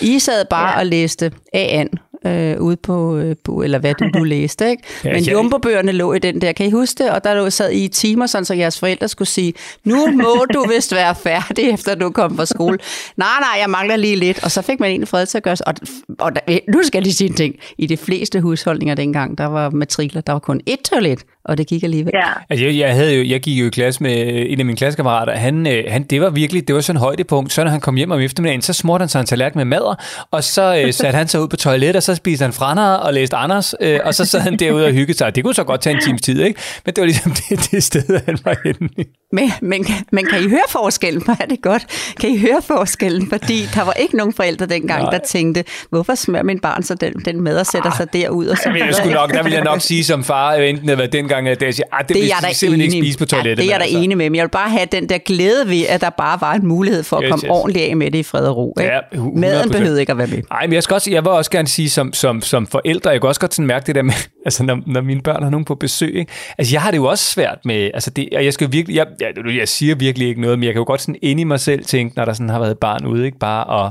I 0.00 0.18
sad 0.18 0.44
bare 0.50 0.70
ja. 0.70 0.78
og 0.78 0.86
læste 0.86 1.32
A-an 1.52 1.88
øh, 2.26 2.60
ude 2.60 2.76
på, 2.76 3.16
øh, 3.16 3.36
på, 3.44 3.62
eller 3.62 3.78
hvad 3.78 3.94
du 3.94 4.04
nu 4.18 4.24
læste, 4.34 4.70
ikke? 4.70 4.82
Ja, 5.04 5.12
Men 5.12 5.24
jeg- 5.24 5.32
jumbobøgerne 5.32 5.92
lå 5.92 6.12
i 6.12 6.18
den 6.18 6.40
der, 6.40 6.52
kan 6.52 6.66
I 6.66 6.70
huske 6.70 7.04
det? 7.04 7.10
Og 7.12 7.24
der 7.24 7.34
lå, 7.34 7.50
sad 7.50 7.70
I 7.70 7.84
i 7.84 7.88
timer, 7.88 8.26
sådan, 8.26 8.44
så 8.44 8.54
jeres 8.54 8.78
forældre 8.78 9.08
skulle 9.08 9.28
sige, 9.28 9.54
nu 9.84 10.06
må 10.10 10.46
du 10.54 10.64
vist 10.68 10.94
være 10.94 11.14
færdig, 11.14 11.70
efter 11.70 11.94
du 11.94 12.10
kom 12.10 12.36
fra 12.36 12.46
skole. 12.46 12.78
Nej, 13.16 13.28
nej, 13.40 13.60
jeg 13.60 13.70
mangler 13.70 13.96
lige 13.96 14.16
lidt. 14.16 14.44
Og 14.44 14.50
så 14.50 14.62
fik 14.62 14.80
man 14.80 14.90
egentlig 14.90 15.08
fred 15.08 15.26
til 15.26 15.38
at 15.38 15.42
gøre 15.44 15.56
og, 15.66 15.74
og 16.18 16.34
der, 16.34 16.58
nu 16.72 16.82
skal 16.82 16.98
jeg 16.98 17.02
lige 17.02 17.14
sige 17.14 17.28
en 17.30 17.34
ting. 17.36 17.54
I 17.78 17.86
de 17.86 17.96
fleste 17.96 18.40
husholdninger 18.40 18.94
dengang, 18.94 19.38
der 19.38 19.44
var 19.46 19.70
matrikler, 19.70 20.20
der 20.20 20.32
var 20.32 20.38
kun 20.40 20.60
ét 20.70 20.82
toilet, 20.90 21.18
og 21.48 21.58
det 21.58 21.66
gik 21.66 21.82
alligevel. 21.82 22.12
Ja. 22.14 22.28
Altså, 22.50 22.64
jeg, 22.64 22.78
jeg, 22.78 22.94
havde 22.94 23.14
jo, 23.14 23.24
jeg 23.24 23.40
gik 23.40 23.60
jo 23.60 23.66
i 23.66 23.70
klasse 23.70 24.02
med 24.02 24.46
en 24.48 24.60
af 24.60 24.66
mine 24.66 24.76
klassekammerater. 24.76 25.32
Han, 25.32 25.66
øh, 25.66 25.84
han, 25.88 26.02
det 26.02 26.20
var 26.20 26.30
virkelig, 26.30 26.68
det 26.68 26.74
var 26.74 26.80
sådan 26.80 26.96
et 26.96 27.00
højdepunkt. 27.00 27.52
Så 27.52 27.64
når 27.64 27.70
han 27.70 27.80
kom 27.80 27.96
hjem 27.96 28.10
om 28.10 28.20
eftermiddagen, 28.20 28.62
så 28.62 28.72
smurte 28.72 29.02
han 29.02 29.08
sig 29.08 29.20
en 29.20 29.26
tallerken 29.26 29.58
med 29.58 29.64
madder, 29.64 29.94
og 30.30 30.44
så 30.44 30.82
øh, 30.84 30.92
satte 31.02 31.16
han 31.16 31.28
sig 31.28 31.40
ud 31.40 31.48
på 31.48 31.56
toilettet, 31.56 31.96
og 31.96 32.02
så 32.02 32.14
spiste 32.14 32.42
han 32.42 32.52
frander 32.52 32.90
og 32.94 33.14
læste 33.14 33.36
Anders, 33.36 33.74
øh, 33.80 34.00
og 34.04 34.14
så 34.14 34.24
sad 34.24 34.40
han 34.40 34.56
derude 34.56 34.86
og 34.86 34.92
hyggede 34.92 35.18
sig. 35.18 35.34
Det 35.34 35.44
kunne 35.44 35.54
så 35.54 35.64
godt 35.64 35.80
tage 35.80 35.96
en 35.96 36.02
times 36.02 36.22
tid, 36.22 36.42
ikke? 36.42 36.60
Men 36.84 36.94
det 36.94 37.02
var 37.02 37.06
ligesom 37.06 37.32
det, 37.48 37.68
det 37.70 37.82
sted, 37.82 38.20
han 38.26 38.38
var 38.44 38.56
henne. 38.64 38.88
Men, 39.32 39.52
men, 39.62 39.86
men 40.12 40.26
kan 40.26 40.44
I 40.44 40.48
høre 40.48 40.68
forskellen? 40.68 41.22
Hvor 41.24 41.36
er 41.40 41.46
det 41.46 41.62
godt? 41.62 41.86
Kan 42.20 42.30
I 42.30 42.38
høre 42.38 42.62
forskellen? 42.62 43.28
Fordi 43.28 43.68
der 43.74 43.84
var 43.84 43.92
ikke 43.92 44.16
nogen 44.16 44.32
forældre 44.32 44.66
dengang, 44.66 45.02
Nej. 45.02 45.10
der 45.10 45.18
tænkte, 45.18 45.64
hvorfor 45.90 46.14
smører 46.14 46.42
min 46.42 46.60
barn 46.60 46.82
så 46.82 46.94
den, 46.94 47.12
den 47.12 47.40
mad 47.40 47.58
og 47.58 47.66
sætter 47.66 47.90
sig 47.96 48.12
derud? 48.12 48.46
Og 48.46 48.56
så 48.56 48.70
Jeg 48.70 48.94
skulle 48.94 49.14
nok, 49.14 49.32
der 49.32 49.42
vil 49.42 49.52
jeg 49.52 49.64
nok 49.64 49.80
sige 49.80 50.04
som 50.04 50.24
far, 50.24 50.54
enten 50.54 50.88
det 50.88 50.98
var 50.98 51.06
dengang, 51.06 51.35
at 51.36 51.62
jeg 51.62 51.74
siger, 51.74 51.86
ah, 51.92 52.00
det, 52.00 52.08
det 52.08 52.16
er 52.16 52.20
vil 52.20 52.28
jeg 52.46 52.56
simpelthen 52.56 52.90
enig 52.90 52.96
ikke 52.96 53.06
spise 53.06 53.18
på 53.18 53.24
toilettet. 53.24 53.62
Ja, 53.64 53.66
det 53.66 53.74
er 53.74 53.78
jeg 53.78 53.92
da 53.92 53.98
enig 54.04 54.16
med, 54.16 54.30
men 54.30 54.34
jeg 54.36 54.42
vil 54.44 54.48
bare 54.50 54.70
have 54.70 54.86
den 54.92 55.08
der 55.08 55.18
glæde 55.18 55.68
ved, 55.68 55.82
at 55.88 56.00
der 56.00 56.10
bare 56.10 56.40
var 56.40 56.54
en 56.54 56.66
mulighed 56.66 57.02
for 57.02 57.16
at 57.16 57.22
Yes, 57.24 57.30
komme 57.30 57.44
yes. 57.44 57.50
ordentligt 57.50 57.84
af 57.90 57.96
med 57.96 58.10
det 58.10 58.18
i 58.18 58.22
fred 58.22 58.46
og 58.46 58.56
ro. 58.56 58.74
Ikke? 58.80 58.92
Ja, 58.92 59.18
hu- 59.18 59.32
Maden 59.38 59.68
100%. 59.68 59.72
behøvede 59.72 60.00
ikke 60.00 60.12
at 60.12 60.18
være 60.18 60.26
med. 60.26 60.42
Nej, 60.50 60.66
men 60.66 60.72
jeg, 60.72 60.82
skal 60.82 60.94
også, 60.94 61.10
jeg 61.10 61.24
vil 61.24 61.30
også 61.30 61.50
gerne 61.50 61.68
sige, 61.68 61.90
som, 61.90 62.12
som, 62.12 62.42
som 62.42 62.66
forældre, 62.66 63.10
jeg 63.10 63.20
kan 63.20 63.28
også 63.28 63.40
godt 63.40 63.54
sådan 63.54 63.66
mærke 63.66 63.86
det 63.86 63.94
der 63.94 64.02
med, 64.02 64.12
altså 64.46 64.62
når, 64.64 64.78
når 64.86 65.00
mine 65.00 65.20
børn 65.22 65.42
har 65.42 65.50
nogen 65.50 65.64
på 65.64 65.74
besøg, 65.74 66.14
ikke? 66.16 66.32
altså 66.58 66.74
jeg 66.74 66.82
har 66.82 66.90
det 66.90 66.98
jo 66.98 67.04
også 67.04 67.24
svært 67.24 67.58
med, 67.64 67.90
altså 67.94 68.10
det, 68.10 68.28
og 68.36 68.44
jeg 68.44 68.52
skal 68.52 68.72
virkelig, 68.72 68.96
jeg, 68.96 69.06
jeg, 69.20 69.56
jeg 69.58 69.68
siger 69.68 69.94
virkelig 69.94 70.28
ikke 70.28 70.40
noget, 70.40 70.58
men 70.58 70.64
jeg 70.66 70.72
kan 70.74 70.80
jo 70.80 70.84
godt 70.86 71.00
sådan 71.00 71.16
inde 71.22 71.40
i 71.40 71.44
mig 71.44 71.60
selv 71.60 71.84
tænke, 71.84 72.16
når 72.16 72.24
der 72.24 72.32
sådan 72.32 72.48
har 72.48 72.58
været 72.58 72.70
et 72.70 72.78
barn 72.78 73.06
ude, 73.06 73.26
ikke 73.26 73.38
bare, 73.38 73.64
og 73.64 73.90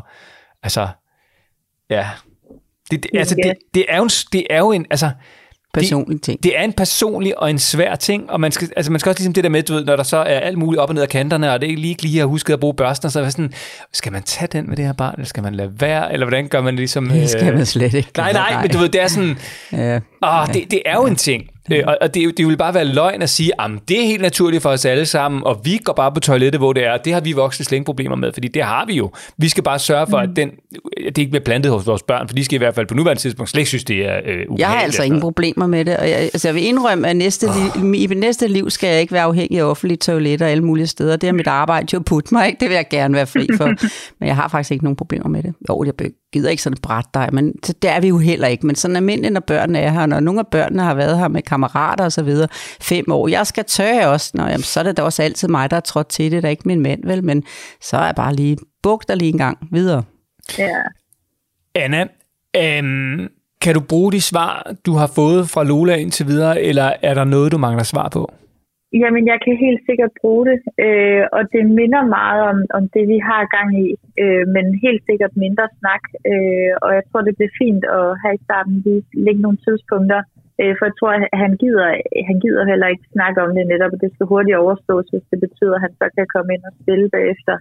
altså, 0.64 0.88
ja, 1.90 2.08
det, 2.92 3.04
det, 3.04 3.12
altså 3.20 3.36
det, 3.44 3.54
det, 3.74 3.86
er 3.90 3.98
jo 3.98 4.04
en, 4.04 4.10
det 4.34 4.44
er 4.50 4.58
jo 4.60 4.72
en, 4.72 4.86
altså, 4.90 5.10
Personlig 5.82 6.22
ting. 6.22 6.44
det 6.44 6.60
er 6.60 6.64
en 6.64 6.74
personlig 6.74 7.40
og 7.40 7.50
en 7.50 7.60
svær 7.60 7.96
ting, 7.96 8.30
og 8.32 8.40
man 8.42 8.52
skal, 8.52 8.70
altså 8.76 8.92
man 8.92 9.00
skal 9.00 9.10
også 9.10 9.20
ligesom 9.20 9.34
det 9.34 9.44
der 9.44 9.50
med, 9.50 9.64
du 9.64 9.74
ved, 9.74 9.86
når 9.86 9.96
der 9.96 10.04
så 10.04 10.18
er 10.18 10.24
alt 10.40 10.58
muligt 10.58 10.82
op 10.82 10.90
og 10.90 10.96
ned 10.96 11.02
af 11.02 11.10
kanterne, 11.10 11.52
og 11.54 11.62
det 11.62 11.68
ikke 11.68 11.82
lige 11.82 12.02
lige 12.02 12.20
har 12.20 12.26
husket 12.26 12.54
at 12.54 12.60
bruge 12.60 12.74
børsten, 12.74 13.10
så 13.10 13.20
er 13.20 13.24
det 13.24 13.32
sådan, 13.32 13.54
skal 13.94 14.12
man 14.12 14.24
tage 14.24 14.48
den 14.52 14.70
med 14.70 14.78
det 14.78 14.86
her 14.86 14.94
barn, 14.94 15.14
eller 15.14 15.26
skal 15.26 15.44
man 15.44 15.56
lade 15.56 15.72
være, 15.80 16.14
eller 16.14 16.26
hvordan 16.26 16.48
gør 16.48 16.62
man 16.62 16.76
ligesom... 16.76 17.08
Det 17.10 17.30
skal 17.30 17.54
man 17.54 17.66
slet 17.66 17.94
ikke. 17.94 18.10
Nej, 18.18 18.34
nej, 18.34 18.62
men 18.62 18.72
du 18.72 18.78
ved, 18.78 18.90
det 18.90 19.02
er 19.02 19.08
sådan, 19.08 19.38
Ja. 19.72 20.00
åh, 20.24 20.48
det, 20.54 20.72
det 20.72 20.82
er 20.86 20.96
jo 20.96 21.06
en 21.06 21.16
ting. 21.16 21.44
Øh, 21.72 21.84
Og, 21.88 21.98
og 22.02 22.14
det, 22.14 22.38
det 22.38 22.48
vil 22.48 22.58
bare 22.58 22.74
være 22.74 22.86
løgn 22.86 23.22
at 23.22 23.30
sige, 23.30 23.62
at 23.62 23.72
det 23.88 24.02
er 24.02 24.06
helt 24.06 24.22
naturligt 24.22 24.64
for 24.64 24.70
os 24.70 24.86
alle 24.86 25.06
sammen, 25.06 25.44
og 25.44 25.62
vi 25.64 25.78
går 25.84 25.94
bare 25.94 26.12
på 26.12 26.20
toilettet, 26.20 26.62
hvor 26.62 26.74
det 26.74 26.86
er. 26.86 26.98
Det 26.98 27.14
har 27.14 27.22
vi 27.22 27.32
voksne 27.32 27.66
slet 27.66 27.86
problemer 27.86 28.16
med, 28.16 28.32
fordi 28.34 28.48
det 28.48 28.64
har 28.64 28.86
vi 28.86 28.94
jo. 28.94 29.12
Vi 29.38 29.50
skal 29.50 29.64
bare 29.64 29.80
sørge 29.80 30.08
for, 30.10 30.18
at, 30.18 30.30
den, 30.36 30.52
at 31.08 31.16
det 31.16 31.18
ikke 31.18 31.32
bliver 31.32 31.44
plantet 31.44 31.72
hos 31.72 31.88
vores 31.88 32.04
børn, 32.04 32.28
for 32.28 32.36
de 32.36 32.46
skal 32.46 32.56
i 32.56 32.58
hvert 32.58 32.76
fald 32.76 32.88
på 32.88 32.94
nuværende 32.94 33.22
tidspunkt 33.22 33.50
slet 33.50 33.60
ikke 33.60 33.70
synes, 33.70 33.84
det 33.84 34.06
er 34.06 34.20
øh. 34.26 34.46
Jeg 34.58 34.68
har 34.68 34.82
altså 34.82 35.02
og 35.02 35.06
ingen 35.06 35.22
problemer 35.22 35.68
med 35.68 35.86
det, 35.86 35.98
og 35.98 36.10
jeg, 36.10 36.18
altså 36.18 36.48
jeg 36.48 36.56
vil 36.56 36.66
indrømme, 36.66 37.08
at 37.08 37.16
næste 37.16 37.48
li, 37.48 37.82
i 37.82 38.08
mit 38.08 38.18
næste 38.18 38.48
liv 38.48 38.70
skal 38.70 38.90
jeg 38.90 39.02
ikke 39.02 39.14
være 39.14 39.24
afhængig 39.24 39.60
af 39.60 39.64
offentlige 39.64 39.98
toiletter 39.98 40.48
alle 40.48 40.64
mulige 40.64 40.88
steder. 40.88 41.16
Det 41.16 41.30
er 41.30 41.34
mit 41.34 41.48
arbejde 41.48 41.88
jo 41.94 42.00
at 42.00 42.06
putte 42.06 42.34
mig, 42.34 42.48
ikke? 42.48 42.60
det 42.62 42.70
vil 42.70 42.76
jeg 42.76 42.86
gerne 42.90 43.14
være 43.14 43.28
fri 43.28 43.48
for. 43.58 43.66
Men 44.20 44.28
jeg 44.28 44.36
har 44.36 44.48
faktisk 44.48 44.72
ikke 44.72 44.84
nogen 44.84 44.96
problemer 44.96 45.30
med 45.30 45.44
det. 45.44 45.54
Jo, 45.70 45.84
jeg 45.84 45.94
gider 46.36 46.50
ikke 46.50 46.64
sådan 46.64 46.78
bræt 46.82 47.06
dig, 47.14 47.30
men 47.32 47.52
det 47.52 47.82
det 47.82 47.92
er 47.92 48.00
vi 48.00 48.08
jo 48.08 48.18
heller 48.18 48.48
ikke. 48.48 48.66
Men 48.68 48.76
sådan 48.76 48.96
almindeligt, 48.96 49.34
når 49.34 49.40
børnene 49.40 49.80
er 49.80 49.92
her, 49.92 50.06
når 50.06 50.20
nogle 50.20 50.40
af 50.40 50.48
børnene 50.48 50.84
har 50.84 50.94
været 50.94 51.18
her 51.18 51.28
med 51.28 51.42
kammerater 51.42 52.04
og 52.04 52.12
så 52.12 52.24
videre, 52.24 52.48
fem 52.82 53.12
år, 53.12 53.28
jeg 53.28 53.48
skal 53.48 53.66
tørre 53.66 54.08
også, 54.08 54.32
Nå, 54.34 54.44
jamen, 54.44 54.64
så 54.64 54.80
er 54.80 54.84
det 54.84 54.98
da 54.98 55.02
også 55.02 55.24
altid 55.24 55.48
mig, 55.48 55.72
der 55.72 55.78
er 55.78 55.82
trådt 55.82 56.08
til 56.08 56.32
det, 56.32 56.44
der 56.44 56.50
er 56.50 56.52
ikke 56.52 56.64
min 56.68 56.80
mand, 56.80 57.06
vel? 57.06 57.24
Men 57.24 57.44
så 57.82 57.98
er 57.98 58.06
jeg 58.06 58.16
bare 58.16 58.36
lige 58.36 58.58
bugt 58.84 59.08
der 59.08 59.16
lige 59.16 59.30
en 59.30 59.38
gang 59.38 59.58
videre. 59.72 60.04
ja. 60.58 60.70
Anna, 61.76 62.08
øhm, 62.56 63.28
kan 63.62 63.74
du 63.74 63.80
bruge 63.80 64.12
de 64.12 64.22
svar, 64.22 64.74
du 64.86 64.94
har 64.94 65.08
fået 65.08 65.50
fra 65.50 65.64
Lola 65.64 65.96
indtil 65.96 66.28
videre, 66.28 66.62
eller 66.62 66.94
er 67.02 67.14
der 67.14 67.24
noget, 67.24 67.52
du 67.52 67.58
mangler 67.58 67.84
svar 67.84 68.10
på? 68.10 68.34
Jamen, 69.02 69.24
jeg 69.32 69.40
kan 69.46 69.56
helt 69.66 69.82
sikkert 69.90 70.14
bruge 70.22 70.46
det, 70.50 70.60
øh, 70.86 71.24
og 71.38 71.44
det 71.54 71.64
minder 71.80 72.04
meget 72.20 72.42
om, 72.52 72.58
om 72.78 72.84
det, 72.96 73.04
vi 73.14 73.18
har 73.30 73.54
gang 73.58 73.70
i, 73.86 73.88
øh, 74.24 74.44
men 74.56 74.66
helt 74.86 75.02
sikkert 75.10 75.34
mindre 75.44 75.68
snak, 75.80 76.04
øh, 76.32 76.72
og 76.84 76.90
jeg 76.98 77.04
tror, 77.06 77.22
det 77.22 77.38
bliver 77.38 77.58
fint 77.64 77.84
at 78.00 78.08
have 78.22 78.36
i 78.38 78.46
starten 78.48 78.76
lige 78.86 79.04
lægge 79.26 79.42
nogle 79.46 79.60
tidspunkter, 79.66 80.22
øh, 80.62 80.74
for 80.78 80.84
jeg 80.90 80.96
tror, 81.00 81.12
at 81.18 81.40
han 81.44 81.54
gider, 81.62 81.88
han 82.30 82.38
gider 82.44 82.64
heller 82.72 82.88
ikke 82.94 83.12
snakke 83.16 83.40
om 83.46 83.52
det 83.56 83.66
netop, 83.68 83.94
og 83.96 84.02
det 84.04 84.12
skal 84.12 84.32
hurtigt 84.32 84.62
overstås, 84.64 85.08
hvis 85.12 85.30
det 85.32 85.40
betyder, 85.46 85.76
at 85.78 85.84
han 85.86 85.94
så 86.00 86.06
kan 86.16 86.28
komme 86.36 86.50
ind 86.56 86.64
og 86.70 86.74
spille 86.82 87.08
bagefter, 87.16 87.56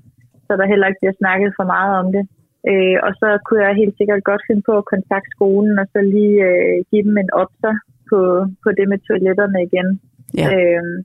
så 0.47 0.53
der 0.59 0.71
heller 0.73 0.87
ikke 0.89 1.03
bliver 1.03 1.21
snakket 1.23 1.51
for 1.59 1.67
meget 1.75 1.95
om 2.03 2.09
det. 2.17 2.25
Øh, 2.71 2.99
og 3.07 3.13
så 3.21 3.29
kunne 3.45 3.63
jeg 3.67 3.81
helt 3.83 3.97
sikkert 3.97 4.29
godt 4.31 4.47
finde 4.49 4.63
på 4.69 4.75
at 4.81 4.91
kontakte 4.95 5.33
skolen, 5.37 5.75
og 5.83 5.87
så 5.93 6.01
lige 6.15 6.37
øh, 6.51 6.77
give 6.91 7.05
dem 7.09 7.17
en 7.25 7.31
opser, 7.43 7.75
på, 8.11 8.21
på 8.63 8.69
det 8.79 8.87
med 8.93 8.99
toiletterne 9.09 9.59
igen. 9.69 9.89
Ja. 10.41 10.47
Øhm, 10.53 10.97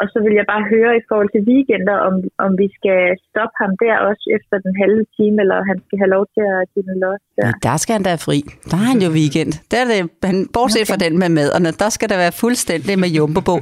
og 0.00 0.06
så 0.12 0.18
vil 0.24 0.34
jeg 0.40 0.46
bare 0.52 0.64
høre 0.74 0.92
i 1.00 1.04
forhold 1.10 1.30
til 1.34 1.42
weekender, 1.50 1.96
om, 2.08 2.14
om 2.44 2.50
vi 2.62 2.68
skal 2.78 3.00
stoppe 3.28 3.56
ham 3.62 3.72
der 3.82 3.94
også 4.08 4.24
efter 4.36 4.56
den 4.64 4.72
halve 4.82 5.04
time, 5.16 5.36
eller 5.44 5.58
han 5.70 5.78
skal 5.84 5.96
have 6.02 6.12
lov 6.16 6.24
til 6.34 6.44
at 6.54 6.60
give 6.72 6.84
den 6.90 6.96
los 7.04 7.22
der. 7.36 7.46
Ja, 7.46 7.52
der 7.68 7.76
skal 7.82 7.92
han 7.96 8.04
da 8.08 8.12
fri. 8.28 8.38
Der 8.70 8.76
har 8.82 8.88
han 8.92 9.00
jo 9.06 9.10
weekend. 9.20 9.52
Der 9.70 9.76
er 9.82 9.86
det, 9.92 9.98
han, 10.30 10.38
bortset 10.56 10.80
okay. 10.80 10.88
fra 10.90 10.96
den 11.04 11.12
med 11.22 11.30
maderne, 11.38 11.70
der 11.82 11.90
skal 11.96 12.08
der 12.12 12.18
være 12.24 12.34
fuldstændig 12.42 12.94
med 13.02 13.10
jumbo 13.16 13.40
på. 13.50 13.56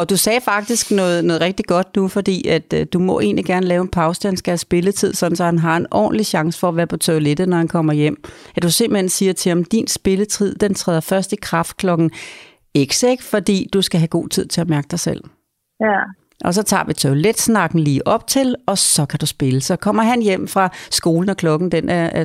Og 0.00 0.04
du 0.10 0.16
sagde 0.26 0.42
faktisk 0.52 0.84
noget, 1.00 1.18
noget 1.28 1.40
rigtig 1.48 1.66
godt 1.74 1.88
nu, 1.96 2.02
fordi 2.18 2.36
at 2.56 2.68
øh, 2.78 2.82
du 2.92 2.98
må 3.08 3.14
egentlig 3.26 3.46
gerne 3.52 3.66
lave 3.72 3.82
en 3.86 3.92
pause, 4.00 4.28
han 4.28 4.40
skal 4.40 4.50
have 4.50 4.64
spilletid, 4.68 5.12
sådan 5.20 5.36
så 5.36 5.44
han 5.44 5.58
har 5.66 5.76
en 5.76 5.86
ordentlig 5.90 6.26
chance 6.34 6.54
for 6.60 6.68
at 6.68 6.76
være 6.76 6.90
på 6.94 6.96
toilettet, 6.96 7.48
når 7.48 7.56
han 7.56 7.68
kommer 7.68 7.92
hjem. 7.92 8.16
At 8.56 8.62
du 8.62 8.70
simpelthen 8.70 9.08
siger 9.08 9.32
til 9.32 9.50
ham, 9.50 9.64
din 9.64 9.86
spilletid, 9.86 10.54
den 10.54 10.74
træder 10.74 11.00
først 11.00 11.32
i 11.32 11.36
kraft 11.36 11.76
klokken 11.76 12.10
ikke? 12.74 13.24
fordi 13.30 13.68
du 13.72 13.82
skal 13.82 14.00
have 14.00 14.08
god 14.08 14.28
tid 14.28 14.46
til 14.46 14.60
at 14.60 14.68
mærke 14.68 14.88
dig 14.90 15.00
selv. 15.00 15.22
Ja, 15.80 15.98
Og 16.44 16.54
så 16.54 16.62
tager 16.62 16.84
vi 16.84 16.92
toiletsnakken 16.92 17.80
lige 17.80 18.06
op 18.06 18.26
til, 18.26 18.56
og 18.66 18.78
så 18.78 19.06
kan 19.06 19.18
du 19.18 19.26
spille. 19.26 19.60
Så 19.60 19.76
kommer 19.76 20.02
han 20.02 20.22
hjem 20.22 20.48
fra 20.48 20.72
skolen, 20.90 21.28
og 21.28 21.36
klokken 21.36 21.72
den 21.72 21.88
er 21.88 22.24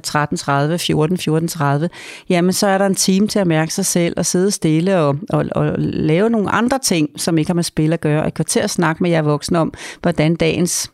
13.30, 0.71 0.75
14, 0.77 1.87
14.30, 1.87 1.87
jamen 2.29 2.53
så 2.53 2.67
er 2.67 2.77
der 2.77 2.85
en 2.85 2.95
time 2.95 3.27
til 3.27 3.39
at 3.39 3.47
mærke 3.47 3.73
sig 3.73 3.85
selv 3.85 4.13
og 4.17 4.25
sidde 4.25 4.51
stille 4.51 4.97
og, 4.97 5.17
og, 5.29 5.45
og 5.51 5.73
lave 5.79 6.29
nogle 6.29 6.49
andre 6.49 6.79
ting, 6.79 7.09
som 7.17 7.37
ikke 7.37 7.49
har 7.49 7.55
med 7.55 7.63
spil 7.63 7.93
at 7.93 8.01
gøre. 8.01 8.27
Et 8.27 8.33
kvarter 8.33 8.63
at 8.63 8.69
snakke 8.69 9.03
med 9.03 9.11
jer 9.11 9.21
voksne 9.21 9.59
om, 9.59 9.73
hvordan 10.01 10.35
dagens 10.35 10.91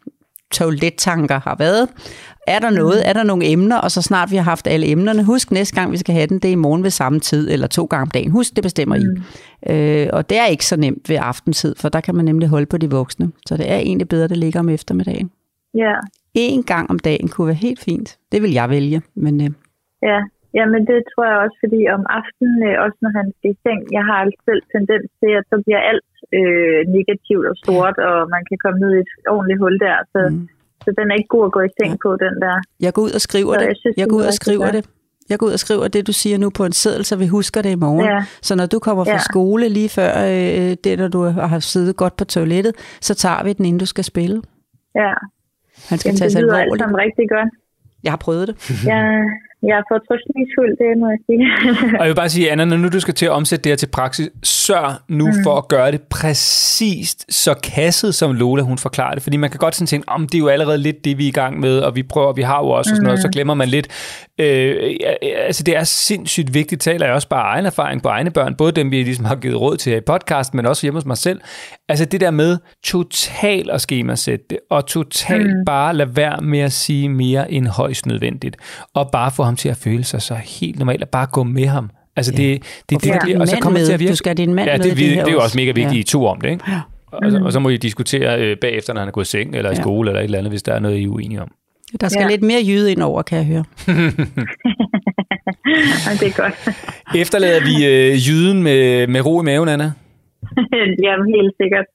toilettanker 0.51 1.39
har 1.39 1.55
været. 1.59 1.89
Er 2.47 2.59
der 2.59 2.69
noget? 2.69 3.09
Er 3.09 3.13
der 3.13 3.23
nogle 3.23 3.45
emner? 3.45 3.77
Og 3.77 3.91
så 3.91 4.01
snart 4.01 4.31
vi 4.31 4.35
har 4.35 4.43
haft 4.43 4.67
alle 4.67 4.87
emnerne, 4.87 5.23
husk 5.23 5.51
næste 5.51 5.75
gang 5.75 5.91
vi 5.91 5.97
skal 5.97 6.15
have 6.15 6.27
den, 6.27 6.39
det 6.39 6.47
er 6.47 6.51
i 6.51 6.55
morgen 6.55 6.83
ved 6.83 6.89
samme 6.89 7.19
tid, 7.19 7.51
eller 7.51 7.67
to 7.67 7.85
gange 7.85 8.01
om 8.01 8.11
dagen. 8.11 8.31
Husk, 8.31 8.55
det 8.55 8.63
bestemmer 8.63 8.95
I. 8.95 9.03
Øh, 9.73 10.09
og 10.13 10.29
det 10.29 10.37
er 10.39 10.45
ikke 10.45 10.65
så 10.65 10.75
nemt 10.75 11.09
ved 11.09 11.17
aftentid, 11.21 11.75
for 11.75 11.89
der 11.89 12.01
kan 12.01 12.15
man 12.15 12.25
nemlig 12.25 12.49
holde 12.49 12.65
på 12.65 12.77
de 12.77 12.89
voksne. 12.91 13.31
Så 13.45 13.57
det 13.57 13.71
er 13.71 13.77
egentlig 13.77 14.07
bedre, 14.09 14.27
det 14.27 14.37
ligger 14.37 14.59
om 14.59 14.69
eftermiddagen. 14.69 15.31
ja, 15.75 15.93
En 16.33 16.63
gang 16.63 16.89
om 16.89 16.99
dagen 16.99 17.27
kunne 17.27 17.47
være 17.47 17.55
helt 17.55 17.79
fint. 17.79 18.17
Det 18.31 18.41
vil 18.41 18.51
jeg 18.51 18.69
vælge, 18.69 19.01
men 19.15 19.41
øh, 19.41 19.49
ja. 20.03 20.19
Jamen 20.57 20.81
det 20.91 20.99
tror 21.11 21.25
jeg 21.31 21.37
også, 21.45 21.57
fordi 21.63 21.79
om 21.95 22.03
aftenen, 22.19 22.57
øh, 22.69 22.75
også 22.85 22.97
når 23.05 23.11
han 23.19 23.27
skal 23.37 23.49
i 23.55 23.57
seng, 23.65 23.81
jeg 23.97 24.03
har 24.09 24.17
altså 24.23 24.39
selv 24.49 24.61
tendens 24.75 25.07
til, 25.21 25.31
at 25.39 25.45
så 25.51 25.55
bliver 25.65 25.81
alt 25.91 26.09
øh, 26.37 26.79
negativt 26.97 27.45
og 27.51 27.55
stort, 27.63 27.95
og 28.09 28.17
man 28.35 28.43
kan 28.49 28.57
komme 28.63 28.77
ned 28.83 28.91
i 28.97 28.99
et 29.05 29.11
ordentligt 29.33 29.59
hul 29.63 29.75
der. 29.85 29.97
Så, 30.13 30.19
mm. 30.31 30.47
så 30.83 30.89
den 30.99 31.05
er 31.11 31.15
ikke 31.19 31.33
god 31.35 31.45
at 31.49 31.53
gå 31.57 31.61
i 31.69 31.71
seng 31.79 31.93
på, 32.05 32.09
den 32.25 32.33
der. 32.43 32.55
jeg 32.85 32.91
går 32.95 33.01
ud 33.07 33.13
og 33.19 33.21
skriver 33.27 33.53
Så 33.53 33.59
det. 33.61 33.67
jeg 33.71 33.77
synes, 33.81 33.95
Jeg 33.97 34.05
det 34.05 34.11
går 34.11 34.17
ud 34.21 34.27
og 34.31 34.37
skriver 34.43 34.69
det. 34.77 34.83
Jeg 35.31 35.39
går 35.39 35.47
ud 35.49 35.53
og 35.59 35.59
skriver 35.65 35.87
det, 35.95 36.07
du 36.07 36.13
siger 36.21 36.37
nu 36.37 36.49
på 36.59 36.63
en 36.65 36.71
seddel, 36.81 37.03
så 37.05 37.15
vi 37.23 37.27
husker 37.27 37.61
det 37.61 37.71
i 37.77 37.79
morgen. 37.85 38.05
Ja. 38.05 38.19
Så 38.47 38.51
når 38.55 38.65
du 38.73 38.79
kommer 38.79 39.03
fra 39.03 39.11
Ja. 39.21 39.29
skole 39.31 39.69
lige 39.69 39.89
før 39.89 40.11
øh, 40.33 40.71
det, 40.83 40.93
når 41.01 41.07
du 41.07 41.21
har 41.51 41.59
siddet 41.59 41.95
godt 41.95 42.15
på 42.17 42.25
toilettet, 42.25 42.73
så 43.01 43.13
tager 43.15 43.43
vi 43.43 43.53
den, 43.53 43.65
inden 43.65 43.79
du 43.79 43.85
skal 43.85 44.03
spille. 44.03 44.37
Ja, 44.95 45.13
Han 45.89 45.97
skal 45.99 46.09
Jamen, 46.09 46.17
tage 46.17 46.25
det 46.25 46.31
sig 46.31 46.41
lyder 46.41 46.53
alt 46.53 46.61
alvorligt. 46.61 46.81
sammen 46.81 46.97
rigtig 47.05 47.29
godt. 47.29 47.49
Jeg 48.03 48.11
har 48.11 48.17
prøvet 48.25 48.47
det. 48.47 48.55
Jeg, 48.85 49.01
jeg 49.69 49.75
er 49.81 49.85
fortrystningsfuld, 49.91 50.73
det 50.81 50.89
må 51.01 51.07
jeg 51.13 51.19
sige. 51.27 51.43
Og 51.99 52.03
jeg 52.05 52.09
vil 52.11 52.15
bare 52.15 52.29
sige, 52.29 52.51
Anna, 52.51 52.65
når 52.65 52.77
nu 52.77 52.87
du 52.89 52.99
skal 52.99 53.13
til 53.13 53.25
at 53.25 53.31
omsætte 53.31 53.63
det 53.63 53.69
her 53.71 53.75
til 53.75 53.87
praksis, 53.87 54.29
sørg 54.43 54.93
nu 55.07 55.27
mm. 55.27 55.33
for 55.43 55.57
at 55.57 55.67
gøre 55.67 55.91
det 55.91 56.01
præcist 56.01 57.33
så 57.33 57.53
kasset, 57.63 58.15
som 58.15 58.35
Lola 58.35 58.61
hun 58.61 58.77
forklarer 58.77 59.13
det. 59.13 59.23
Fordi 59.23 59.37
man 59.37 59.49
kan 59.49 59.57
godt 59.57 59.75
sådan 59.75 59.87
tænke, 59.87 60.09
om 60.09 60.27
det 60.27 60.35
er 60.35 60.39
jo 60.39 60.47
allerede 60.47 60.77
lidt 60.77 61.05
det, 61.05 61.17
vi 61.17 61.23
er 61.23 61.27
i 61.27 61.31
gang 61.31 61.59
med, 61.59 61.79
og 61.79 61.95
vi 61.95 62.03
prøver, 62.03 62.33
vi 62.33 62.41
har 62.41 62.59
jo 62.59 62.69
også, 62.69 62.91
og 62.91 62.95
sådan 62.95 63.03
noget, 63.03 63.19
så 63.19 63.29
glemmer 63.29 63.53
man 63.53 63.67
lidt. 63.67 63.87
Øh, 64.39 64.95
altså, 65.21 65.63
det 65.63 65.77
er 65.77 65.83
sindssygt 65.83 66.53
vigtigt, 66.53 66.81
taler 66.81 67.05
jeg 67.05 67.15
også 67.15 67.29
bare 67.29 67.43
egen 67.43 67.65
erfaring 67.65 68.01
på 68.03 68.09
egne 68.09 68.31
børn, 68.31 68.55
både 68.55 68.71
dem, 68.71 68.91
vi 68.91 69.03
ligesom 69.03 69.25
har 69.25 69.35
givet 69.35 69.61
råd 69.61 69.77
til 69.77 69.89
her 69.91 69.97
i 69.97 70.01
podcast, 70.01 70.53
men 70.53 70.65
også 70.65 70.81
hjemme 70.85 70.97
hos 70.97 71.05
mig 71.05 71.17
selv. 71.17 71.41
Altså 71.89 72.05
det 72.05 72.21
der 72.21 72.31
med 72.31 72.57
total 72.83 73.69
at 73.71 73.81
skemasætte 73.81 74.45
det, 74.49 74.59
og 74.69 74.85
totalt 74.85 75.57
mm. 75.57 75.65
bare 75.65 75.93
lade 75.93 76.15
være 76.15 76.41
med 76.41 76.59
at 76.59 76.71
sige 76.71 77.09
mere 77.09 77.51
end 77.51 77.67
højst 77.67 78.05
nødvendigt, 78.05 78.57
og 78.95 79.09
bare 79.11 79.31
få 79.31 79.43
ham 79.51 79.55
til 79.55 79.69
at 79.69 79.77
føle 79.77 80.03
sig 80.03 80.21
så 80.21 80.35
helt 80.35 80.79
normalt, 80.79 81.03
og 81.03 81.09
bare 81.09 81.27
gå 81.31 81.43
med 81.43 81.65
ham. 81.65 81.89
Altså 82.15 82.31
Ja. 82.37 82.43
det, 82.43 82.63
det, 82.89 82.95
Og 82.95 83.03
det, 83.03 83.13
det, 83.13 83.21
din 83.27 83.41
og 83.41 83.47
så 83.47 83.57
kommer 83.61 83.79
det 83.79 83.85
til 83.85 83.91
med. 83.91 83.93
at 83.93 83.99
virke. 83.99 84.11
Du 84.11 84.15
skal 84.15 84.37
din 84.37 84.53
mand 84.53 84.69
ja, 84.69 84.77
med 84.77 84.83
det, 84.83 84.85
i 84.85 84.89
det, 84.89 84.97
det 84.97 85.09
det, 85.17 85.25
det 85.25 85.31
er 85.31 85.31
jo 85.31 85.39
også. 85.39 85.57
mega 85.57 85.71
vigtigt, 85.71 85.93
Ja. 85.93 85.99
I 85.99 86.03
to 86.03 86.25
om 86.25 86.41
det, 86.41 86.49
ikke? 86.49 86.63
Ja. 86.67 86.79
Og, 87.11 87.31
så, 87.31 87.39
og 87.43 87.51
så 87.53 87.59
må 87.59 87.69
I 87.69 87.77
diskutere 87.77 88.41
øh, 88.41 88.57
bagefter, 88.57 88.93
når 88.93 89.01
han 89.01 89.07
er 89.07 89.11
gået 89.11 89.25
i 89.25 89.29
seng, 89.29 89.55
eller 89.55 89.71
i 89.71 89.73
Ja. 89.75 89.81
skole, 89.81 90.09
eller 90.09 90.19
et 90.19 90.23
eller 90.23 90.37
andet, 90.37 90.51
hvis 90.51 90.63
der 90.63 90.73
er 90.73 90.79
noget, 90.79 90.97
I 90.97 91.03
er 91.03 91.07
uenige 91.07 91.41
om. 91.41 91.51
Der 92.01 92.07
skal 92.09 92.21
Ja. 92.21 92.27
lidt 92.29 92.41
mere 92.43 92.61
jyde 92.67 92.91
ind 92.91 93.01
over, 93.01 93.21
kan 93.21 93.37
jeg 93.37 93.45
høre. 93.45 93.63
Jamen, 96.05 96.17
det 96.19 96.27
er 96.27 96.41
godt. 96.43 96.55
Efterlader 97.15 97.59
vi 97.69 97.75
øh, 97.85 98.27
jyden 98.27 98.63
med, 98.63 99.07
med 99.07 99.21
ro 99.25 99.41
i 99.41 99.45
maven, 99.45 99.69
Anna? 99.69 99.91
Jamen, 101.05 101.25
helt 101.37 101.53
sikkert. 101.61 101.85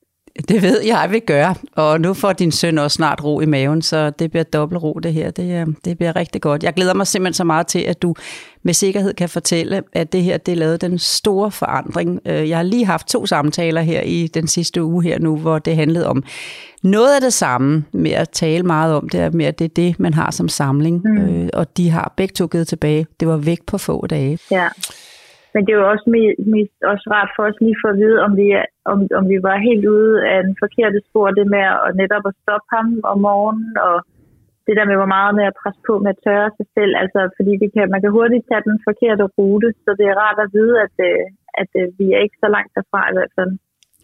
Det 0.48 0.62
ved 0.62 0.80
jeg, 0.82 0.98
jeg 1.02 1.08
vil 1.10 1.20
gøre. 1.26 1.54
Og 1.76 2.00
nu 2.00 2.14
får 2.14 2.32
din 2.32 2.52
søn 2.52 2.78
også 2.78 2.94
snart 2.94 3.24
ro 3.24 3.40
i 3.40 3.46
maven, 3.46 3.82
så 3.82 4.10
det 4.10 4.30
bliver 4.30 4.44
dobbelt 4.44 4.82
ro 4.82 4.92
det 5.02 5.12
her. 5.12 5.30
Det, 5.30 5.52
er- 5.52 5.66
det 5.84 5.98
bliver 5.98 6.16
rigtig 6.16 6.40
godt. 6.42 6.62
Jeg 6.62 6.74
glæder 6.74 6.94
mig 6.94 7.06
simpelthen 7.06 7.34
så 7.34 7.44
meget 7.44 7.66
til, 7.66 7.78
at 7.78 8.02
du 8.02 8.14
med 8.62 8.74
sikkerhed 8.74 9.14
kan 9.14 9.28
fortælle, 9.28 9.82
at 9.92 10.12
det 10.12 10.22
her 10.22 10.36
det 10.36 10.56
lavede 10.58 10.78
den 10.78 10.98
store 10.98 11.50
forandring. 11.50 12.20
Øh, 12.26 12.48
Jeg 12.48 12.58
har 12.58 12.62
lige 12.62 12.86
haft 12.86 13.06
to 13.08 13.26
samtaler 13.26 13.80
her 13.80 14.00
i 14.00 14.26
den 14.34 14.48
sidste 14.48 14.82
uge 14.84 15.02
her 15.04 15.18
nu, 15.18 15.36
hvor 15.36 15.58
det 15.58 15.76
handlede 15.76 16.06
om 16.06 16.24
noget 16.82 17.14
af 17.14 17.20
det 17.20 17.32
samme 17.32 17.84
med 17.92 18.10
at 18.10 18.30
tale 18.30 18.62
meget 18.62 18.94
om 18.94 19.08
det, 19.08 19.34
med 19.34 19.46
at 19.46 19.58
det 19.58 19.64
er 19.64 19.68
det, 19.76 20.00
man 20.00 20.14
har 20.14 20.30
som 20.30 20.48
samling. 20.48 21.02
Mm. 21.04 21.48
Og 21.52 21.76
de 21.76 21.90
har 21.90 22.12
begge 22.16 22.32
to 22.32 22.46
givet 22.46 22.68
tilbage. 22.68 23.06
Det 23.20 23.28
var 23.28 23.36
væk 23.36 23.58
på 23.66 23.78
få 23.78 24.06
dage. 24.06 24.38
Ja. 24.50 24.68
Men 25.56 25.64
det 25.64 25.72
er 25.72 25.80
jo 25.82 25.90
også, 25.94 26.06
mest, 26.16 26.38
mest 26.54 26.76
også 26.92 27.04
rart 27.14 27.30
for 27.36 27.42
os 27.48 27.58
lige 27.64 27.80
for 27.82 27.88
at 27.92 28.00
vide, 28.02 28.18
om 28.26 28.32
vi, 28.40 28.46
er- 28.60 28.72
om, 28.92 28.98
om 29.18 29.24
vi 29.32 29.38
var 29.48 29.66
helt 29.68 29.86
ude 29.96 30.14
af 30.30 30.36
en 30.40 30.56
forkerte 30.64 31.00
spor, 31.08 31.26
det 31.38 31.46
med 31.56 31.64
at 31.86 31.92
netop 32.00 32.24
at 32.30 32.38
stoppe 32.42 32.68
ham 32.76 32.88
om 33.12 33.18
morgenen, 33.28 33.72
og 33.88 33.96
det 34.66 34.74
der 34.76 34.88
med, 34.90 34.96
hvor 35.00 35.12
meget 35.16 35.32
med 35.38 35.46
at 35.48 35.58
presse 35.60 35.80
på 35.88 35.94
med 36.04 36.12
at 36.14 36.22
tørre 36.26 36.50
sig 36.58 36.66
selv, 36.76 36.92
altså 37.02 37.20
fordi 37.36 37.52
vi 37.62 37.68
kan, 37.74 37.84
man 37.94 38.02
kan 38.02 38.14
hurtigt 38.18 38.46
tage 38.50 38.66
den 38.68 38.78
forkerte 38.88 39.24
rute, 39.38 39.68
så 39.84 39.90
det 39.98 40.06
er 40.08 40.20
rart 40.24 40.38
at 40.44 40.52
vide, 40.56 40.74
at, 40.86 40.94
øh, 41.08 41.24
at, 41.60 41.68
at 41.82 41.90
vi 42.00 42.06
er 42.14 42.20
ikke 42.24 42.38
så 42.44 42.48
langt 42.56 42.72
derfra 42.76 43.00
i 43.10 43.14
hvert 43.16 43.34
fald. 43.38 43.52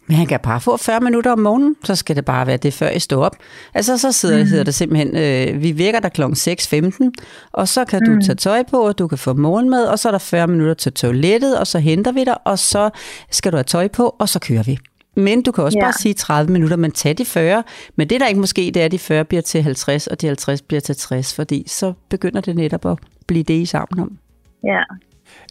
Men 0.07 0.17
han 0.17 0.25
kan 0.27 0.39
bare 0.43 0.61
få 0.61 0.77
40 0.77 0.99
minutter 0.99 1.31
om 1.31 1.39
morgenen, 1.39 1.75
så 1.83 1.95
skal 1.95 2.15
det 2.15 2.25
bare 2.25 2.47
være 2.47 2.57
det, 2.57 2.73
før 2.73 2.89
I 2.89 2.99
står 2.99 3.23
op. 3.23 3.35
Altså, 3.73 3.97
så 3.97 4.11
sidder, 4.11 4.37
mm. 4.43 4.49
hedder 4.49 4.63
det 4.63 4.73
simpelthen, 4.73 5.15
øh, 5.17 5.61
vi 5.61 5.77
vækker 5.77 5.99
dig 5.99 6.11
kl. 6.11 6.21
6.15, 6.23 7.11
og 7.51 7.67
så 7.67 7.85
kan 7.85 8.01
du 8.05 8.21
tage 8.25 8.35
tøj 8.35 8.63
på, 8.71 8.77
og 8.87 8.99
du 8.99 9.07
kan 9.07 9.17
få 9.17 9.33
morgenmad, 9.33 9.85
og 9.85 9.99
så 9.99 10.09
er 10.09 10.11
der 10.11 10.19
40 10.19 10.47
minutter 10.47 10.73
til 10.73 10.93
toilettet, 10.93 11.59
og 11.59 11.67
så 11.67 11.79
henter 11.79 12.11
vi 12.11 12.23
dig, 12.23 12.37
og 12.47 12.59
så 12.59 12.89
skal 13.31 13.51
du 13.51 13.57
have 13.57 13.63
tøj 13.63 13.87
på, 13.87 14.15
og 14.19 14.29
så 14.29 14.39
kører 14.39 14.63
vi. 14.63 14.77
Men 15.15 15.41
du 15.41 15.51
kan 15.51 15.63
også 15.63 15.77
Ja. 15.77 15.83
bare 15.83 15.93
sige 15.93 16.13
30 16.13 16.51
minutter, 16.51 16.77
men 16.77 16.91
tag 16.91 17.17
de 17.17 17.25
40. 17.25 17.63
Men 17.95 18.09
det 18.09 18.21
der 18.21 18.27
ikke 18.27 18.39
måske, 18.39 18.61
det 18.61 18.77
er, 18.77 18.85
at 18.85 18.91
de 18.91 18.99
40 18.99 19.25
bliver 19.25 19.41
til 19.41 19.63
50, 19.63 20.07
og 20.07 20.21
de 20.21 20.27
50 20.27 20.61
bliver 20.61 20.81
til 20.81 20.95
60, 20.95 21.33
fordi 21.33 21.63
så 21.67 21.93
begynder 22.09 22.41
det 22.41 22.55
netop 22.55 22.85
at 22.85 22.97
blive 23.27 23.43
det, 23.43 23.53
I 23.53 23.65
sammen 23.65 23.99
om. 23.99 24.17
Ja, 24.63 24.79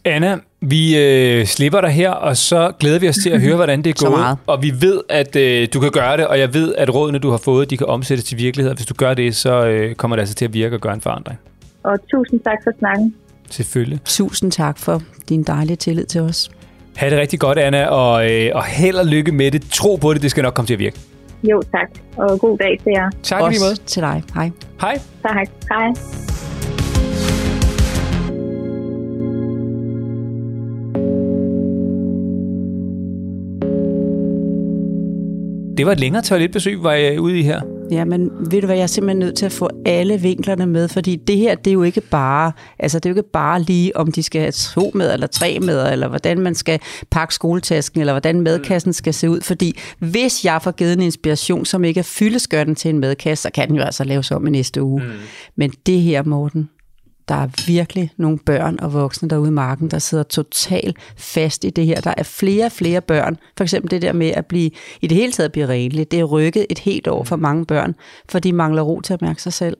Anna, 0.05 0.37
vi 0.61 0.97
øh, 0.97 1.45
slipper 1.45 1.81
dig 1.81 1.89
her, 1.89 2.09
og 2.11 2.37
så 2.37 2.71
glæder 2.79 2.99
vi 2.99 3.09
os 3.09 3.15
til 3.23 3.29
at 3.29 3.41
høre, 3.41 3.55
hvordan 3.55 3.81
det 3.81 3.89
er 3.89 3.93
gået. 4.09 4.19
meget. 4.19 4.37
Og 4.47 4.63
vi 4.63 4.71
ved, 4.81 5.01
at 5.09 5.35
øh, 5.35 5.67
du 5.73 5.79
kan 5.79 5.91
gøre 5.91 6.17
det, 6.17 6.27
og 6.27 6.39
jeg 6.39 6.53
ved, 6.53 6.75
at 6.75 6.95
rådene, 6.95 7.19
du 7.19 7.29
har 7.29 7.37
fået, 7.37 7.69
de 7.69 7.77
kan 7.77 7.87
omsættes 7.87 8.25
til 8.25 8.37
virkelighed. 8.37 8.71
Og 8.71 8.75
hvis 8.75 8.85
du 8.85 8.93
gør 8.93 9.13
det, 9.13 9.35
så 9.35 9.65
øh, 9.65 9.95
kommer 9.95 10.15
det 10.15 10.21
altså 10.21 10.35
til 10.35 10.45
at 10.45 10.53
virke 10.53 10.75
og 10.75 10.79
gøre 10.81 10.93
en 10.93 11.01
forandring. 11.01 11.39
og 11.83 11.97
tusind 12.11 12.39
tak 12.39 12.57
for 12.63 12.71
snakken. 12.79 13.15
Selvfølgelig. 13.49 13.99
Tusind 14.05 14.51
tak 14.51 14.77
for 14.79 15.01
din 15.29 15.43
dejlige 15.43 15.75
tillid 15.75 16.05
til 16.05 16.21
os. 16.21 16.51
Ha' 16.95 17.09
det 17.09 17.17
rigtig 17.19 17.39
godt, 17.39 17.57
Anna, 17.57 17.85
og, 17.85 18.31
øh, 18.31 18.51
og 18.55 18.63
held 18.63 18.95
og 18.95 19.05
lykke 19.05 19.31
med 19.31 19.51
det. 19.51 19.63
Tro 19.71 19.95
på 19.95 20.13
det, 20.13 20.21
det 20.21 20.31
skal 20.31 20.43
nok 20.43 20.53
komme 20.53 20.67
til 20.67 20.73
at 20.73 20.79
virke. 20.79 20.99
Jo, 21.43 21.61
tak. 21.61 21.89
Og 22.17 22.39
god 22.39 22.57
dag 22.57 22.79
til 22.83 22.91
jer. 22.95 23.09
Tak 23.23 23.41
i 23.41 23.49
lige 23.49 23.59
måde. 23.61 23.71
Også 23.71 23.81
til 23.85 24.01
dig. 24.01 24.23
Hej. 24.33 24.51
Hej. 24.81 24.99
Tak. 25.23 25.47
Hej. 25.71 26.52
Det 35.77 35.85
var 35.85 35.91
et 35.91 35.99
længere 35.99 36.23
toiletbesøg, 36.23 36.83
var 36.83 36.93
jeg 36.93 37.19
ude 37.19 37.39
i 37.39 37.43
her. 37.43 37.61
Ja, 37.91 38.05
men 38.05 38.29
ved 38.51 38.61
du 38.61 38.65
hvad, 38.65 38.75
jeg 38.75 38.83
er 38.83 38.87
simpelthen 38.87 39.19
nødt 39.19 39.35
til 39.37 39.45
at 39.45 39.51
få 39.51 39.69
alle 39.85 40.21
vinklerne 40.21 40.65
med, 40.65 40.87
fordi 40.87 41.15
det 41.15 41.37
her, 41.37 41.55
det 41.55 41.71
er 41.71 41.73
jo 41.73 41.83
ikke 41.83 42.01
bare, 42.01 42.51
altså 42.79 42.99
det 42.99 43.05
er 43.05 43.09
jo 43.09 43.17
ikke 43.17 43.29
bare 43.29 43.61
lige, 43.61 43.97
om 43.97 44.11
de 44.11 44.23
skal 44.23 44.41
have 44.41 44.51
to 44.51 44.91
med 44.93 45.13
eller 45.13 45.27
tre 45.27 45.59
med, 45.59 45.91
eller 45.91 46.07
hvordan 46.07 46.39
man 46.39 46.55
skal 46.55 46.79
pakke 47.11 47.33
skoletasken, 47.33 47.99
eller 47.99 48.13
hvordan 48.13 48.41
madkassen 48.41 48.93
skal 48.93 49.13
se 49.13 49.29
ud, 49.29 49.41
fordi 49.41 49.79
hvis 49.99 50.45
jeg 50.45 50.61
får 50.61 50.71
givet 50.71 50.93
en 50.93 51.01
inspiration, 51.01 51.65
som 51.65 51.83
ikke 51.83 51.99
er 51.99 52.03
fyldeskørten 52.03 52.75
til 52.75 52.89
en 52.89 52.99
madkasse, 52.99 53.41
så 53.41 53.49
kan 53.51 53.67
den 53.67 53.75
jo 53.75 53.83
altså 53.83 54.03
laves 54.03 54.31
om 54.31 54.47
i 54.47 54.49
næste 54.49 54.83
uge. 54.83 55.03
Mm. 55.03 55.09
Men 55.55 55.71
det 55.85 56.01
her, 56.01 56.23
Morten, 56.23 56.69
der 57.33 57.39
er 57.39 57.47
virkelig 57.67 58.11
nogle 58.17 58.37
børn 58.37 58.79
og 58.81 58.93
voksne 58.93 59.29
derude 59.29 59.47
i 59.47 59.51
marken, 59.51 59.91
der 59.91 59.99
sidder 59.99 60.23
totalt 60.23 60.97
fast 61.17 61.63
i 61.63 61.69
det 61.69 61.85
her. 61.85 62.01
Der 62.01 62.13
er 62.17 62.23
flere 62.23 62.65
og 62.65 62.71
flere 62.71 63.01
børn. 63.01 63.37
For 63.57 63.63
eksempel 63.63 63.91
det 63.91 64.01
der 64.01 64.13
med 64.13 64.27
at 64.27 64.45
blive, 64.45 64.71
i 65.01 65.07
det 65.07 65.17
hele 65.17 65.31
taget 65.31 65.51
blive 65.51 65.67
renlig. 65.67 66.11
Det 66.11 66.19
er 66.19 66.23
rykket 66.23 66.65
et 66.69 66.79
helt 66.79 67.07
år 67.07 67.23
for 67.23 67.35
mange 67.35 67.65
børn, 67.65 67.95
for 68.29 68.39
de 68.39 68.53
mangler 68.53 68.81
ro 68.81 69.01
til 69.01 69.13
at 69.13 69.21
mærke 69.21 69.41
sig 69.41 69.53
selv. 69.53 69.77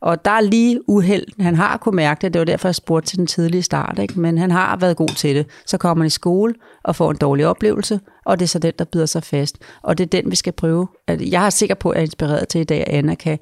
Og 0.00 0.24
der 0.24 0.30
er 0.30 0.40
lige 0.40 0.88
uheld. 0.88 1.42
Han 1.42 1.54
har 1.54 1.76
kunnet 1.76 1.96
mærke 1.96 2.22
det. 2.22 2.34
Det 2.34 2.38
var 2.38 2.44
derfor, 2.44 2.68
jeg 2.68 2.74
spurgte 2.74 3.08
til 3.08 3.18
den 3.18 3.26
tidlige 3.26 3.62
start. 3.62 3.98
Ikke? 3.98 4.20
Men 4.20 4.38
han 4.38 4.50
har 4.50 4.76
været 4.76 4.96
god 4.96 5.08
til 5.08 5.36
det. 5.36 5.46
Så 5.66 5.78
kommer 5.78 6.04
han 6.04 6.06
i 6.06 6.10
skole 6.10 6.54
og 6.84 6.96
får 6.96 7.10
en 7.10 7.16
dårlig 7.16 7.46
oplevelse, 7.46 8.00
og 8.24 8.38
det 8.38 8.44
er 8.44 8.48
så 8.48 8.58
den, 8.58 8.72
der 8.78 8.84
bider 8.84 9.06
sig 9.06 9.22
fast. 9.22 9.58
Og 9.82 9.98
det 9.98 10.04
er 10.04 10.20
den, 10.22 10.30
vi 10.30 10.36
skal 10.36 10.52
prøve. 10.52 10.88
Jeg 11.08 11.46
er 11.46 11.50
sikker 11.50 11.74
på, 11.74 11.90
at 11.90 11.94
jeg 11.94 12.00
er 12.00 12.06
inspireret 12.06 12.48
til 12.48 12.60
i 12.60 12.64
dag, 12.64 12.80
at 12.80 12.88
Anna 12.88 13.14
kan 13.14 13.38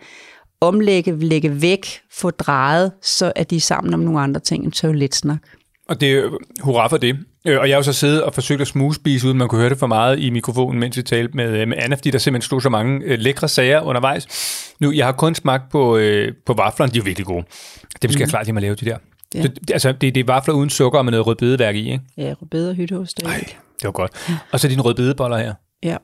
omlægge, 0.68 1.18
lægge 1.18 1.62
væk, 1.62 1.86
få 2.12 2.30
drejet, 2.30 2.92
så 3.02 3.32
er 3.36 3.44
de 3.44 3.60
sammen 3.60 3.94
om 3.94 4.00
nogle 4.00 4.20
andre 4.20 4.40
ting 4.40 4.64
end 4.64 4.72
toiletsnak. 4.72 5.38
Og 5.88 6.00
det 6.00 6.12
er 6.12 6.30
hurra 6.60 6.86
for 6.86 6.96
det. 6.96 7.18
Øh, 7.46 7.60
Og 7.60 7.68
jeg 7.68 7.74
har 7.74 7.78
jo 7.78 7.82
så 7.82 7.92
siddet 7.92 8.22
og 8.22 8.34
forsøgt 8.34 8.60
at 8.60 8.66
smugspise 8.66 9.26
uden 9.26 9.38
man 9.38 9.48
kunne 9.48 9.60
høre 9.60 9.70
det 9.70 9.78
for 9.78 9.86
meget 9.86 10.18
i 10.18 10.30
mikrofonen, 10.30 10.80
mens 10.80 10.96
vi 10.96 11.02
talte 11.02 11.36
med, 11.36 11.60
øh, 11.60 11.68
med 11.68 11.76
Anna, 11.80 11.96
fordi 11.96 12.10
der 12.10 12.18
simpelthen 12.18 12.46
stod 12.46 12.60
så 12.60 12.68
mange 12.68 13.04
øh, 13.04 13.18
lækre 13.18 13.48
sager 13.48 13.80
undervejs. 13.80 14.26
Nu, 14.80 14.92
jeg 14.92 15.06
har 15.06 15.12
kun 15.12 15.34
smagt 15.34 15.70
på, 15.70 15.96
øh, 15.96 16.32
på 16.46 16.54
vaflerne, 16.54 16.92
de 16.92 16.98
er 16.98 17.02
virkelig 17.02 17.26
gode. 17.26 17.44
Dem 18.02 18.10
skal 18.10 18.18
mm. 18.18 18.20
jeg 18.20 18.28
klart 18.28 18.46
lige 18.46 18.56
at 18.56 18.62
lave 18.62 18.74
de 18.74 18.84
der. 18.84 18.96
Ja. 19.34 19.42
Det, 19.42 19.70
altså, 19.70 19.92
det, 19.92 20.14
det 20.14 20.20
er 20.20 20.24
vafler 20.24 20.54
uden 20.54 20.70
sukker 20.70 20.98
og 20.98 21.04
med 21.04 21.10
noget 21.12 21.26
rødbedeværk 21.26 21.74
i, 21.74 21.92
ikke? 21.92 22.00
Ja, 22.16 22.34
bedre 22.50 22.74
hytteost. 22.74 23.16
det 23.16 23.24
er 23.26 23.30
Ej, 23.30 23.36
ikke. 23.36 23.56
det 23.80 23.84
var 23.84 23.92
godt. 23.92 24.12
Og 24.52 24.60
så 24.60 24.68
dine 24.68 24.82
rødbedeboller 24.82 25.36
her. 25.38 25.54
Ja, 25.82 25.96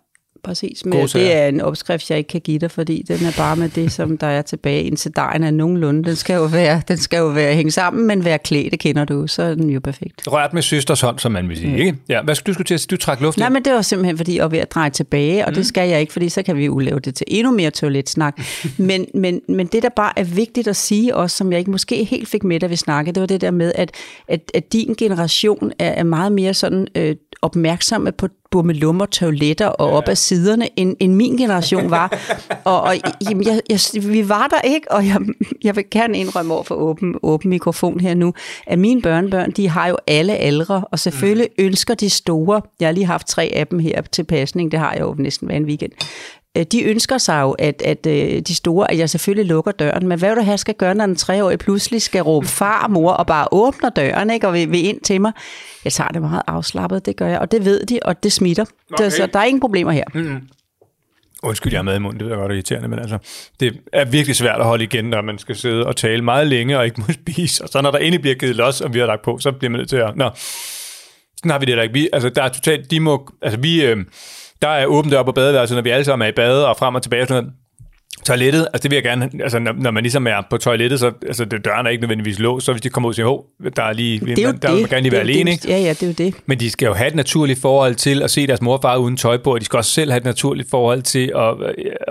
præcis. 0.43 0.85
Men 0.85 1.07
det 1.07 1.37
er 1.37 1.47
en 1.47 1.61
opskrift, 1.61 2.11
jeg 2.11 2.19
ikke 2.19 2.29
kan 2.29 2.41
give 2.41 2.59
dig, 2.59 2.71
fordi 2.71 3.05
den 3.09 3.27
er 3.27 3.33
bare 3.37 3.57
med 3.57 3.69
det, 3.69 3.93
som 3.93 4.19
der 4.19 4.27
er 4.27 4.43
tilbage, 4.43 4.83
indtil 4.83 5.17
dejen 5.17 5.45
er 5.45 5.51
nogenlunde. 5.51 6.05
Den 6.05 6.17
skal 6.17 6.35
jo 6.35 6.45
være, 6.45 6.83
den 6.89 6.97
skal 6.97 7.19
jo 7.19 7.27
være 7.27 7.55
hænge 7.55 7.71
sammen, 7.71 8.07
men 8.07 8.25
være 8.25 8.39
klædt, 8.39 8.73
det 8.73 8.81
kender 8.81 9.05
du, 9.05 9.27
så 9.27 9.43
er 9.43 9.55
den 9.55 9.71
jo 9.71 9.81
perfekt. 9.81 10.23
Rørt 10.27 10.53
med 10.53 10.63
søsters 10.63 11.01
hånd, 11.01 11.19
som 11.19 11.33
man 11.33 11.49
vil 11.49 11.57
sige, 11.57 11.79
ikke? 11.79 11.97
Ja, 12.09 12.23
hvad 12.23 12.35
skulle 12.35 12.53
du 12.53 12.55
skulle 12.55 12.67
til 12.67 12.75
at 12.75 12.81
sige? 12.81 12.89
Du 12.91 12.97
trak 12.97 13.21
luft 13.21 13.39
Nej, 13.39 13.47
ind. 13.47 13.53
men 13.53 13.65
det 13.65 13.73
var 13.73 13.83
simpelthen, 13.83 14.17
fordi 14.17 14.37
jeg 14.37 14.43
var 14.43 14.49
ved 14.49 14.59
at 14.59 14.75
dreje 14.75 14.91
tilbage, 14.91 15.45
og 15.45 15.51
mm. 15.51 15.55
det 15.55 15.67
skal 15.67 15.89
jeg 15.89 16.01
ikke, 16.01 16.13
fordi 16.13 16.29
så 16.29 16.43
kan 16.43 16.57
vi 16.57 16.65
jo 16.65 16.79
lave 16.79 17.01
det 17.01 17.15
til 17.15 17.27
endnu 17.29 17.53
mere 17.53 17.71
toiletsnak. 17.71 18.41
men, 18.79 19.07
men, 19.15 19.41
men 19.49 19.67
det, 19.67 19.83
der 19.83 19.89
bare 19.97 20.19
er 20.19 20.25
vigtigt 20.25 20.69
at 20.69 20.77
sige 20.77 21.17
også, 21.17 21.37
som 21.37 21.53
jeg 21.53 21.59
ikke 21.59 21.71
måske 21.71 22.05
helt 22.05 22.29
fik 22.29 22.45
med, 22.45 22.61
da 22.61 22.67
vi 22.67 22.77
snakkede, 22.77 23.15
det 23.15 23.21
var 23.21 23.27
det 23.27 23.41
der 23.41 23.51
med, 23.51 23.73
at, 23.75 23.95
at, 24.29 24.51
at 24.55 24.73
din 24.73 24.95
generation 24.99 25.73
er, 25.79 25.89
er 25.89 26.05
meget 26.05 26.33
mere 26.33 26.55
sådan 26.55 26.87
øh, 26.95 27.17
opmærksomme 27.43 28.13
på 28.13 28.29
bummelummer, 28.51 29.07
toiletter 29.07 29.67
og 29.67 29.91
op 29.91 30.09
ad 30.09 30.15
siderne, 30.15 30.69
end, 30.77 30.97
end 31.01 31.15
min 31.15 31.37
generation 31.37 31.91
var. 31.91 32.19
og 32.65 32.81
og 32.83 32.97
jamen, 33.31 33.47
jeg, 33.47 33.61
jeg, 33.71 33.81
vi 34.03 34.29
var 34.29 34.47
der 34.47 34.61
ikke, 34.61 34.93
og 34.93 35.07
jeg, 35.07 35.19
jeg 35.65 35.77
vil 35.77 35.85
gerne 35.91 36.19
indrømme 36.19 36.55
over 36.55 36.63
for 36.63 36.75
åben, 36.75 37.15
åben 37.23 37.51
mikrofon 37.51 38.01
her 38.01 38.15
nu, 38.15 38.35
at 38.67 38.79
mine 38.79 39.03
børnebørn, 39.03 39.51
de 39.51 39.69
har 39.69 39.89
jo 39.89 39.97
alle 40.07 40.37
aldre, 40.37 40.85
og 40.93 40.99
selvfølgelig 40.99 41.49
mm. 41.59 41.65
ønsker 41.65 41.95
de 41.95 42.11
store, 42.11 42.63
jeg 42.81 42.89
har 42.89 42.93
lige 42.93 43.07
haft 43.07 43.27
tre 43.27 43.51
af 43.55 43.67
dem 43.67 43.79
her 43.79 44.03
til 44.03 44.25
pasning, 44.25 44.73
det 44.73 44.79
har 44.79 44.93
jeg 44.93 45.01
jo 45.01 45.15
næsten 45.19 45.47
hver 45.49 45.57
en 45.57 45.65
weekend, 45.65 45.93
de 46.57 46.83
ønsker 46.83 47.19
sig 47.19 47.41
jo, 47.43 47.51
at, 47.51 47.83
at 47.83 48.07
øh, 48.07 48.41
de 48.41 48.55
store, 48.55 48.91
at 48.91 48.99
jeg 48.99 49.11
selvfølgelig 49.11 49.47
lukker 49.47 49.73
døren, 49.73 50.09
men 50.09 50.19
hvad 50.19 50.29
vil 50.29 50.37
du 50.37 50.43
have 50.43 50.59
skal 50.59 50.75
gøre, 50.75 50.95
når 50.95 51.07
den 51.07 51.17
treårige 51.17 51.59
pludselig 51.59 52.03
skal 52.03 52.23
råbe 52.23 52.47
far 52.47 52.85
og 52.85 52.91
mor 52.91 53.13
og 53.13 53.27
bare 53.27 53.49
åbner 53.53 53.89
døren 53.91 54.31
ikke, 54.31 54.47
og 54.47 54.55
vil, 54.55 54.71
vil 54.71 54.87
ind 54.87 55.01
til 55.01 55.21
mig? 55.21 55.33
Jeg 55.85 55.93
tager 55.93 56.09
det 56.09 56.23
meget 56.23 56.43
afslappet, 56.47 57.07
det 57.07 57.17
gør 57.17 57.27
jeg, 57.27 57.39
og 57.39 57.53
det 57.53 57.65
ved 57.65 57.87
de, 57.87 57.99
og 58.03 58.23
det 58.23 58.33
smitter. 58.33 58.65
Okay. 58.65 59.05
Okay. 59.05 59.17
Så 59.17 59.29
der 59.33 59.39
er 59.39 59.45
ingen 59.45 59.61
problemer 59.61 59.93
her. 59.93 60.05
Undskyld, 61.43 61.73
jeg 61.73 61.79
er 61.79 61.83
med 61.83 61.97
i 61.97 61.99
munden, 61.99 62.21
det 62.21 62.33
er 62.33 62.37
godt 62.37 62.53
irriterende, 62.53 62.89
men 62.89 62.99
altså, 62.99 63.19
det 63.61 63.81
er 63.93 64.05
virkelig 64.05 64.37
svært 64.37 64.61
at 64.61 64.67
holde 64.67 64.85
igen, 64.85 65.05
når 65.05 65.23
man 65.23 65.39
skal 65.39 65.57
sidde 65.57 65.87
og 65.87 65.97
tale 65.97 66.23
meget 66.25 66.47
længe 66.47 66.79
og 66.79 66.85
ikke 66.85 67.01
må 67.01 67.07
spise. 67.23 67.65
Og 67.65 67.69
så 67.69 67.81
når 67.81 67.91
der 67.91 67.99
endelig 67.99 68.21
bliver 68.21 68.35
givet 68.35 68.57
los, 68.57 68.81
og 68.81 68.95
vi 68.95 68.99
har 68.99 69.07
lagt 69.07 69.23
på, 69.23 69.39
så 69.39 69.53
bliver 69.53 69.71
man 69.71 69.79
nødt 69.79 69.89
til 69.89 69.97
at... 69.97 70.17
Nå, 70.17 70.31
sådan 71.37 71.51
har 71.51 71.59
vi 71.59 71.67
det 71.67 71.77
da 71.77 71.83
ikke. 71.83 71.93
Vi, 71.93 72.09
altså, 72.13 72.29
der 72.29 72.43
er 72.43 72.49
totalt... 72.49 72.91
De 72.91 73.01
må, 73.01 73.29
altså, 73.43 73.61
vi... 73.61 73.85
Øh, 73.85 73.97
der 74.63 74.69
er 74.69 74.87
åbent 74.87 75.15
op 75.15 75.27
på 75.27 75.33
badeværelset, 75.33 75.77
når 75.77 75.83
vi 75.83 75.91
alle 75.91 76.05
sammen 76.05 76.27
er 76.27 76.31
i 76.31 76.35
bade 76.35 76.69
og 76.69 76.77
frem 76.77 76.95
og 76.95 77.03
tilbage 77.03 77.27
sådan 77.27 77.45
noget. 77.45 77.57
Toilettet, 78.27 78.67
altså 78.73 78.83
det 78.83 78.91
vil 78.91 78.97
jeg 78.97 79.03
gerne, 79.05 79.31
altså 79.43 79.59
når, 79.59 79.73
når 79.79 79.91
man 79.91 80.03
ligesom 80.03 80.27
er 80.27 80.43
på 80.51 80.57
toilettet, 80.57 81.01
så 81.01 81.13
altså 81.27 81.45
det, 81.45 81.65
døren 81.65 81.87
er 81.87 81.91
ikke 81.91 82.01
nødvendigvis 82.01 82.39
låst, 82.39 82.67
så 82.67 82.73
hvis 82.73 82.83
de 82.83 82.89
kommer 82.89 83.09
ud 83.09 83.11
og 83.11 83.15
siger, 83.15 83.27
hov, 83.27 83.45
der 83.77 83.83
er 83.83 83.93
lige, 83.93 84.21
Det 84.21 84.39
er 84.39 84.43
jo 84.43 84.53
der 84.63 84.69
vil 84.69 84.75
man 84.75 84.83
det. 84.83 84.91
gerne 84.91 85.03
lige 85.03 85.11
det 85.11 85.13
være 85.13 85.21
jo 85.27 85.29
alene, 85.33 85.51
det. 85.51 85.65
ikke? 85.65 85.69
Ja, 85.69 85.79
ja, 85.79 85.89
det 85.91 86.03
er 86.03 86.07
jo 86.07 86.13
det. 86.13 86.35
Men 86.47 86.61
de 86.61 86.71
skal 86.71 86.87
jo 86.87 86.93
have 86.95 87.09
et 87.09 87.15
naturligt 87.15 87.61
forhold 87.61 87.95
til 87.95 88.23
at 88.23 88.31
se 88.31 88.47
deres 88.47 88.61
mor 88.63 88.77
og 88.77 88.83
far 88.83 88.97
uden 88.97 89.17
tøj 89.17 89.37
på, 89.37 89.53
og 89.55 89.61
de 89.61 89.65
skal 89.65 89.77
også 89.77 89.91
selv 89.91 90.11
have 90.11 90.19
et 90.19 90.25
naturligt 90.25 90.71
forhold 90.71 91.03
til 91.03 91.33
at, 91.37 91.55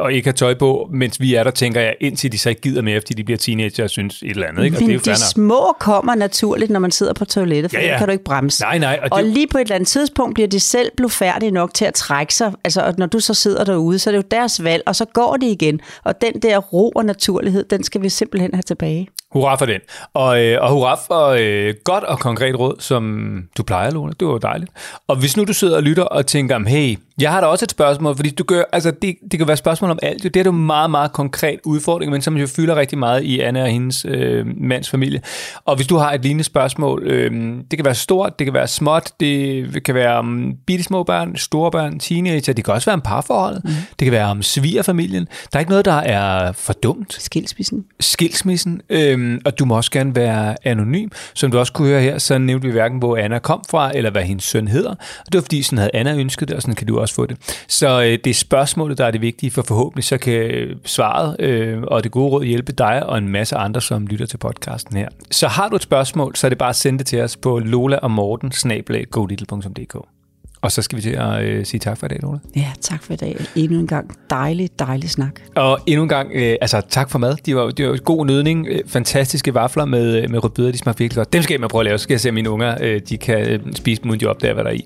at 0.05 0.13
ikke 0.13 0.25
have 0.27 0.33
tøj 0.33 0.53
på, 0.53 0.89
mens 0.93 1.21
vi 1.21 1.35
er 1.35 1.43
der, 1.43 1.51
tænker 1.51 1.81
jeg, 1.81 1.95
indtil 2.01 2.31
de 2.31 2.37
så 2.37 2.49
ikke 2.49 2.61
gider 2.61 2.81
mere, 2.81 3.01
fordi 3.01 3.13
de 3.13 3.23
bliver 3.23 3.37
teenager 3.37 3.83
og 3.83 3.89
synes 3.89 4.21
et 4.23 4.29
eller 4.29 4.47
andet. 4.47 4.63
Ikke? 4.65 4.77
Og 4.77 4.81
Men 4.81 4.89
det 4.99 5.07
er 5.07 5.11
jo 5.11 5.15
de 5.15 5.19
små 5.21 5.75
kommer 5.79 6.15
naturligt, 6.15 6.71
når 6.71 6.79
man 6.79 6.91
sidder 6.91 7.13
på 7.13 7.25
toilettet, 7.25 7.71
for 7.71 7.77
Ja, 7.79 7.87
ja, 7.87 7.97
kan 7.97 8.07
du 8.07 8.11
ikke 8.11 8.23
bremse. 8.23 8.61
Nej, 8.63 8.77
nej, 8.77 8.99
og 9.01 9.09
Og, 9.11 9.19
det- 9.19 9.27
og 9.27 9.33
lige 9.33 9.47
på 9.47 9.57
et 9.57 9.61
eller 9.61 9.75
andet 9.75 9.87
tidspunkt 9.87 10.33
bliver 10.33 10.47
de 10.47 10.59
selv 10.59 10.91
blufærdige 10.97 11.51
nok 11.51 11.73
til 11.73 11.85
at 11.85 11.93
trække 11.93 12.33
sig. 12.33 12.53
Altså, 12.63 12.81
og 12.81 12.93
når 12.97 13.05
du 13.05 13.19
så 13.19 13.33
sidder 13.33 13.63
derude, 13.63 13.99
så 13.99 14.09
er 14.09 14.11
det 14.11 14.17
jo 14.17 14.23
deres 14.31 14.63
valg, 14.63 14.83
og 14.85 14.95
så 14.95 15.05
går 15.05 15.37
de 15.41 15.51
igen. 15.51 15.79
Og 16.03 16.21
den 16.21 16.33
der 16.41 16.57
ro 16.57 16.91
og 16.95 17.05
naturlighed, 17.05 17.63
den 17.63 17.83
skal 17.83 18.01
vi 18.01 18.09
simpelthen 18.09 18.53
have 18.53 18.61
tilbage. 18.61 19.07
Hurra 19.31 19.55
for 19.55 19.65
den. 19.65 19.81
Og, 20.13 20.45
øh, 20.45 20.61
og 20.61 20.71
hurra 20.71 20.95
for 20.95 21.27
øh, 21.39 21.73
godt 21.83 22.03
og 22.03 22.19
konkret 22.19 22.59
råd, 22.59 22.75
som 22.79 23.43
du 23.57 23.63
plejer, 23.63 23.91
Lone. 23.91 24.13
Det 24.19 24.27
var 24.27 24.33
jo 24.33 24.37
dejligt. 24.37 24.71
Og 25.07 25.15
hvis 25.15 25.37
nu 25.37 25.43
du 25.43 25.53
sidder 25.53 25.75
og 25.75 25.83
lytter 25.83 26.03
og 26.03 26.25
tænker, 26.25 26.59
hey, 26.67 26.97
jeg 27.21 27.31
har 27.31 27.41
da 27.41 27.47
også 27.47 27.65
et 27.65 27.71
spørgsmål, 27.71 28.15
fordi 28.15 28.29
du 28.29 28.43
gør, 28.43 28.63
altså 28.71 28.91
det, 28.91 29.15
det 29.31 29.39
kan 29.39 29.47
være 29.47 29.57
spørgsmål 29.57 29.91
om 29.91 29.99
alt. 30.01 30.23
jo. 30.23 30.29
Det 30.29 30.39
er 30.39 30.43
jo 30.43 30.51
meget, 30.51 30.91
meget 30.91 31.13
konkret 31.13 31.59
udfordring, 31.65 32.11
men 32.11 32.21
som 32.21 32.37
jo 32.37 32.47
fylder 32.47 32.75
rigtig 32.75 32.97
meget 32.97 33.23
i 33.23 33.39
Anna 33.39 33.61
og 33.63 33.69
hendes 33.69 34.05
øh, 34.05 34.45
mands 34.57 34.89
familie. 34.89 35.21
Og 35.65 35.75
hvis 35.75 35.87
du 35.87 35.97
har 35.97 36.13
et 36.13 36.21
lignende 36.21 36.43
spørgsmål, 36.43 37.03
øh, 37.03 37.31
det 37.71 37.77
kan 37.77 37.85
være 37.85 37.95
stort, 37.95 38.39
det 38.39 38.45
kan 38.45 38.53
være 38.53 38.67
småt, 38.67 39.11
det 39.19 39.83
kan 39.83 39.95
være 39.95 40.17
om 40.17 40.53
bitte 40.67 40.83
små 40.83 41.03
børn, 41.03 41.35
store 41.35 41.71
børn, 41.71 41.99
teenager, 41.99 42.53
det 42.53 42.65
kan 42.65 42.73
også 42.73 42.85
være 42.85 42.93
om 42.93 43.01
parforholdet, 43.01 43.61
mm. 43.63 43.71
det 43.99 44.05
kan 44.05 44.11
være 44.11 44.25
om 44.25 44.41
svigerfamilien. 44.41 45.27
Der 45.51 45.57
er 45.57 45.59
ikke 45.59 45.71
noget, 45.71 45.85
der 45.85 45.93
er 45.93 46.51
for 46.51 46.73
dumt 46.73 47.13
Skilsmissen. 47.19 47.85
skilsmissen, 47.99 48.81
øhm, 49.19 49.41
og 49.45 49.59
du 49.59 49.65
må 49.65 49.75
også 49.75 49.91
gerne 49.91 50.15
være 50.15 50.55
anonym. 50.63 51.09
Som 51.33 51.51
du 51.51 51.59
også 51.59 51.73
kunne 51.73 51.87
høre 51.87 52.01
her, 52.01 52.17
så 52.17 52.37
nævnte 52.37 52.67
vi 52.67 52.71
hverken, 52.71 52.99
hvor 52.99 53.17
Anna 53.17 53.39
kom 53.39 53.63
fra, 53.69 53.91
eller 53.95 54.11
hvad 54.11 54.23
hendes 54.23 54.43
søn 54.43 54.67
hedder. 54.67 54.89
Og 54.89 55.25
det 55.25 55.35
var 55.35 55.41
fordi, 55.41 55.61
sådan 55.61 55.77
havde 55.77 55.91
Anna 55.93 56.15
ønsket 56.15 56.47
det, 56.47 56.55
og 56.55 56.61
sådan 56.61 56.75
kan 56.75 56.87
du 56.87 56.99
også 56.99 57.15
få 57.15 57.25
det. 57.25 57.37
Så 57.67 58.01
øh, 58.01 58.05
det 58.23 58.27
er 58.27 58.33
spørgsmålet, 58.33 58.97
der 58.97 59.05
er 59.05 59.11
det 59.11 59.21
vigtige, 59.21 59.51
for 59.51 59.61
forhåbentlig 59.67 60.03
så 60.03 60.17
kan 60.17 60.33
øh, 60.33 60.75
svaret 60.85 61.35
øh, 61.39 61.81
og 61.81 62.03
det 62.03 62.11
gode 62.11 62.29
råd 62.29 62.43
hjælpe 62.43 62.71
dig 62.71 63.05
og 63.05 63.17
en 63.17 63.27
masse 63.27 63.55
andre, 63.55 63.81
som 63.81 64.07
lytter 64.07 64.25
til 64.25 64.37
podcasten 64.37 64.97
her. 64.97 65.07
Så 65.31 65.47
har 65.47 65.69
du 65.69 65.75
et 65.75 65.81
spørgsmål, 65.81 66.35
så 66.35 66.47
er 66.47 66.49
det 66.49 66.57
bare 66.57 66.69
at 66.69 66.75
sende 66.75 66.99
det 66.99 67.07
til 67.07 67.21
os 67.21 67.37
på 67.37 67.59
lola 67.59 67.97
og 67.97 68.11
morten 68.11 68.51
og 70.61 70.71
så 70.71 70.81
skal 70.81 70.95
vi 70.95 71.01
til 71.01 71.09
at 71.09 71.43
øh, 71.43 71.65
sige 71.65 71.79
tak 71.79 71.97
for 71.97 72.05
i 72.05 72.09
dag, 72.09 72.19
Lola. 72.21 72.39
Ja, 72.55 72.71
tak 72.81 73.03
for 73.03 73.13
i 73.13 73.15
dag. 73.15 73.37
Endnu 73.55 73.79
en 73.79 73.87
gang 73.87 74.17
dejlig, 74.29 74.69
dejlig 74.79 75.09
snak. 75.09 75.39
Og 75.55 75.79
endnu 75.87 76.03
en 76.03 76.09
gang, 76.09 76.31
øh, 76.33 76.55
altså 76.61 76.81
tak 76.89 77.09
for 77.09 77.19
mad. 77.19 77.35
De 77.45 77.55
var, 77.55 77.69
det 77.69 77.89
var 77.89 77.97
god 77.97 78.25
nødning. 78.25 78.67
Øh, 78.69 78.79
fantastiske 78.87 79.53
vafler 79.53 79.85
med, 79.85 80.23
øh, 80.23 80.29
med 80.29 80.43
rødbeder, 80.43 80.71
de 80.71 80.77
smager 80.77 80.95
virkelig 80.97 81.15
godt. 81.15 81.33
Dem 81.33 81.41
skal 81.41 81.53
jeg 81.53 81.59
med 81.59 81.69
prøve 81.69 81.81
at 81.81 81.85
lave, 81.85 81.97
så 81.97 82.03
skal 82.03 82.13
jeg 82.13 82.21
se, 82.21 82.29
om 82.29 82.35
mine 82.35 82.49
unger 82.49 82.77
øh, 82.81 83.01
de 83.09 83.17
kan 83.17 83.39
øh, 83.47 83.59
spise 83.75 84.01
dem, 84.01 84.09
uden 84.09 84.19
de 84.19 84.25
opdager, 84.25 84.53
hvad 84.53 84.63
der 84.63 84.69
er 84.69 84.73
i. 84.73 84.85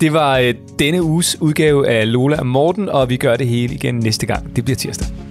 Det 0.00 0.12
var 0.12 0.38
øh, 0.38 0.54
denne 0.78 1.02
uges 1.02 1.40
udgave 1.40 1.88
af 1.88 2.12
Lola 2.12 2.38
og 2.38 2.46
Morten, 2.46 2.88
og 2.88 3.08
vi 3.08 3.16
gør 3.16 3.36
det 3.36 3.46
hele 3.46 3.74
igen 3.74 3.94
næste 3.94 4.26
gang. 4.26 4.56
Det 4.56 4.64
bliver 4.64 4.76
tirsdag. 4.76 5.25